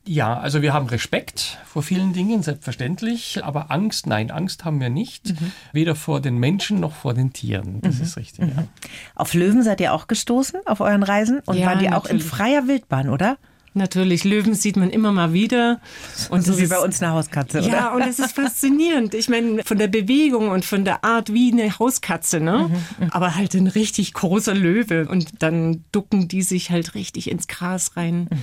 Ja, 0.06 0.38
also 0.38 0.62
wir 0.62 0.74
haben 0.74 0.88
Respekt 0.88 1.60
vor 1.66 1.82
vielen 1.82 2.12
Dingen, 2.12 2.44
selbstverständlich, 2.44 3.40
aber 3.44 3.72
Angst, 3.72 4.06
nein, 4.06 4.32
Angst 4.32 4.66
haben 4.66 4.82
wir 4.82 4.90
nicht, 4.90 5.30
mhm. 5.30 5.52
weder 5.72 5.96
vor 5.96 6.20
den 6.20 6.38
Menschen 6.38 6.82
noch 6.82 6.94
vor 6.94 7.14
den 7.14 7.32
Tieren. 7.32 7.80
Das 7.82 7.98
mhm. 7.98 8.04
ist 8.04 8.18
richtig. 8.18 8.46
Mhm. 8.46 8.54
Ja. 8.58 8.68
Auf 9.16 9.34
Löwen 9.34 9.64
seid 9.64 9.80
ihr 9.80 9.94
auch 9.94 10.08
gestoßen 10.08 10.60
auf 10.66 10.82
euren 10.82 11.04
Reisen 11.04 11.40
und 11.46 11.58
ja, 11.58 11.68
waren 11.68 11.80
die 11.80 11.90
auch 11.90 12.06
in 12.06 12.20
freier 12.20 12.68
Wildbahn, 12.68 13.10
oder? 13.10 13.38
Natürlich, 13.76 14.24
Löwen 14.24 14.54
sieht 14.54 14.78
man 14.78 14.92
immer 14.92 15.12
mal 15.12 15.34
wieder. 15.34 15.82
Und 16.30 16.46
so 16.46 16.60
wie 16.60 16.68
bei 16.68 16.78
uns 16.78 17.02
eine 17.02 17.12
Hauskatze, 17.12 17.60
oder? 17.60 17.68
Ja, 17.68 17.94
und 17.94 18.04
es 18.04 18.20
ist 18.20 18.36
faszinierend. 18.36 19.16
Ich 19.16 19.30
meine, 19.30 19.64
von 19.64 19.80
der 19.80 19.88
Bewegung 19.88 20.50
und 20.50 20.64
von 20.64 20.86
der 20.86 21.04
Art 21.04 21.34
wie 21.34 21.52
eine 21.52 21.80
Hauskatze, 21.80 22.40
ne? 22.40 22.70
Mhm, 22.70 23.06
mhm, 23.06 23.12
Aber 23.12 23.36
halt 23.36 23.56
ein 23.56 23.68
richtig 23.68 24.14
großer 24.14 24.54
Löwe. 24.54 25.08
Und 25.08 25.42
dann 25.42 25.84
ducken 25.92 26.28
die 26.28 26.44
sich 26.44 26.70
halt 26.70 26.94
richtig 26.94 27.32
ins 27.32 27.48
Gras 27.48 27.98
rein. 27.98 28.28
Mhm. 28.30 28.40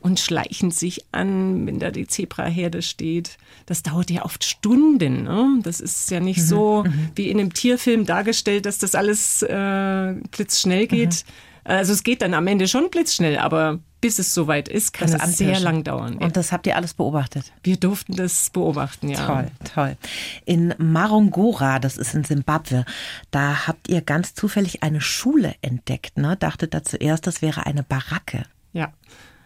Und 0.00 0.18
schleichen 0.18 0.72
sich 0.72 1.04
an, 1.12 1.64
wenn 1.66 1.78
da 1.78 1.92
die 1.92 2.08
Zebraherde 2.08 2.82
steht. 2.82 3.36
Das 3.66 3.84
dauert 3.84 4.10
ja 4.10 4.24
oft 4.24 4.42
Stunden. 4.42 5.24
Ne? 5.24 5.60
Das 5.62 5.80
ist 5.80 6.10
ja 6.10 6.18
nicht 6.18 6.40
mhm. 6.40 6.44
so 6.44 6.84
mhm. 6.84 7.10
wie 7.14 7.28
in 7.28 7.38
einem 7.38 7.52
Tierfilm 7.52 8.04
dargestellt, 8.06 8.66
dass 8.66 8.78
das 8.78 8.94
alles 8.94 9.42
äh, 9.42 10.14
blitzschnell 10.30 10.86
geht. 10.86 11.24
Mhm. 11.26 11.32
Also 11.64 11.92
es 11.92 12.02
geht 12.02 12.22
dann 12.22 12.34
am 12.34 12.46
Ende 12.48 12.66
schon 12.66 12.90
blitzschnell, 12.90 13.38
aber 13.38 13.78
bis 14.02 14.18
es 14.18 14.34
soweit 14.34 14.68
ist, 14.68 14.92
kann 14.92 15.10
das 15.10 15.22
es 15.22 15.38
sehr 15.38 15.60
lang 15.60 15.84
dauern. 15.84 16.18
Und 16.18 16.36
das 16.36 16.52
habt 16.52 16.66
ihr 16.66 16.76
alles 16.76 16.92
beobachtet? 16.92 17.52
Wir 17.62 17.78
durften 17.78 18.14
das 18.16 18.50
beobachten, 18.50 19.08
ja. 19.08 19.24
Toll, 19.24 19.46
toll. 19.72 19.96
In 20.44 20.74
Marongora, 20.76 21.78
das 21.78 21.96
ist 21.96 22.14
in 22.14 22.24
Simbabwe, 22.24 22.84
da 23.30 23.66
habt 23.68 23.88
ihr 23.88 24.02
ganz 24.02 24.34
zufällig 24.34 24.82
eine 24.82 25.00
Schule 25.00 25.54
entdeckt, 25.62 26.18
ne? 26.18 26.36
Dachtet 26.36 26.74
da 26.74 26.82
zuerst, 26.82 27.26
das 27.26 27.40
wäre 27.40 27.64
eine 27.64 27.84
Baracke. 27.84 28.42
Ja. 28.72 28.92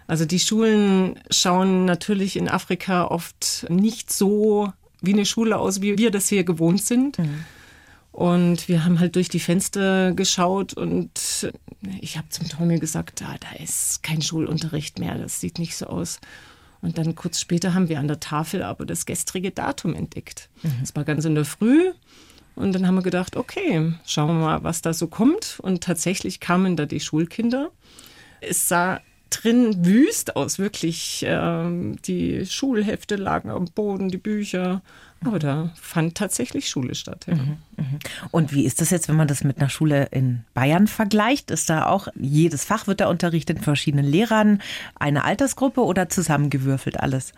Also 0.09 0.25
die 0.25 0.41
Schulen 0.41 1.21
schauen 1.31 1.85
natürlich 1.85 2.37
in 2.37 2.49
Afrika 2.49 3.05
oft 3.05 3.67
nicht 3.69 4.11
so 4.11 4.73
wie 5.03 5.13
eine 5.13 5.27
Schule 5.27 5.59
aus, 5.59 5.83
wie 5.83 5.99
wir 5.99 6.11
das 6.11 6.29
hier 6.29 6.45
gewohnt 6.45 6.83
sind. 6.83 7.19
Mhm. 7.19 7.45
Und 8.17 8.67
wir 8.69 8.83
haben 8.83 8.99
halt 8.99 9.15
durch 9.15 9.29
die 9.29 9.41
Fenster 9.41 10.13
geschaut 10.13 10.73
und 10.73 11.53
ich 12.01 12.17
habe 12.17 12.27
zum 12.31 12.49
Tommy 12.49 12.79
gesagt, 12.79 13.21
ah, 13.21 13.37
da 13.39 13.63
ist 13.63 14.03
kein 14.03 14.23
Schulunterricht 14.23 14.99
mehr, 14.99 15.19
das 15.19 15.39
sieht 15.39 15.59
nicht 15.59 15.77
so 15.77 15.85
aus. 15.85 16.19
Und 16.81 16.97
dann 16.97 17.15
kurz 17.15 17.39
später 17.39 17.75
haben 17.75 17.91
wir 17.91 17.99
an 17.99 18.09
der 18.09 18.19
Tafel 18.19 18.63
aber 18.63 18.87
das 18.87 19.05
gestrige 19.05 19.51
Datum 19.51 19.95
entdeckt. 19.95 20.49
Es 20.83 20.97
war 20.97 21.05
ganz 21.05 21.27
in 21.27 21.35
der 21.35 21.45
Früh. 21.45 21.93
Und 22.55 22.73
dann 22.73 22.87
haben 22.87 22.95
wir 22.95 23.03
gedacht, 23.03 23.37
okay, 23.37 23.93
schauen 24.07 24.29
wir 24.29 24.47
mal, 24.47 24.65
was 24.65 24.81
da 24.81 24.95
so 24.95 25.09
kommt. 25.09 25.59
Und 25.61 25.85
tatsächlich 25.85 26.41
kamen 26.41 26.75
da 26.75 26.87
die 26.87 27.01
Schulkinder. 27.01 27.71
Es 28.41 28.67
sah 28.67 29.03
drin 29.31 29.85
wüst 29.85 30.37
aus, 30.37 30.59
wirklich. 30.59 31.25
Ähm, 31.27 31.97
die 32.07 32.47
Schulhefte 32.47 33.17
lagen 33.17 33.51
am 33.51 33.67
Boden, 33.67 34.09
die 34.09 34.19
Bücher. 34.19 34.83
Aber 35.25 35.39
da 35.39 35.73
fand 35.81 36.15
tatsächlich 36.15 36.69
Schule 36.69 36.95
statt. 36.95 37.25
Ja. 37.27 37.35
Mhm, 37.35 37.59
Und 38.31 38.53
wie 38.53 38.65
ist 38.67 38.81
das 38.81 38.91
jetzt, 38.91 39.09
wenn 39.09 39.17
man 39.17 39.27
das 39.29 39.43
mit 39.45 39.59
einer 39.59 39.71
Schule 39.71 40.09
in 40.11 40.45
Bayern 40.55 40.87
vergleicht? 40.87 41.51
Ist 41.51 41.71
da 41.71 41.87
auch 41.87 42.09
jedes 42.15 42.65
Fach 42.65 42.87
wird 42.87 43.01
da 43.01 43.09
unterrichtet, 43.09 43.65
verschiedenen 43.65 44.05
Lehrern, 44.05 44.61
eine 44.95 45.25
Altersgruppe 45.25 45.83
oder 45.83 46.09
zusammengewürfelt 46.09 47.01
alles? 47.01 47.33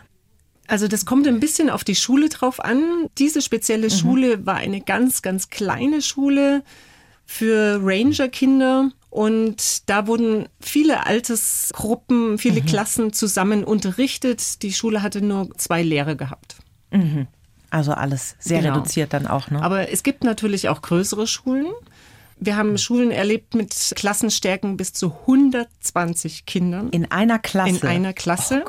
Also 0.67 0.87
das 0.89 1.07
kommt 1.07 1.27
ein 1.29 1.41
bisschen 1.41 1.71
auf 1.71 1.83
die 1.85 1.95
Schule 1.95 2.29
drauf 2.29 2.63
an. 2.63 2.83
Diese 3.17 3.41
spezielle 3.41 3.87
Mhm. 3.87 3.93
Schule 3.93 4.45
war 4.47 4.57
eine 4.57 4.81
ganz, 4.83 5.23
ganz 5.23 5.49
kleine 5.49 6.03
Schule 6.03 6.63
für 7.25 7.81
Ranger-Kinder. 7.83 8.91
Und 9.11 9.89
da 9.89 10.07
wurden 10.07 10.49
viele 10.61 11.07
Altersgruppen, 11.07 12.33
Mhm. 12.33 12.39
viele 12.39 12.61
Klassen 12.63 13.13
zusammen 13.13 13.65
unterrichtet. 13.65 14.63
Die 14.63 14.73
Schule 14.73 15.03
hatte 15.03 15.23
nur 15.23 15.49
zwei 15.57 15.83
Lehrer 15.83 16.15
gehabt. 16.15 16.57
Also 17.71 17.93
alles 17.93 18.37
sehr 18.39 18.61
Genau. 18.63 18.75
reduziert 18.75 19.13
dann 19.13 19.27
auch, 19.27 19.51
ne? 19.51 19.63
Aber 19.63 19.91
es 19.91 20.03
gibt 20.03 20.25
natürlich 20.25 20.69
auch 20.69 20.81
größere 20.83 21.27
Schulen. 21.27 21.67
Wir 22.41 22.57
haben 22.57 22.79
Schulen 22.79 23.11
erlebt 23.11 23.55
mit 23.55 23.75
Klassenstärken 23.97 24.77
bis 24.77 24.93
zu 24.93 25.27
120 25.27 26.47
Kindern. 26.47 26.89
in 26.91 27.11
einer 27.11 27.39
Klasse. 27.39 27.71
In 27.71 27.83
einer 27.83 28.13
Klasse. 28.13 28.65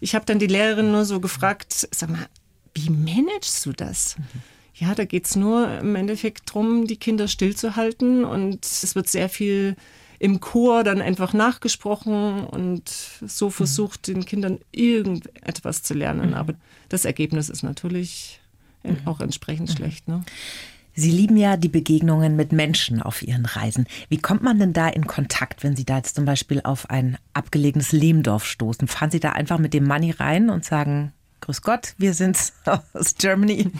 ich 0.00 0.14
habe 0.14 0.24
dann 0.24 0.38
die 0.38 0.46
Lehrerin 0.46 0.92
nur 0.92 1.04
so 1.04 1.18
gefragt, 1.20 1.88
sag 1.90 2.10
mal, 2.10 2.26
wie 2.74 2.90
managst 2.90 3.66
du 3.66 3.72
das? 3.72 4.16
Ja, 4.78 4.94
da 4.94 5.04
geht's 5.04 5.34
nur 5.34 5.78
im 5.78 5.96
Endeffekt 5.96 6.52
drum, 6.52 6.86
die 6.86 6.96
Kinder 6.96 7.26
stillzuhalten 7.26 8.24
und 8.24 8.64
es 8.64 8.94
wird 8.94 9.08
sehr 9.08 9.28
viel 9.28 9.76
im 10.20 10.40
Chor 10.40 10.84
dann 10.84 11.00
einfach 11.00 11.32
nachgesprochen 11.32 12.44
und 12.44 12.88
so 13.26 13.50
versucht, 13.50 14.08
den 14.08 14.24
Kindern 14.24 14.58
irgendetwas 14.72 15.82
zu 15.82 15.94
lernen. 15.94 16.34
Aber 16.34 16.54
das 16.88 17.04
Ergebnis 17.04 17.48
ist 17.48 17.62
natürlich 17.62 18.40
auch 19.04 19.20
entsprechend 19.20 19.70
schlecht. 19.70 20.08
Ne? 20.08 20.24
Sie 20.94 21.10
lieben 21.10 21.36
ja 21.36 21.56
die 21.56 21.68
Begegnungen 21.68 22.34
mit 22.34 22.50
Menschen 22.50 23.00
auf 23.02 23.22
Ihren 23.22 23.46
Reisen. 23.46 23.86
Wie 24.08 24.18
kommt 24.18 24.42
man 24.42 24.58
denn 24.58 24.72
da 24.72 24.88
in 24.88 25.06
Kontakt, 25.06 25.62
wenn 25.62 25.76
Sie 25.76 25.84
da 25.84 25.98
jetzt 25.98 26.16
zum 26.16 26.24
Beispiel 26.24 26.60
auf 26.64 26.90
ein 26.90 27.18
abgelegenes 27.34 27.92
Lehmdorf 27.92 28.44
stoßen? 28.44 28.88
Fahren 28.88 29.10
Sie 29.10 29.20
da 29.20 29.32
einfach 29.32 29.58
mit 29.58 29.74
dem 29.74 29.84
Money 29.84 30.10
rein 30.10 30.50
und 30.50 30.64
sagen, 30.64 31.12
Grüß 31.40 31.62
Gott, 31.62 31.94
wir 31.98 32.14
sind 32.14 32.52
aus 32.92 33.14
Germany. 33.16 33.70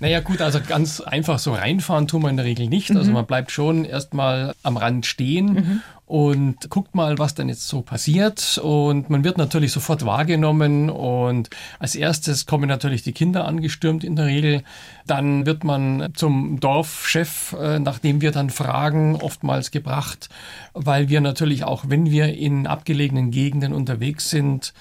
Naja 0.00 0.20
gut, 0.20 0.40
also 0.40 0.60
ganz 0.60 1.00
einfach 1.00 1.38
so 1.38 1.54
reinfahren 1.54 2.06
tun 2.06 2.22
wir 2.22 2.30
in 2.30 2.36
der 2.36 2.44
Regel 2.46 2.68
nicht. 2.68 2.90
Also 2.94 3.10
man 3.10 3.26
bleibt 3.26 3.50
schon 3.50 3.84
erstmal 3.84 4.54
am 4.62 4.76
Rand 4.76 5.06
stehen 5.06 5.82
und 6.08 6.70
guckt 6.70 6.94
mal, 6.94 7.18
was 7.18 7.34
denn 7.34 7.50
jetzt 7.50 7.68
so 7.68 7.82
passiert. 7.82 8.58
Und 8.62 9.10
man 9.10 9.24
wird 9.24 9.36
natürlich 9.36 9.72
sofort 9.72 10.06
wahrgenommen. 10.06 10.88
Und 10.88 11.50
als 11.78 11.94
erstes 11.94 12.46
kommen 12.46 12.68
natürlich 12.68 13.02
die 13.02 13.12
Kinder 13.12 13.44
angestürmt 13.46 14.04
in 14.04 14.16
der 14.16 14.26
Regel. 14.26 14.62
Dann 15.06 15.44
wird 15.44 15.64
man 15.64 16.08
zum 16.14 16.60
Dorfchef, 16.60 17.54
äh, 17.60 17.78
nachdem 17.78 18.22
wir 18.22 18.30
dann 18.30 18.48
fragen, 18.48 19.16
oftmals 19.16 19.70
gebracht, 19.70 20.30
weil 20.72 21.10
wir 21.10 21.20
natürlich 21.20 21.64
auch, 21.64 21.84
wenn 21.88 22.10
wir 22.10 22.34
in 22.34 22.66
abgelegenen 22.66 23.30
Gegenden 23.30 23.74
unterwegs 23.74 24.30
sind, 24.30 24.72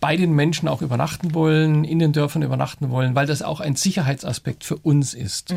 bei 0.00 0.16
den 0.16 0.32
Menschen 0.32 0.68
auch 0.68 0.82
übernachten 0.82 1.34
wollen, 1.34 1.84
in 1.84 1.98
den 1.98 2.12
Dörfern 2.12 2.42
übernachten 2.42 2.90
wollen, 2.90 3.14
weil 3.14 3.26
das 3.26 3.42
auch 3.42 3.60
ein 3.60 3.76
Sicherheitsaspekt 3.76 4.64
für 4.64 4.76
uns 4.76 5.14
ist. 5.14 5.54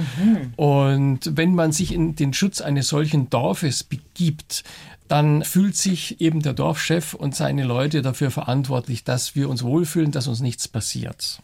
Und 0.56 1.20
wenn 1.36 1.56
man 1.56 1.72
sich 1.72 1.94
in 1.94 2.16
den 2.16 2.34
Schutz 2.34 2.62
eines 2.62 2.88
solchen 2.88 3.30
Dorfes 3.30 3.84
begibt, 3.84 4.64
dann 5.08 5.44
fühlt 5.44 5.76
sich 5.76 6.22
eben 6.22 6.42
der 6.42 6.54
Dorfchef 6.54 7.16
und 7.16 7.36
seine 7.36 7.64
Leute 7.64 8.02
dafür 8.02 8.32
verantwortlich, 8.32 9.04
dass 9.04 9.36
wir 9.36 9.50
uns 9.50 9.64
wohlfühlen, 9.64 10.12
dass 10.12 10.28
uns 10.28 10.40
nichts 10.40 10.68
passiert. 10.68 11.40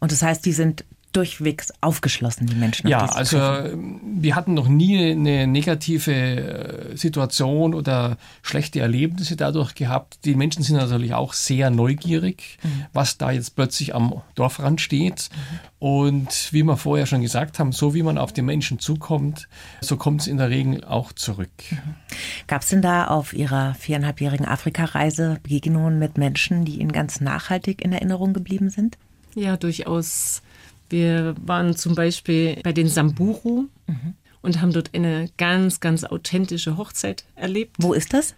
Und 0.00 0.10
das 0.10 0.22
heißt, 0.22 0.44
die 0.44 0.52
sind 0.52 0.84
durchwegs 1.16 1.72
aufgeschlossen, 1.80 2.46
die 2.46 2.54
Menschen. 2.54 2.86
auf 2.86 2.90
Ja, 2.90 3.04
also 3.06 3.38
treffen. 3.38 4.00
wir 4.20 4.34
hatten 4.34 4.54
noch 4.54 4.68
nie 4.68 5.12
eine 5.12 5.46
negative 5.46 6.12
äh, 6.12 6.96
Situation 6.96 7.74
oder 7.74 8.16
schlechte 8.42 8.80
Erlebnisse 8.80 9.36
dadurch 9.36 9.74
gehabt. 9.74 10.18
Die 10.24 10.34
Menschen 10.34 10.62
sind 10.62 10.76
natürlich 10.76 11.14
auch 11.14 11.32
sehr 11.32 11.70
neugierig, 11.70 12.58
was 12.92 13.18
da 13.18 13.30
jetzt 13.30 13.56
plötzlich 13.56 13.94
am 13.94 14.22
Dorfrand 14.34 14.80
steht. 14.80 15.28
Und 15.78 16.48
wie 16.52 16.62
wir 16.62 16.78
vorher 16.78 17.04
schon 17.04 17.20
gesagt 17.20 17.58
haben, 17.58 17.72
so 17.72 17.94
wie 17.94 18.02
man 18.02 18.16
auf 18.16 18.32
die 18.32 18.40
Menschen 18.40 18.78
zukommt, 18.78 19.48
so 19.82 19.98
kommt 19.98 20.22
es 20.22 20.26
in 20.26 20.38
der 20.38 20.48
Regel 20.48 20.82
auch 20.84 21.12
zurück. 21.12 21.50
Gab 22.46 22.62
es 22.62 22.68
denn 22.68 22.80
da 22.80 23.06
auf 23.08 23.34
Ihrer 23.34 23.74
viereinhalbjährigen 23.74 24.46
Afrikareise 24.46 25.38
Begegnungen 25.42 25.98
mit 25.98 26.16
Menschen, 26.16 26.64
die 26.64 26.80
Ihnen 26.80 26.92
ganz 26.92 27.20
nachhaltig 27.20 27.82
in 27.82 27.92
Erinnerung 27.92 28.32
geblieben 28.32 28.70
sind? 28.70 28.96
Ja, 29.34 29.56
durchaus. 29.56 30.42
Wir 30.90 31.34
waren 31.40 31.76
zum 31.76 31.94
Beispiel 31.94 32.60
bei 32.62 32.72
den 32.72 32.88
Samburu 32.88 33.66
und 34.42 34.60
haben 34.60 34.72
dort 34.72 34.94
eine 34.94 35.30
ganz, 35.38 35.80
ganz 35.80 36.04
authentische 36.04 36.76
Hochzeit 36.76 37.24
erlebt. 37.34 37.76
Wo 37.78 37.94
ist 37.94 38.12
das? 38.12 38.34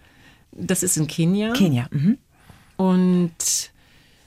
Das 0.53 0.83
ist 0.83 0.97
in 0.97 1.07
Kenia. 1.07 1.53
Kenia. 1.53 1.89
Mhm. 1.91 2.19
Und 2.77 3.71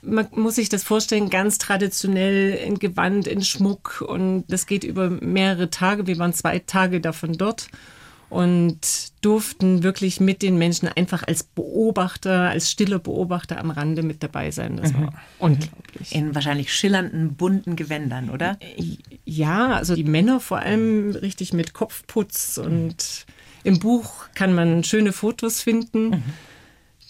man 0.02 0.28
muss 0.32 0.56
sich 0.56 0.68
das 0.68 0.84
vorstellen, 0.84 1.30
ganz 1.30 1.58
traditionell 1.58 2.52
in 2.54 2.78
Gewand, 2.78 3.26
in 3.26 3.42
Schmuck. 3.42 4.04
Und 4.06 4.44
das 4.48 4.66
geht 4.66 4.84
über 4.84 5.10
mehrere 5.10 5.70
Tage. 5.70 6.06
Wir 6.06 6.18
waren 6.18 6.32
zwei 6.32 6.58
Tage 6.60 7.00
davon 7.00 7.32
dort 7.34 7.68
und 8.30 8.78
durften 9.20 9.82
wirklich 9.82 10.20
mit 10.20 10.40
den 10.40 10.56
Menschen 10.56 10.88
einfach 10.88 11.24
als 11.26 11.42
Beobachter, 11.42 12.48
als 12.48 12.70
stiller 12.70 13.00
Beobachter 13.00 13.58
am 13.58 13.70
Rande 13.70 14.02
mit 14.02 14.22
dabei 14.22 14.50
sein. 14.50 14.76
Das 14.76 14.94
war 14.94 15.12
unglaublich. 15.38 16.14
In 16.14 16.34
wahrscheinlich 16.34 16.72
schillernden, 16.72 17.34
bunten 17.34 17.76
Gewändern, 17.76 18.30
oder? 18.30 18.58
Ja, 19.24 19.74
also 19.74 19.94
die 19.94 20.04
Männer 20.04 20.40
vor 20.40 20.60
allem 20.60 21.10
richtig 21.10 21.52
mit 21.52 21.74
Kopfputz 21.74 22.56
und 22.56 23.26
im 23.64 23.78
Buch 23.78 24.28
kann 24.34 24.54
man 24.54 24.84
schöne 24.84 25.12
Fotos 25.12 25.60
finden. 25.60 26.22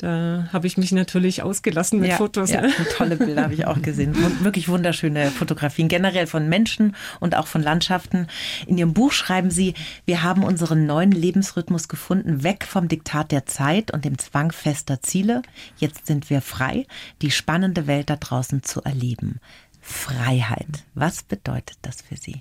Da 0.00 0.48
habe 0.50 0.66
ich 0.66 0.78
mich 0.78 0.92
natürlich 0.92 1.42
ausgelassen 1.42 2.00
mit 2.00 2.14
Fotos. 2.14 2.50
Ja, 2.50 2.62
ne? 2.62 2.72
tolle 2.96 3.16
Bilder 3.16 3.42
habe 3.42 3.52
ich 3.52 3.66
auch 3.66 3.82
gesehen. 3.82 4.16
Wirklich 4.42 4.68
wunderschöne 4.68 5.30
Fotografien, 5.30 5.88
generell 5.88 6.26
von 6.26 6.48
Menschen 6.48 6.96
und 7.20 7.36
auch 7.36 7.46
von 7.46 7.62
Landschaften. 7.62 8.26
In 8.66 8.78
Ihrem 8.78 8.94
Buch 8.94 9.12
schreiben 9.12 9.50
Sie, 9.50 9.74
wir 10.06 10.22
haben 10.22 10.42
unseren 10.42 10.86
neuen 10.86 11.12
Lebensrhythmus 11.12 11.88
gefunden, 11.88 12.42
weg 12.42 12.64
vom 12.66 12.88
Diktat 12.88 13.30
der 13.30 13.44
Zeit 13.44 13.90
und 13.90 14.06
dem 14.06 14.16
Zwang 14.16 14.52
fester 14.52 15.02
Ziele. 15.02 15.42
Jetzt 15.76 16.06
sind 16.06 16.30
wir 16.30 16.40
frei, 16.40 16.86
die 17.20 17.30
spannende 17.30 17.86
Welt 17.86 18.08
da 18.08 18.16
draußen 18.16 18.62
zu 18.62 18.82
erleben. 18.82 19.38
Freiheit. 19.82 20.86
Was 20.94 21.22
bedeutet 21.22 21.76
das 21.82 22.00
für 22.00 22.16
Sie? 22.16 22.40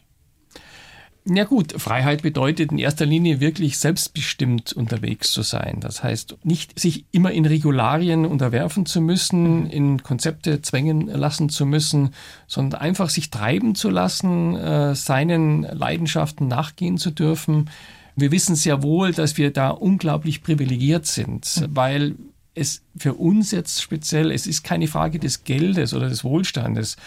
Ja 1.25 1.43
gut, 1.43 1.73
Freiheit 1.79 2.23
bedeutet 2.23 2.71
in 2.71 2.79
erster 2.79 3.05
Linie 3.05 3.39
wirklich 3.39 3.77
selbstbestimmt 3.77 4.73
unterwegs 4.73 5.31
zu 5.31 5.41
sein. 5.41 5.79
Das 5.79 6.01
heißt, 6.01 6.37
nicht 6.43 6.79
sich 6.79 7.05
immer 7.11 7.31
in 7.31 7.45
Regularien 7.45 8.25
unterwerfen 8.25 8.85
zu 8.85 9.01
müssen, 9.01 9.67
in 9.67 10.01
Konzepte 10.01 10.61
zwängen 10.61 11.07
lassen 11.07 11.49
zu 11.49 11.65
müssen, 11.65 12.15
sondern 12.47 12.81
einfach 12.81 13.09
sich 13.09 13.29
treiben 13.29 13.75
zu 13.75 13.89
lassen, 13.89 14.55
äh, 14.55 14.95
seinen 14.95 15.63
Leidenschaften 15.63 16.47
nachgehen 16.47 16.97
zu 16.97 17.11
dürfen. 17.11 17.69
Wir 18.15 18.31
wissen 18.31 18.55
sehr 18.55 18.81
wohl, 18.81 19.11
dass 19.11 19.37
wir 19.37 19.51
da 19.51 19.69
unglaublich 19.69 20.41
privilegiert 20.41 21.05
sind, 21.05 21.67
weil 21.69 22.15
es 22.55 22.81
für 22.97 23.13
uns 23.13 23.51
jetzt 23.51 23.81
speziell, 23.81 24.31
es 24.31 24.47
ist 24.47 24.63
keine 24.63 24.87
Frage 24.87 25.19
des 25.19 25.43
Geldes 25.43 25.93
oder 25.93 26.09
des 26.09 26.23
Wohlstandes. 26.23 26.97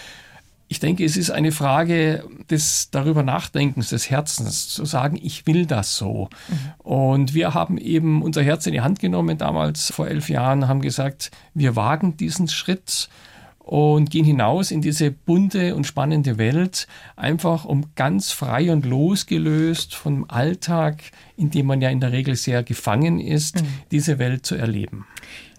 Ich 0.72 0.80
denke, 0.80 1.04
es 1.04 1.18
ist 1.18 1.30
eine 1.30 1.52
Frage 1.52 2.24
des 2.48 2.88
darüber 2.90 3.22
Nachdenkens, 3.22 3.90
des 3.90 4.08
Herzens, 4.08 4.70
zu 4.70 4.87
sagen, 4.87 5.18
ich 5.22 5.46
will 5.46 5.66
das 5.66 5.98
so. 5.98 6.30
Und 6.78 7.35
wir 7.35 7.52
haben 7.52 7.76
eben 7.76 8.22
unser 8.22 8.42
Herz 8.42 8.66
in 8.66 8.72
die 8.72 8.80
Hand 8.80 8.98
genommen 8.98 9.37
damals 9.37 9.92
vor 9.92 10.08
elf 10.08 10.30
Jahren, 10.30 10.68
haben 10.68 10.80
gesagt, 10.80 11.30
wir 11.52 11.76
wagen 11.76 12.16
diesen 12.16 12.48
Schritt 12.48 13.11
und 13.58 14.11
gehen 14.11 14.24
hinaus 14.24 14.70
in 14.70 14.80
diese 14.80 15.11
bunte 15.11 15.76
und 15.76 15.87
spannende 15.87 16.38
Welt, 16.38 16.88
einfach 17.16 17.66
um 17.66 17.94
ganz 17.94 18.32
frei 18.32 18.72
und 18.72 18.87
losgelöst 18.87 19.94
vom 19.94 20.24
Alltag, 20.28 21.02
in 21.37 21.50
dem 21.50 21.66
man 21.66 21.82
ja 21.82 21.90
in 21.90 22.00
der 22.00 22.12
Regel 22.12 22.35
sehr 22.35 22.62
gefangen 22.62 23.20
ist, 23.20 23.62
diese 23.90 24.18
Welt 24.18 24.46
zu 24.46 24.54
erleben. 24.54 25.04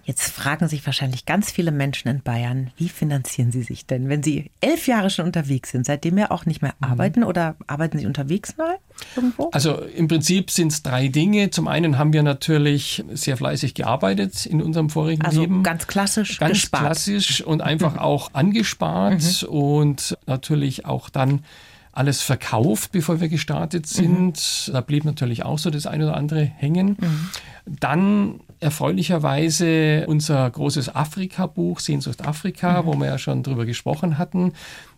Jetzt 0.06 0.30
fragen 0.30 0.68
sich 0.68 0.86
wahrscheinlich 0.86 1.26
ganz 1.26 1.50
viele 1.50 1.72
Menschen 1.72 2.10
in 2.10 2.22
Bayern, 2.22 2.72
wie 2.78 2.90
finanzieren 2.90 3.52
sie 3.54 3.64
sich 3.64 3.86
denn, 3.86 4.10
wenn 4.10 4.22
sie 4.22 4.52
elf 4.60 4.88
Jahre 4.88 5.10
schon 5.10 5.26
unterwegs 5.26 5.72
sind, 5.72 5.86
seitdem 5.86 6.18
ja 6.18 6.30
auch 6.30 6.46
nicht 6.46 6.62
mehr 6.62 6.74
mhm. 6.80 6.88
arbeiten 6.88 7.24
oder 7.24 7.56
arbeiten 7.68 7.98
sie 7.98 8.06
unterwegs 8.06 8.58
mal 8.58 8.76
irgendwo? 9.16 9.50
Also 9.52 9.78
im 9.78 10.10
Prinzip 10.10 10.52
sind 10.52 10.74
es 10.74 10.84
drei 10.84 11.08
Dinge. 11.08 11.52
Zum 11.52 11.70
einen 11.70 11.98
haben 11.98 12.12
wir 12.12 12.22
natürlich 12.22 13.04
sehr 13.14 13.38
fleißig 13.38 13.76
gearbeitet 13.76 14.46
in 14.46 14.62
unserem 14.62 14.90
vorigen 14.90 15.24
also 15.24 15.42
Leben. 15.42 15.64
Ganz 15.64 15.88
klassisch 15.88 16.38
ganz 16.38 16.54
gespart. 16.54 16.84
klassisch 16.84 17.42
und 17.42 17.62
einfach 17.62 17.98
auch 18.04 18.32
angespart 18.34 19.44
mhm. 19.44 19.48
und 19.48 20.18
natürlich 20.26 20.86
auch 20.86 21.10
dann 21.10 21.46
alles 21.94 22.22
verkauft, 22.22 22.92
bevor 22.92 23.22
wir 23.22 23.30
gestartet 23.30 23.86
sind. 23.86 24.68
Mhm. 24.68 24.74
Da 24.74 24.82
blieb 24.82 25.06
natürlich 25.06 25.46
auch 25.46 25.60
so 25.60 25.70
das 25.70 25.86
eine 25.86 26.06
oder 26.06 26.18
andere 26.18 26.44
hängen. 26.44 26.98
Mhm. 27.00 27.30
Dann 27.66 28.40
erfreulicherweise 28.60 30.06
unser 30.08 30.50
großes 30.50 30.94
Afrika-Buch, 30.94 31.80
Sehnsucht 31.80 32.26
Afrika, 32.26 32.82
mhm. 32.82 32.86
wo 32.88 32.94
wir 32.96 33.06
ja 33.06 33.18
schon 33.18 33.44
drüber 33.44 33.66
gesprochen 33.66 34.18
hatten, 34.18 34.54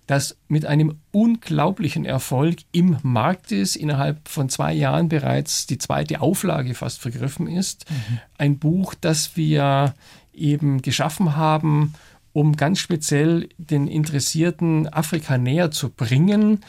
das 0.07 0.37
mit 0.47 0.65
einem 0.65 0.99
unglaublichen 1.11 2.05
Erfolg 2.05 2.57
im 2.71 2.97
Markt 3.03 3.51
ist, 3.51 3.75
innerhalb 3.75 4.27
von 4.29 4.49
zwei 4.49 4.73
Jahren 4.73 5.09
bereits 5.09 5.65
die 5.67 5.79
zweite 5.79 6.21
Auflage 6.21 6.75
fast 6.75 7.01
vergriffen 7.01 7.47
ist. 7.47 7.89
Mhm. 7.89 8.19
Ein 8.37 8.59
Buch, 8.59 8.93
das 8.93 9.35
wir 9.35 9.93
eben 10.33 10.81
geschaffen 10.81 11.35
haben, 11.35 11.93
um 12.35 12.57
ganz 12.57 12.79
speziell 12.79 13.47
den 13.57 13.87
Interessierten 13.87 14.89
Afrika 14.91 15.37
näher 15.37 15.71
zu 15.71 15.89
bringen. 15.89 16.59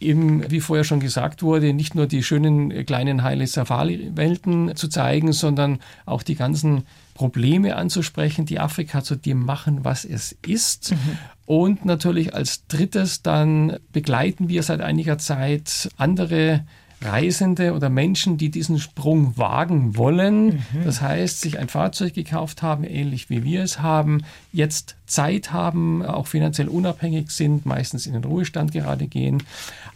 Eben, 0.00 0.50
wie 0.50 0.58
vorher 0.58 0.82
schon 0.82 0.98
gesagt 0.98 1.44
wurde, 1.44 1.72
nicht 1.72 1.94
nur 1.94 2.08
die 2.08 2.24
schönen 2.24 2.84
kleinen 2.84 3.22
heile 3.22 3.46
Safari-Welten 3.46 4.74
zu 4.74 4.88
zeigen, 4.88 5.32
sondern 5.32 5.78
auch 6.04 6.24
die 6.24 6.34
ganzen 6.34 6.82
Probleme 7.14 7.76
anzusprechen, 7.76 8.44
die 8.44 8.58
Afrika 8.58 9.04
zu 9.04 9.14
dem 9.14 9.38
machen, 9.38 9.84
was 9.84 10.04
es 10.04 10.36
ist. 10.44 10.90
Mhm. 10.90 11.18
Und 11.46 11.84
natürlich 11.84 12.34
als 12.34 12.66
drittes 12.66 13.22
dann 13.22 13.76
begleiten 13.92 14.48
wir 14.48 14.64
seit 14.64 14.80
einiger 14.80 15.18
Zeit 15.18 15.90
andere 15.96 16.64
Reisende 17.04 17.72
oder 17.74 17.90
Menschen, 17.90 18.36
die 18.36 18.50
diesen 18.50 18.78
Sprung 18.78 19.36
wagen 19.36 19.96
wollen, 19.96 20.46
mhm. 20.46 20.84
das 20.84 21.00
heißt, 21.00 21.40
sich 21.40 21.58
ein 21.58 21.68
Fahrzeug 21.68 22.14
gekauft 22.14 22.62
haben, 22.62 22.84
ähnlich 22.84 23.30
wie 23.30 23.44
wir 23.44 23.62
es 23.62 23.80
haben, 23.80 24.22
jetzt 24.52 24.96
Zeit 25.06 25.52
haben, 25.52 26.04
auch 26.04 26.26
finanziell 26.26 26.68
unabhängig 26.68 27.30
sind, 27.30 27.66
meistens 27.66 28.06
in 28.06 28.14
den 28.14 28.24
Ruhestand 28.24 28.72
gerade 28.72 29.06
gehen, 29.06 29.42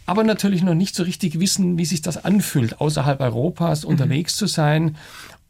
aber 0.07 0.25
natürlich 0.25 0.63
noch 0.63 0.75
nicht 0.75 0.95
so 0.95 1.03
richtig 1.03 1.41
wissen, 1.41 1.79
wie 1.79 1.85
sich 1.85 2.03
das 2.03 2.25
anfühlt, 2.25 2.81
außerhalb 2.81 3.21
Europas 3.21 3.85
mhm. 3.85 3.91
unterwegs 3.91 4.37
zu 4.37 4.47
sein 4.47 4.97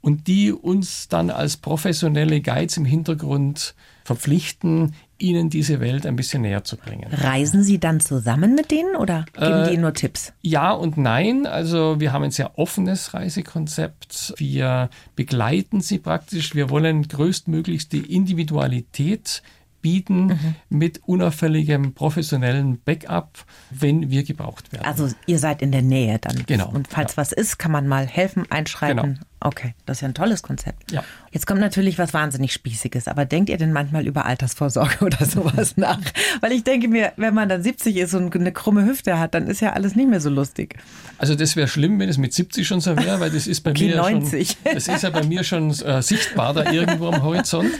und 0.00 0.26
die 0.26 0.52
uns 0.52 1.08
dann 1.08 1.30
als 1.30 1.56
professionelle 1.56 2.40
Guides 2.40 2.76
im 2.76 2.84
Hintergrund 2.84 3.74
verpflichten, 4.04 4.94
ihnen 5.18 5.50
diese 5.50 5.80
Welt 5.80 6.06
ein 6.06 6.16
bisschen 6.16 6.42
näher 6.42 6.64
zu 6.64 6.76
bringen. 6.76 7.08
Reisen 7.12 7.62
Sie 7.62 7.78
dann 7.78 8.00
zusammen 8.00 8.54
mit 8.54 8.70
denen 8.70 8.96
oder 8.96 9.24
geben 9.32 9.52
äh, 9.52 9.64
die 9.68 9.72
Ihnen 9.74 9.82
nur 9.82 9.94
Tipps? 9.94 10.32
Ja 10.42 10.72
und 10.72 10.96
nein. 10.96 11.46
Also 11.46 12.00
wir 12.00 12.12
haben 12.12 12.24
ein 12.24 12.30
sehr 12.30 12.58
offenes 12.58 13.14
Reisekonzept. 13.14 14.34
Wir 14.36 14.90
begleiten 15.16 15.80
sie 15.80 15.98
praktisch. 15.98 16.54
Wir 16.54 16.70
wollen 16.70 17.06
größtmöglichst 17.08 17.92
die 17.92 18.14
Individualität 18.14 19.42
bieten 19.80 20.26
mhm. 20.26 20.54
mit 20.68 21.02
unauffälligem 21.06 21.94
professionellen 21.94 22.80
Backup, 22.82 23.44
wenn 23.70 24.10
wir 24.10 24.24
gebraucht 24.24 24.72
werden. 24.72 24.84
Also 24.84 25.08
ihr 25.26 25.38
seid 25.38 25.62
in 25.62 25.72
der 25.72 25.82
Nähe 25.82 26.18
dann. 26.18 26.44
Genau. 26.46 26.70
Und 26.70 26.88
falls 26.88 27.12
ja. 27.12 27.16
was 27.18 27.32
ist, 27.32 27.58
kann 27.58 27.72
man 27.72 27.86
mal 27.86 28.06
helfen, 28.06 28.44
einschreiten. 28.50 28.96
Genau. 28.96 29.18
Okay, 29.40 29.74
das 29.86 29.98
ist 29.98 30.00
ja 30.00 30.08
ein 30.08 30.14
tolles 30.14 30.42
Konzept. 30.42 30.90
Ja. 30.90 31.04
Jetzt 31.30 31.46
kommt 31.46 31.60
natürlich 31.60 31.96
was 31.98 32.12
wahnsinnig 32.12 32.52
Spießiges, 32.52 33.06
aber 33.06 33.24
denkt 33.24 33.50
ihr 33.50 33.56
denn 33.56 33.72
manchmal 33.72 34.04
über 34.06 34.26
Altersvorsorge 34.26 34.96
oder 35.04 35.24
sowas 35.24 35.76
nach? 35.76 36.00
Weil 36.40 36.52
ich 36.52 36.64
denke 36.64 36.88
mir, 36.88 37.12
wenn 37.16 37.34
man 37.34 37.48
dann 37.48 37.62
70 37.62 37.96
ist 37.96 38.14
und 38.14 38.34
eine 38.34 38.50
krumme 38.50 38.84
Hüfte 38.84 39.18
hat, 39.18 39.34
dann 39.34 39.46
ist 39.46 39.60
ja 39.60 39.74
alles 39.74 39.94
nicht 39.94 40.08
mehr 40.08 40.20
so 40.20 40.28
lustig. 40.28 40.74
Also 41.18 41.36
das 41.36 41.54
wäre 41.54 41.68
schlimm, 41.68 42.00
wenn 42.00 42.08
es 42.08 42.18
mit 42.18 42.32
70 42.32 42.66
schon 42.66 42.80
so 42.80 42.96
wäre, 42.96 43.20
weil 43.20 43.30
das 43.30 43.46
ist 43.46 43.60
bei 43.60 43.72
mir 43.72 43.96
90. 43.96 44.48
schon, 44.48 44.56
das 44.74 44.88
ist 44.88 45.02
ja 45.02 45.10
bei 45.10 45.22
mir 45.22 45.44
schon 45.44 45.70
äh, 45.70 46.02
sichtbar 46.02 46.52
da 46.54 46.72
irgendwo 46.72 47.08
am 47.08 47.22
Horizont. 47.22 47.70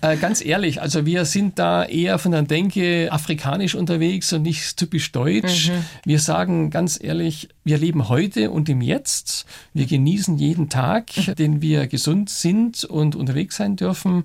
Äh, 0.00 0.16
ganz 0.16 0.44
ehrlich, 0.44 0.80
also 0.80 1.04
wir 1.04 1.24
sind 1.26 1.58
da 1.58 1.84
eher 1.84 2.18
von 2.18 2.32
der 2.32 2.42
Denke 2.42 3.08
afrikanisch 3.10 3.74
unterwegs 3.74 4.32
und 4.32 4.42
nicht 4.42 4.76
typisch 4.76 5.12
deutsch. 5.12 5.70
Mhm. 5.70 5.84
Wir 6.04 6.20
sagen 6.20 6.70
ganz 6.70 6.98
ehrlich, 7.02 7.48
wir 7.64 7.78
leben 7.78 8.08
heute 8.08 8.50
und 8.50 8.68
im 8.68 8.80
Jetzt. 8.80 9.46
Wir 9.74 9.86
genießen 9.86 10.38
jeden 10.38 10.69
Tag, 10.70 11.12
den 11.38 11.60
wir 11.60 11.86
gesund 11.86 12.30
sind 12.30 12.84
und 12.84 13.16
unterwegs 13.16 13.56
sein 13.56 13.76
dürfen. 13.76 14.24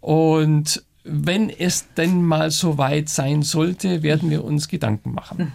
Und 0.00 0.82
wenn 1.04 1.50
es 1.50 1.92
denn 1.94 2.24
mal 2.24 2.50
so 2.50 2.78
weit 2.78 3.08
sein 3.08 3.42
sollte, 3.42 4.02
werden 4.02 4.30
wir 4.30 4.44
uns 4.44 4.68
Gedanken 4.68 5.12
machen. 5.12 5.52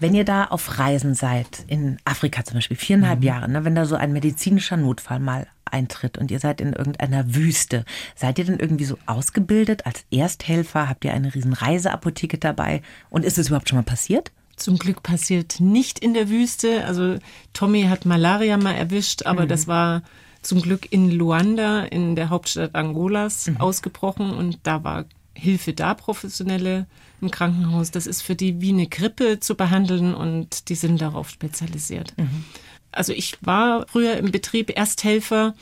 Wenn 0.00 0.14
ihr 0.14 0.24
da 0.24 0.46
auf 0.46 0.78
Reisen 0.78 1.14
seid, 1.14 1.64
in 1.68 1.98
Afrika 2.04 2.44
zum 2.44 2.56
Beispiel, 2.56 2.76
viereinhalb 2.76 3.20
mhm. 3.20 3.24
Jahre, 3.24 3.48
ne, 3.48 3.64
wenn 3.64 3.74
da 3.74 3.86
so 3.86 3.94
ein 3.94 4.12
medizinischer 4.12 4.76
Notfall 4.76 5.20
mal 5.20 5.46
eintritt 5.64 6.18
und 6.18 6.30
ihr 6.30 6.40
seid 6.40 6.60
in 6.60 6.72
irgendeiner 6.72 7.34
Wüste, 7.34 7.84
seid 8.16 8.38
ihr 8.38 8.44
denn 8.44 8.58
irgendwie 8.58 8.84
so 8.84 8.98
ausgebildet 9.06 9.86
als 9.86 10.04
Ersthelfer? 10.10 10.88
Habt 10.88 11.04
ihr 11.04 11.14
eine 11.14 11.34
riesen 11.34 11.52
Reiseapotheke 11.52 12.38
dabei? 12.38 12.82
Und 13.08 13.24
ist 13.24 13.38
es 13.38 13.48
überhaupt 13.48 13.68
schon 13.68 13.78
mal 13.78 13.82
passiert? 13.82 14.32
Zum 14.56 14.78
Glück 14.78 15.02
passiert 15.02 15.60
nicht 15.60 15.98
in 15.98 16.14
der 16.14 16.28
Wüste. 16.28 16.84
Also 16.84 17.18
Tommy 17.52 17.82
hat 17.82 18.04
Malaria 18.04 18.56
mal 18.56 18.74
erwischt, 18.74 19.26
aber 19.26 19.44
mhm. 19.44 19.48
das 19.48 19.66
war 19.66 20.02
zum 20.42 20.60
Glück 20.60 20.92
in 20.92 21.10
Luanda, 21.10 21.84
in 21.84 22.16
der 22.16 22.28
Hauptstadt 22.30 22.74
Angolas, 22.74 23.46
mhm. 23.46 23.56
ausgebrochen 23.58 24.30
und 24.30 24.58
da 24.62 24.84
war 24.84 25.06
Hilfe 25.34 25.72
da, 25.72 25.94
professionelle 25.94 26.86
im 27.20 27.30
Krankenhaus. 27.30 27.90
Das 27.90 28.06
ist 28.06 28.22
für 28.22 28.36
die 28.36 28.60
wie 28.60 28.70
eine 28.70 28.86
Grippe 28.86 29.40
zu 29.40 29.56
behandeln 29.56 30.14
und 30.14 30.68
die 30.68 30.74
sind 30.74 31.00
darauf 31.00 31.30
spezialisiert. 31.30 32.14
Mhm. 32.16 32.44
Also 32.92 33.12
ich 33.12 33.38
war 33.40 33.86
früher 33.88 34.16
im 34.16 34.30
Betrieb 34.30 34.76
Ersthelfer 34.76 35.54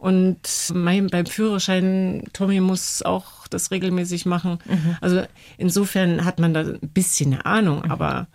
und 0.00 0.72
mein, 0.72 1.08
beim 1.08 1.26
Führerschein, 1.26 2.24
Tommy 2.32 2.60
muss 2.60 3.02
auch 3.02 3.46
das 3.48 3.70
regelmäßig 3.70 4.24
machen. 4.24 4.58
Mhm. 4.64 4.96
Also 5.02 5.24
insofern 5.58 6.24
hat 6.24 6.40
man 6.40 6.54
da 6.54 6.60
ein 6.60 6.78
bisschen 6.80 7.34
eine 7.34 7.44
Ahnung, 7.44 7.82
mhm. 7.84 7.90
aber 7.90 8.26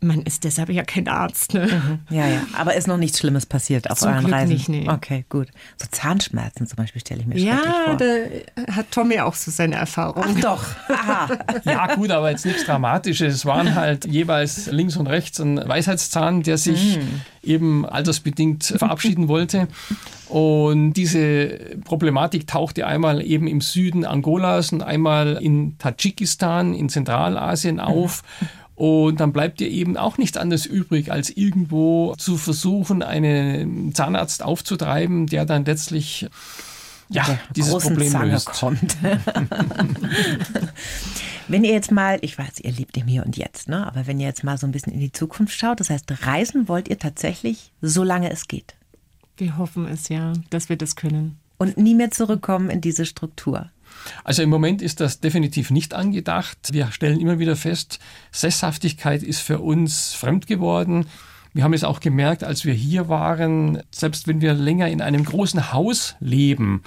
man 0.00 0.22
ist 0.22 0.44
deshalb 0.44 0.70
ja 0.70 0.82
kein 0.82 1.08
Arzt. 1.08 1.54
Ne? 1.54 1.66
Mhm. 1.66 2.14
Ja, 2.14 2.26
ja. 2.26 2.40
Aber 2.58 2.74
ist 2.74 2.88
noch 2.88 2.96
nichts 2.96 3.18
Schlimmes 3.18 3.46
passiert 3.46 3.90
auf 3.90 3.98
Zum 3.98 4.08
euren 4.08 4.20
Glück 4.24 4.32
Reisen? 4.32 4.52
Nicht, 4.52 4.68
nee. 4.68 4.88
Okay, 4.88 5.24
gut. 5.28 5.48
So 5.76 5.86
Zahnschmerzen 5.90 6.66
zum 6.66 6.76
Beispiel 6.76 7.00
stelle 7.00 7.20
ich 7.20 7.26
mir 7.26 7.38
ja, 7.38 7.56
schrecklich 7.56 7.74
vor. 7.84 8.00
Ja, 8.00 8.64
da 8.66 8.76
hat 8.76 8.90
Tommy 8.90 9.20
auch 9.20 9.34
so 9.34 9.50
seine 9.50 9.76
Erfahrung. 9.76 10.24
Ach 10.26 10.40
doch. 10.40 10.64
Aha. 10.88 11.28
ja, 11.64 11.94
gut, 11.94 12.10
aber 12.10 12.30
jetzt 12.30 12.46
nichts 12.46 12.64
Dramatisches. 12.64 13.34
Es 13.34 13.46
waren 13.46 13.74
halt 13.74 14.06
jeweils 14.06 14.70
links 14.70 14.96
und 14.96 15.06
rechts 15.06 15.38
ein 15.40 15.56
Weisheitszahn, 15.56 16.42
der 16.42 16.56
sich 16.56 16.96
mhm. 16.96 17.20
eben 17.42 17.86
altersbedingt 17.86 18.64
verabschieden 18.64 19.28
wollte. 19.28 19.68
Und 20.28 20.92
diese 20.94 21.58
Problematik 21.84 22.46
tauchte 22.46 22.86
einmal 22.86 23.20
eben 23.20 23.48
im 23.48 23.60
Süden 23.60 24.04
Angolas 24.04 24.72
und 24.72 24.82
einmal 24.82 25.38
in 25.40 25.76
Tadschikistan, 25.78 26.72
in 26.72 26.88
Zentralasien 26.88 27.80
auf. 27.80 28.22
Mhm. 28.40 28.46
Und 28.80 29.20
dann 29.20 29.34
bleibt 29.34 29.60
dir 29.60 29.68
eben 29.68 29.98
auch 29.98 30.16
nichts 30.16 30.38
anderes 30.38 30.64
übrig, 30.64 31.12
als 31.12 31.28
irgendwo 31.28 32.14
zu 32.16 32.38
versuchen, 32.38 33.02
einen 33.02 33.94
Zahnarzt 33.94 34.42
aufzutreiben, 34.42 35.26
der 35.26 35.44
dann 35.44 35.66
letztlich 35.66 36.30
ja, 37.10 37.38
dieses 37.54 37.76
Problem 37.76 38.10
Zange 38.10 38.32
löst. 38.32 38.46
kommt. 38.46 38.96
wenn 41.48 41.62
ihr 41.62 41.72
jetzt 41.72 41.90
mal, 41.90 42.20
ich 42.22 42.38
weiß, 42.38 42.60
ihr 42.60 42.72
lebt 42.72 42.96
im 42.96 43.06
Hier 43.06 43.26
und 43.26 43.36
Jetzt, 43.36 43.68
ne? 43.68 43.86
aber 43.86 44.06
wenn 44.06 44.18
ihr 44.18 44.28
jetzt 44.28 44.44
mal 44.44 44.56
so 44.56 44.66
ein 44.66 44.72
bisschen 44.72 44.94
in 44.94 45.00
die 45.00 45.12
Zukunft 45.12 45.52
schaut, 45.52 45.80
das 45.80 45.90
heißt, 45.90 46.26
reisen 46.26 46.66
wollt 46.66 46.88
ihr 46.88 46.98
tatsächlich, 46.98 47.72
solange 47.82 48.30
es 48.30 48.48
geht. 48.48 48.76
Wir 49.36 49.58
hoffen 49.58 49.86
es 49.88 50.08
ja, 50.08 50.32
dass 50.48 50.70
wir 50.70 50.76
das 50.76 50.96
können. 50.96 51.36
Und 51.58 51.76
nie 51.76 51.94
mehr 51.94 52.12
zurückkommen 52.12 52.70
in 52.70 52.80
diese 52.80 53.04
Struktur. 53.04 53.68
Also 54.24 54.42
im 54.42 54.50
Moment 54.50 54.82
ist 54.82 55.00
das 55.00 55.20
definitiv 55.20 55.70
nicht 55.70 55.94
angedacht. 55.94 56.58
Wir 56.72 56.90
stellen 56.92 57.20
immer 57.20 57.38
wieder 57.38 57.56
fest, 57.56 57.98
Sesshaftigkeit 58.32 59.22
ist 59.22 59.40
für 59.40 59.60
uns 59.60 60.14
fremd 60.14 60.46
geworden. 60.46 61.06
Wir 61.52 61.64
haben 61.64 61.74
es 61.74 61.84
auch 61.84 62.00
gemerkt, 62.00 62.44
als 62.44 62.64
wir 62.64 62.74
hier 62.74 63.08
waren, 63.08 63.82
selbst 63.90 64.28
wenn 64.28 64.40
wir 64.40 64.54
länger 64.54 64.88
in 64.88 65.00
einem 65.00 65.24
großen 65.24 65.72
Haus 65.72 66.14
leben, 66.20 66.82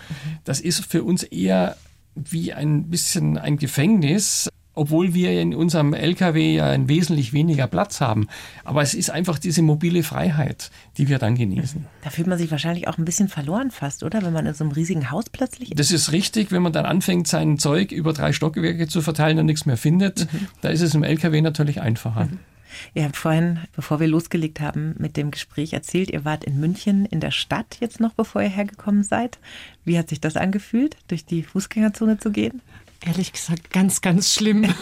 das 0.46 0.62
ist 0.62 0.86
für 0.86 1.04
uns 1.04 1.24
eher 1.24 1.76
wie 2.16 2.54
ein 2.54 2.90
bisschen 2.90 3.38
ein 3.38 3.58
Gefängnis 3.58 4.50
obwohl 4.76 5.14
wir 5.14 5.40
in 5.40 5.54
unserem 5.54 5.94
LKW 5.94 6.56
ja 6.56 6.70
ein 6.70 6.88
wesentlich 6.88 7.34
weniger 7.34 7.68
Platz 7.68 8.02
haben. 8.02 8.28
Aber 8.64 8.82
es 8.82 8.94
ist 8.94 9.10
einfach 9.10 9.40
diese 9.40 9.62
mobile 9.62 10.04
Freiheit, 10.04 10.72
die 10.98 11.08
wir 11.08 11.20
dann 11.20 11.36
genießen. 11.36 11.86
Da 12.04 12.10
fühlt 12.10 12.28
man 12.28 12.38
sich 12.38 12.52
wahrscheinlich 12.52 12.88
auch 12.88 12.98
ein 12.98 13.06
bisschen 13.06 13.30
verloren 13.30 13.72
fast, 13.72 14.04
oder? 14.04 14.22
Wenn 14.24 14.34
man 14.34 14.46
in 14.46 14.54
so 14.54 14.64
einem 14.64 14.74
riesigen 14.74 15.12
Haus 15.12 15.26
plötzlich 15.32 15.72
ist. 15.72 15.80
Das 15.80 15.92
ist 15.92 16.12
richtig, 16.12 16.52
wenn 16.52 16.62
man 16.62 16.74
dann 16.74 16.86
anfängt, 16.86 17.28
sein 17.28 17.58
Zeug 17.58 17.92
über 17.92 18.14
drei 18.14 18.34
Stockwerke 18.34 18.88
zu 18.88 19.02
verteilen 19.02 19.40
und 19.40 19.46
nichts 19.46 19.66
mehr 19.66 19.78
findet, 19.78 20.32
mhm. 20.32 20.48
da 20.62 20.70
ist 20.70 20.82
es 20.82 20.96
im 20.96 21.04
LKW 21.04 21.42
natürlich 21.42 21.82
einfacher. 21.82 22.26
Mhm. 22.26 22.40
Ihr 22.94 23.04
habt 23.04 23.18
vorhin, 23.18 23.60
bevor 23.76 24.00
wir 24.00 24.08
losgelegt 24.08 24.60
haben, 24.60 24.96
mit 24.98 25.18
dem 25.18 25.32
Gespräch 25.32 25.74
erzählt, 25.74 26.12
ihr 26.12 26.26
wart 26.26 26.44
in 26.44 26.60
München 26.60 27.06
in 27.06 27.20
der 27.20 27.32
Stadt 27.32 27.78
jetzt 27.80 28.00
noch, 28.00 28.14
bevor 28.14 28.42
ihr 28.42 28.50
hergekommen 28.50 29.04
seid. 29.04 29.40
Wie 29.86 29.98
hat 29.98 30.10
sich 30.10 30.22
das 30.22 30.36
angefühlt, 30.38 30.98
durch 31.08 31.26
die 31.26 31.44
Fußgängerzone 31.44 32.20
zu 32.20 32.32
gehen? 32.32 32.62
Ehrlich 33.06 33.34
gesagt, 33.34 33.72
ganz, 33.72 34.02
ganz 34.02 34.34
schlimm. 34.34 34.66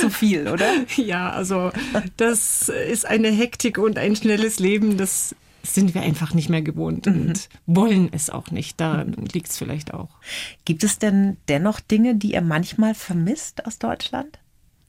Zu 0.00 0.10
viel, 0.10 0.48
oder? 0.48 0.66
Ja, 0.96 1.30
also 1.30 1.72
das 2.16 2.68
ist 2.68 3.06
eine 3.06 3.30
Hektik 3.30 3.78
und 3.78 3.98
ein 3.98 4.14
schnelles 4.14 4.58
Leben, 4.58 4.96
das 4.96 5.34
sind 5.62 5.94
wir 5.94 6.02
einfach 6.02 6.34
nicht 6.34 6.48
mehr 6.48 6.62
gewohnt 6.62 7.06
mhm. 7.06 7.12
und 7.12 7.48
wollen 7.66 8.08
es 8.12 8.30
auch 8.30 8.50
nicht. 8.50 8.80
Da 8.80 9.02
liegt 9.02 9.48
es 9.48 9.58
vielleicht 9.58 9.92
auch. 9.94 10.08
Gibt 10.64 10.84
es 10.84 10.98
denn 10.98 11.36
dennoch 11.48 11.80
Dinge, 11.80 12.14
die 12.14 12.32
ihr 12.32 12.42
manchmal 12.42 12.94
vermisst 12.94 13.66
aus 13.66 13.78
Deutschland? 13.78 14.38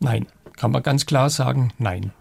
Nein, 0.01 0.25
kann 0.57 0.71
man 0.71 0.83
ganz 0.83 1.05
klar 1.05 1.29
sagen, 1.29 1.71
nein. 1.77 2.11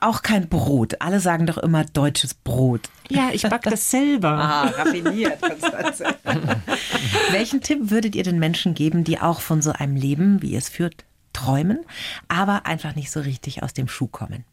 Auch 0.00 0.22
kein 0.22 0.48
Brot. 0.48 1.00
Alle 1.00 1.20
sagen 1.20 1.46
doch 1.46 1.58
immer 1.58 1.84
deutsches 1.84 2.34
Brot. 2.34 2.88
Ja, 3.08 3.30
ich 3.32 3.42
backe 3.42 3.70
das 3.70 3.90
selber. 3.90 4.30
Ah, 4.30 4.66
raffiniert, 4.68 5.40
Konstanze. 5.40 6.06
Welchen 7.30 7.60
Tipp 7.60 7.90
würdet 7.90 8.14
ihr 8.14 8.24
den 8.24 8.38
Menschen 8.38 8.74
geben, 8.74 9.04
die 9.04 9.20
auch 9.20 9.40
von 9.40 9.62
so 9.62 9.72
einem 9.72 9.96
Leben, 9.96 10.42
wie 10.42 10.52
ihr 10.52 10.58
es 10.58 10.68
führt, 10.68 11.04
träumen, 11.32 11.84
aber 12.28 12.66
einfach 12.66 12.94
nicht 12.94 13.10
so 13.10 13.20
richtig 13.20 13.62
aus 13.62 13.74
dem 13.74 13.88
Schuh 13.88 14.08
kommen? 14.08 14.44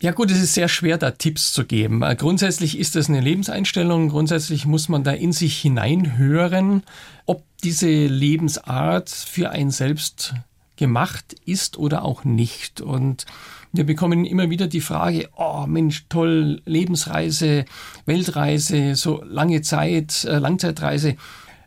Ja 0.00 0.12
gut, 0.12 0.30
es 0.30 0.40
ist 0.40 0.54
sehr 0.54 0.68
schwer, 0.68 0.98
da 0.98 1.12
Tipps 1.12 1.52
zu 1.52 1.64
geben. 1.64 2.02
Äh, 2.02 2.14
grundsätzlich 2.14 2.78
ist 2.78 2.94
das 2.94 3.08
eine 3.08 3.20
Lebenseinstellung. 3.20 4.10
Grundsätzlich 4.10 4.66
muss 4.66 4.88
man 4.88 5.02
da 5.02 5.12
in 5.12 5.32
sich 5.32 5.58
hineinhören, 5.58 6.82
ob 7.26 7.44
diese 7.62 7.88
Lebensart 7.88 9.08
für 9.08 9.50
einen 9.50 9.70
selbst 9.70 10.34
gemacht 10.76 11.34
ist 11.44 11.78
oder 11.78 12.04
auch 12.04 12.24
nicht. 12.24 12.80
Und 12.80 13.26
wir 13.72 13.84
bekommen 13.84 14.24
immer 14.24 14.50
wieder 14.50 14.66
die 14.66 14.80
Frage, 14.80 15.28
oh 15.36 15.66
Mensch, 15.66 16.06
toll, 16.08 16.62
Lebensreise, 16.64 17.64
Weltreise, 18.06 18.94
so 18.94 19.22
lange 19.24 19.62
Zeit, 19.62 20.24
äh, 20.24 20.38
Langzeitreise. 20.38 21.16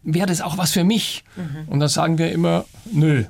Wäre 0.04 0.28
das 0.28 0.42
auch 0.42 0.58
was 0.58 0.72
für 0.72 0.84
mich? 0.84 1.24
Mhm. 1.36 1.68
Und 1.68 1.80
da 1.80 1.90
sagen 1.90 2.18
wir 2.18 2.32
immer, 2.32 2.66
nö, 2.92 3.26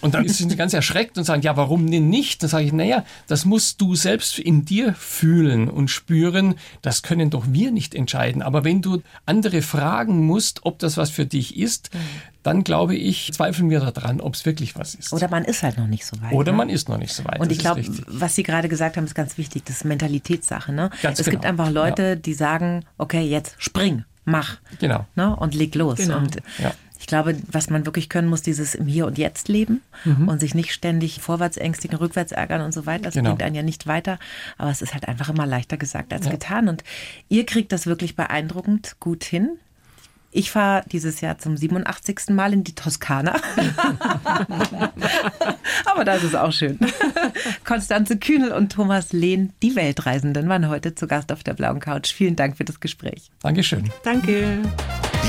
und 0.00 0.14
dann 0.14 0.26
sind 0.28 0.50
sie 0.50 0.56
ganz 0.56 0.72
erschreckt 0.74 1.18
und 1.18 1.24
sagen, 1.24 1.42
ja, 1.42 1.56
warum 1.56 1.90
denn 1.90 2.08
nicht? 2.08 2.42
Dann 2.42 2.50
sage 2.50 2.64
ich, 2.64 2.72
naja, 2.72 3.04
das 3.26 3.44
musst 3.44 3.80
du 3.80 3.94
selbst 3.94 4.38
in 4.38 4.64
dir 4.64 4.94
fühlen 4.94 5.68
und 5.68 5.88
spüren. 5.88 6.54
Das 6.82 7.02
können 7.02 7.30
doch 7.30 7.44
wir 7.48 7.70
nicht 7.70 7.94
entscheiden. 7.94 8.42
Aber 8.42 8.64
wenn 8.64 8.82
du 8.82 9.02
andere 9.26 9.62
fragen 9.62 10.26
musst, 10.26 10.64
ob 10.64 10.78
das 10.78 10.96
was 10.96 11.10
für 11.10 11.26
dich 11.26 11.56
ist, 11.56 11.90
dann 12.42 12.64
glaube 12.64 12.96
ich, 12.96 13.32
zweifeln 13.32 13.70
wir 13.70 13.80
daran, 13.80 14.20
ob 14.20 14.34
es 14.34 14.44
wirklich 14.44 14.76
was 14.76 14.94
ist. 14.94 15.12
Oder 15.12 15.28
man 15.28 15.44
ist 15.44 15.62
halt 15.62 15.78
noch 15.78 15.86
nicht 15.86 16.04
so 16.04 16.20
weit. 16.20 16.32
Oder 16.32 16.52
ne? 16.52 16.58
man 16.58 16.68
ist 16.68 16.88
noch 16.88 16.98
nicht 16.98 17.12
so 17.12 17.24
weit. 17.24 17.40
Und 17.40 17.52
ich 17.52 17.58
glaube, 17.58 17.84
was 18.08 18.34
Sie 18.34 18.42
gerade 18.42 18.68
gesagt 18.68 18.96
haben, 18.96 19.04
ist 19.04 19.14
ganz 19.14 19.38
wichtig. 19.38 19.64
Das 19.64 19.76
ist 19.76 19.84
Mentalitätssache. 19.84 20.72
Ne? 20.72 20.90
Ganz 21.02 21.20
es 21.20 21.26
genau. 21.26 21.36
gibt 21.36 21.46
einfach 21.46 21.70
Leute, 21.70 22.02
ja. 22.02 22.14
die 22.16 22.34
sagen, 22.34 22.84
okay, 22.98 23.22
jetzt 23.22 23.54
spring, 23.58 24.04
mach. 24.24 24.58
Genau. 24.80 25.06
Ne? 25.14 25.34
Und 25.36 25.54
leg 25.54 25.74
los. 25.74 25.98
Genau. 25.98 26.18
Und 26.18 26.36
ja. 26.58 26.72
Ich 27.02 27.08
glaube, 27.08 27.36
was 27.50 27.68
man 27.68 27.84
wirklich 27.84 28.08
können 28.08 28.28
muss, 28.28 28.42
dieses 28.42 28.76
im 28.76 28.86
Hier 28.86 29.06
und 29.06 29.18
Jetzt 29.18 29.48
leben 29.48 29.82
mhm. 30.04 30.28
und 30.28 30.38
sich 30.38 30.54
nicht 30.54 30.72
ständig 30.72 31.20
vorwärts 31.20 31.56
ängstigen, 31.56 31.98
rückwärts 31.98 32.30
ärgern 32.30 32.60
und 32.60 32.72
so 32.72 32.86
weiter. 32.86 33.02
Das 33.02 33.14
genau. 33.14 33.30
bringt 33.30 33.42
einen 33.42 33.56
ja 33.56 33.64
nicht 33.64 33.88
weiter. 33.88 34.20
Aber 34.56 34.70
es 34.70 34.82
ist 34.82 34.94
halt 34.94 35.08
einfach 35.08 35.28
immer 35.28 35.44
leichter 35.44 35.76
gesagt 35.76 36.12
als 36.12 36.26
ja. 36.26 36.30
getan. 36.30 36.68
Und 36.68 36.84
ihr 37.28 37.44
kriegt 37.44 37.72
das 37.72 37.88
wirklich 37.88 38.14
beeindruckend 38.14 39.00
gut 39.00 39.24
hin. 39.24 39.58
Ich 40.30 40.52
fahre 40.52 40.84
dieses 40.92 41.20
Jahr 41.20 41.38
zum 41.38 41.56
87. 41.56 42.30
Mal 42.30 42.52
in 42.52 42.62
die 42.62 42.76
Toskana. 42.76 43.34
Aber 45.84 46.04
das 46.04 46.22
ist 46.22 46.36
auch 46.36 46.52
schön. 46.52 46.78
Konstanze 47.64 48.16
Kühnel 48.16 48.52
und 48.52 48.70
Thomas 48.70 49.12
Lehn, 49.12 49.52
die 49.60 49.74
Weltreisenden, 49.74 50.48
waren 50.48 50.68
heute 50.68 50.94
zu 50.94 51.08
Gast 51.08 51.32
auf 51.32 51.42
der 51.42 51.54
blauen 51.54 51.80
Couch. 51.80 52.12
Vielen 52.12 52.36
Dank 52.36 52.56
für 52.56 52.64
das 52.64 52.78
Gespräch. 52.78 53.32
Dankeschön. 53.42 53.90
Danke. 54.04 54.60